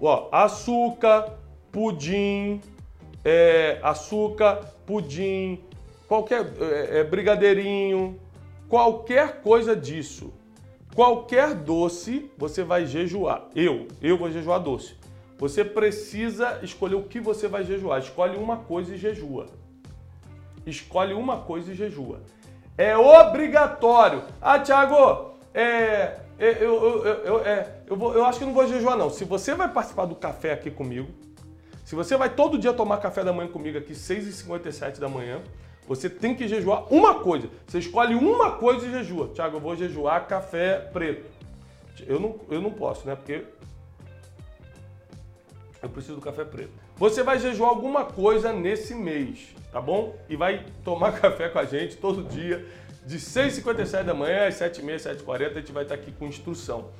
ó, 0.00 0.28
açúcar, 0.30 1.38
pudim, 1.72 2.60
é, 3.24 3.78
açúcar, 3.82 4.56
pudim, 4.86 5.60
qualquer 6.06 6.46
é, 6.60 7.00
é, 7.00 7.04
brigadeirinho, 7.04 8.18
qualquer 8.68 9.40
coisa 9.42 9.74
disso, 9.74 10.32
qualquer 10.94 11.54
doce, 11.54 12.30
você 12.36 12.62
vai 12.62 12.86
jejuar. 12.86 13.48
Eu, 13.54 13.88
eu 14.00 14.16
vou 14.16 14.30
jejuar 14.30 14.60
doce. 14.60 14.94
Você 15.38 15.64
precisa 15.64 16.60
escolher 16.62 16.96
o 16.96 17.02
que 17.02 17.18
você 17.18 17.48
vai 17.48 17.64
jejuar. 17.64 18.00
Escolhe 18.00 18.36
uma 18.36 18.58
coisa 18.58 18.94
e 18.94 18.98
jejua. 18.98 19.46
Escolhe 20.66 21.14
uma 21.14 21.38
coisa 21.38 21.72
e 21.72 21.74
jejua. 21.74 22.20
É 22.80 22.96
obrigatório. 22.96 24.22
Ah, 24.40 24.58
Thiago, 24.58 25.34
é, 25.52 26.16
é, 26.38 26.56
eu, 26.62 27.04
eu, 27.04 27.04
eu, 27.04 27.44
é, 27.44 27.82
eu, 27.86 27.94
vou, 27.94 28.14
eu 28.14 28.24
acho 28.24 28.38
que 28.38 28.44
não 28.46 28.54
vou 28.54 28.66
jejuar, 28.66 28.96
não. 28.96 29.10
Se 29.10 29.22
você 29.22 29.54
vai 29.54 29.70
participar 29.70 30.06
do 30.06 30.14
café 30.14 30.54
aqui 30.54 30.70
comigo, 30.70 31.10
se 31.84 31.94
você 31.94 32.16
vai 32.16 32.30
todo 32.30 32.58
dia 32.58 32.72
tomar 32.72 32.96
café 32.96 33.22
da 33.22 33.34
manhã 33.34 33.50
comigo 33.50 33.76
aqui, 33.76 33.92
6h57 33.92 34.98
da 34.98 35.10
manhã, 35.10 35.42
você 35.86 36.08
tem 36.08 36.34
que 36.34 36.48
jejuar 36.48 36.90
uma 36.90 37.16
coisa. 37.16 37.50
Você 37.66 37.80
escolhe 37.80 38.14
uma 38.14 38.52
coisa 38.52 38.86
e 38.86 38.90
jejua. 38.90 39.30
Tiago, 39.34 39.58
eu 39.58 39.60
vou 39.60 39.76
jejuar 39.76 40.26
café 40.26 40.78
preto. 40.78 41.30
Eu 42.06 42.18
não, 42.18 42.40
eu 42.48 42.62
não 42.62 42.70
posso, 42.70 43.06
né? 43.06 43.14
Porque 43.14 43.44
eu 45.82 45.88
preciso 45.90 46.14
do 46.14 46.22
café 46.22 46.46
preto. 46.46 46.79
Você 47.00 47.22
vai 47.22 47.38
jejuar 47.38 47.70
alguma 47.70 48.04
coisa 48.04 48.52
nesse 48.52 48.94
mês, 48.94 49.54
tá 49.72 49.80
bom? 49.80 50.14
E 50.28 50.36
vai 50.36 50.66
tomar 50.84 51.12
café 51.18 51.48
com 51.48 51.58
a 51.58 51.64
gente 51.64 51.96
todo 51.96 52.22
dia, 52.22 52.66
de 53.06 53.16
6h57 53.16 54.02
da 54.02 54.12
manhã 54.12 54.46
às 54.46 54.56
7h30, 54.56 55.16
7h40, 55.24 55.50
a 55.50 55.60
gente 55.60 55.72
vai 55.72 55.84
estar 55.84 55.94
aqui 55.94 56.12
com 56.12 56.26
instrução. 56.26 56.90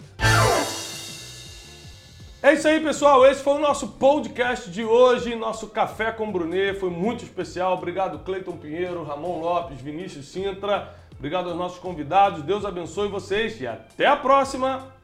É 2.42 2.54
isso 2.54 2.66
aí, 2.66 2.80
pessoal. 2.80 3.26
Esse 3.26 3.42
foi 3.42 3.52
o 3.52 3.58
nosso 3.58 3.88
podcast 3.88 4.70
de 4.70 4.82
hoje, 4.82 5.34
nosso 5.34 5.66
Café 5.66 6.10
com 6.10 6.32
Brunet. 6.32 6.80
Foi 6.80 6.88
muito 6.88 7.22
especial. 7.22 7.74
Obrigado, 7.74 8.20
Cleiton 8.20 8.56
Pinheiro, 8.56 9.04
Ramon 9.04 9.38
Lopes, 9.38 9.82
Vinícius 9.82 10.28
Sintra. 10.28 10.94
Obrigado 11.18 11.50
aos 11.50 11.58
nossos 11.58 11.78
convidados. 11.78 12.42
Deus 12.42 12.64
abençoe 12.64 13.08
vocês 13.08 13.60
e 13.60 13.66
até 13.66 14.06
a 14.06 14.16
próxima! 14.16 14.99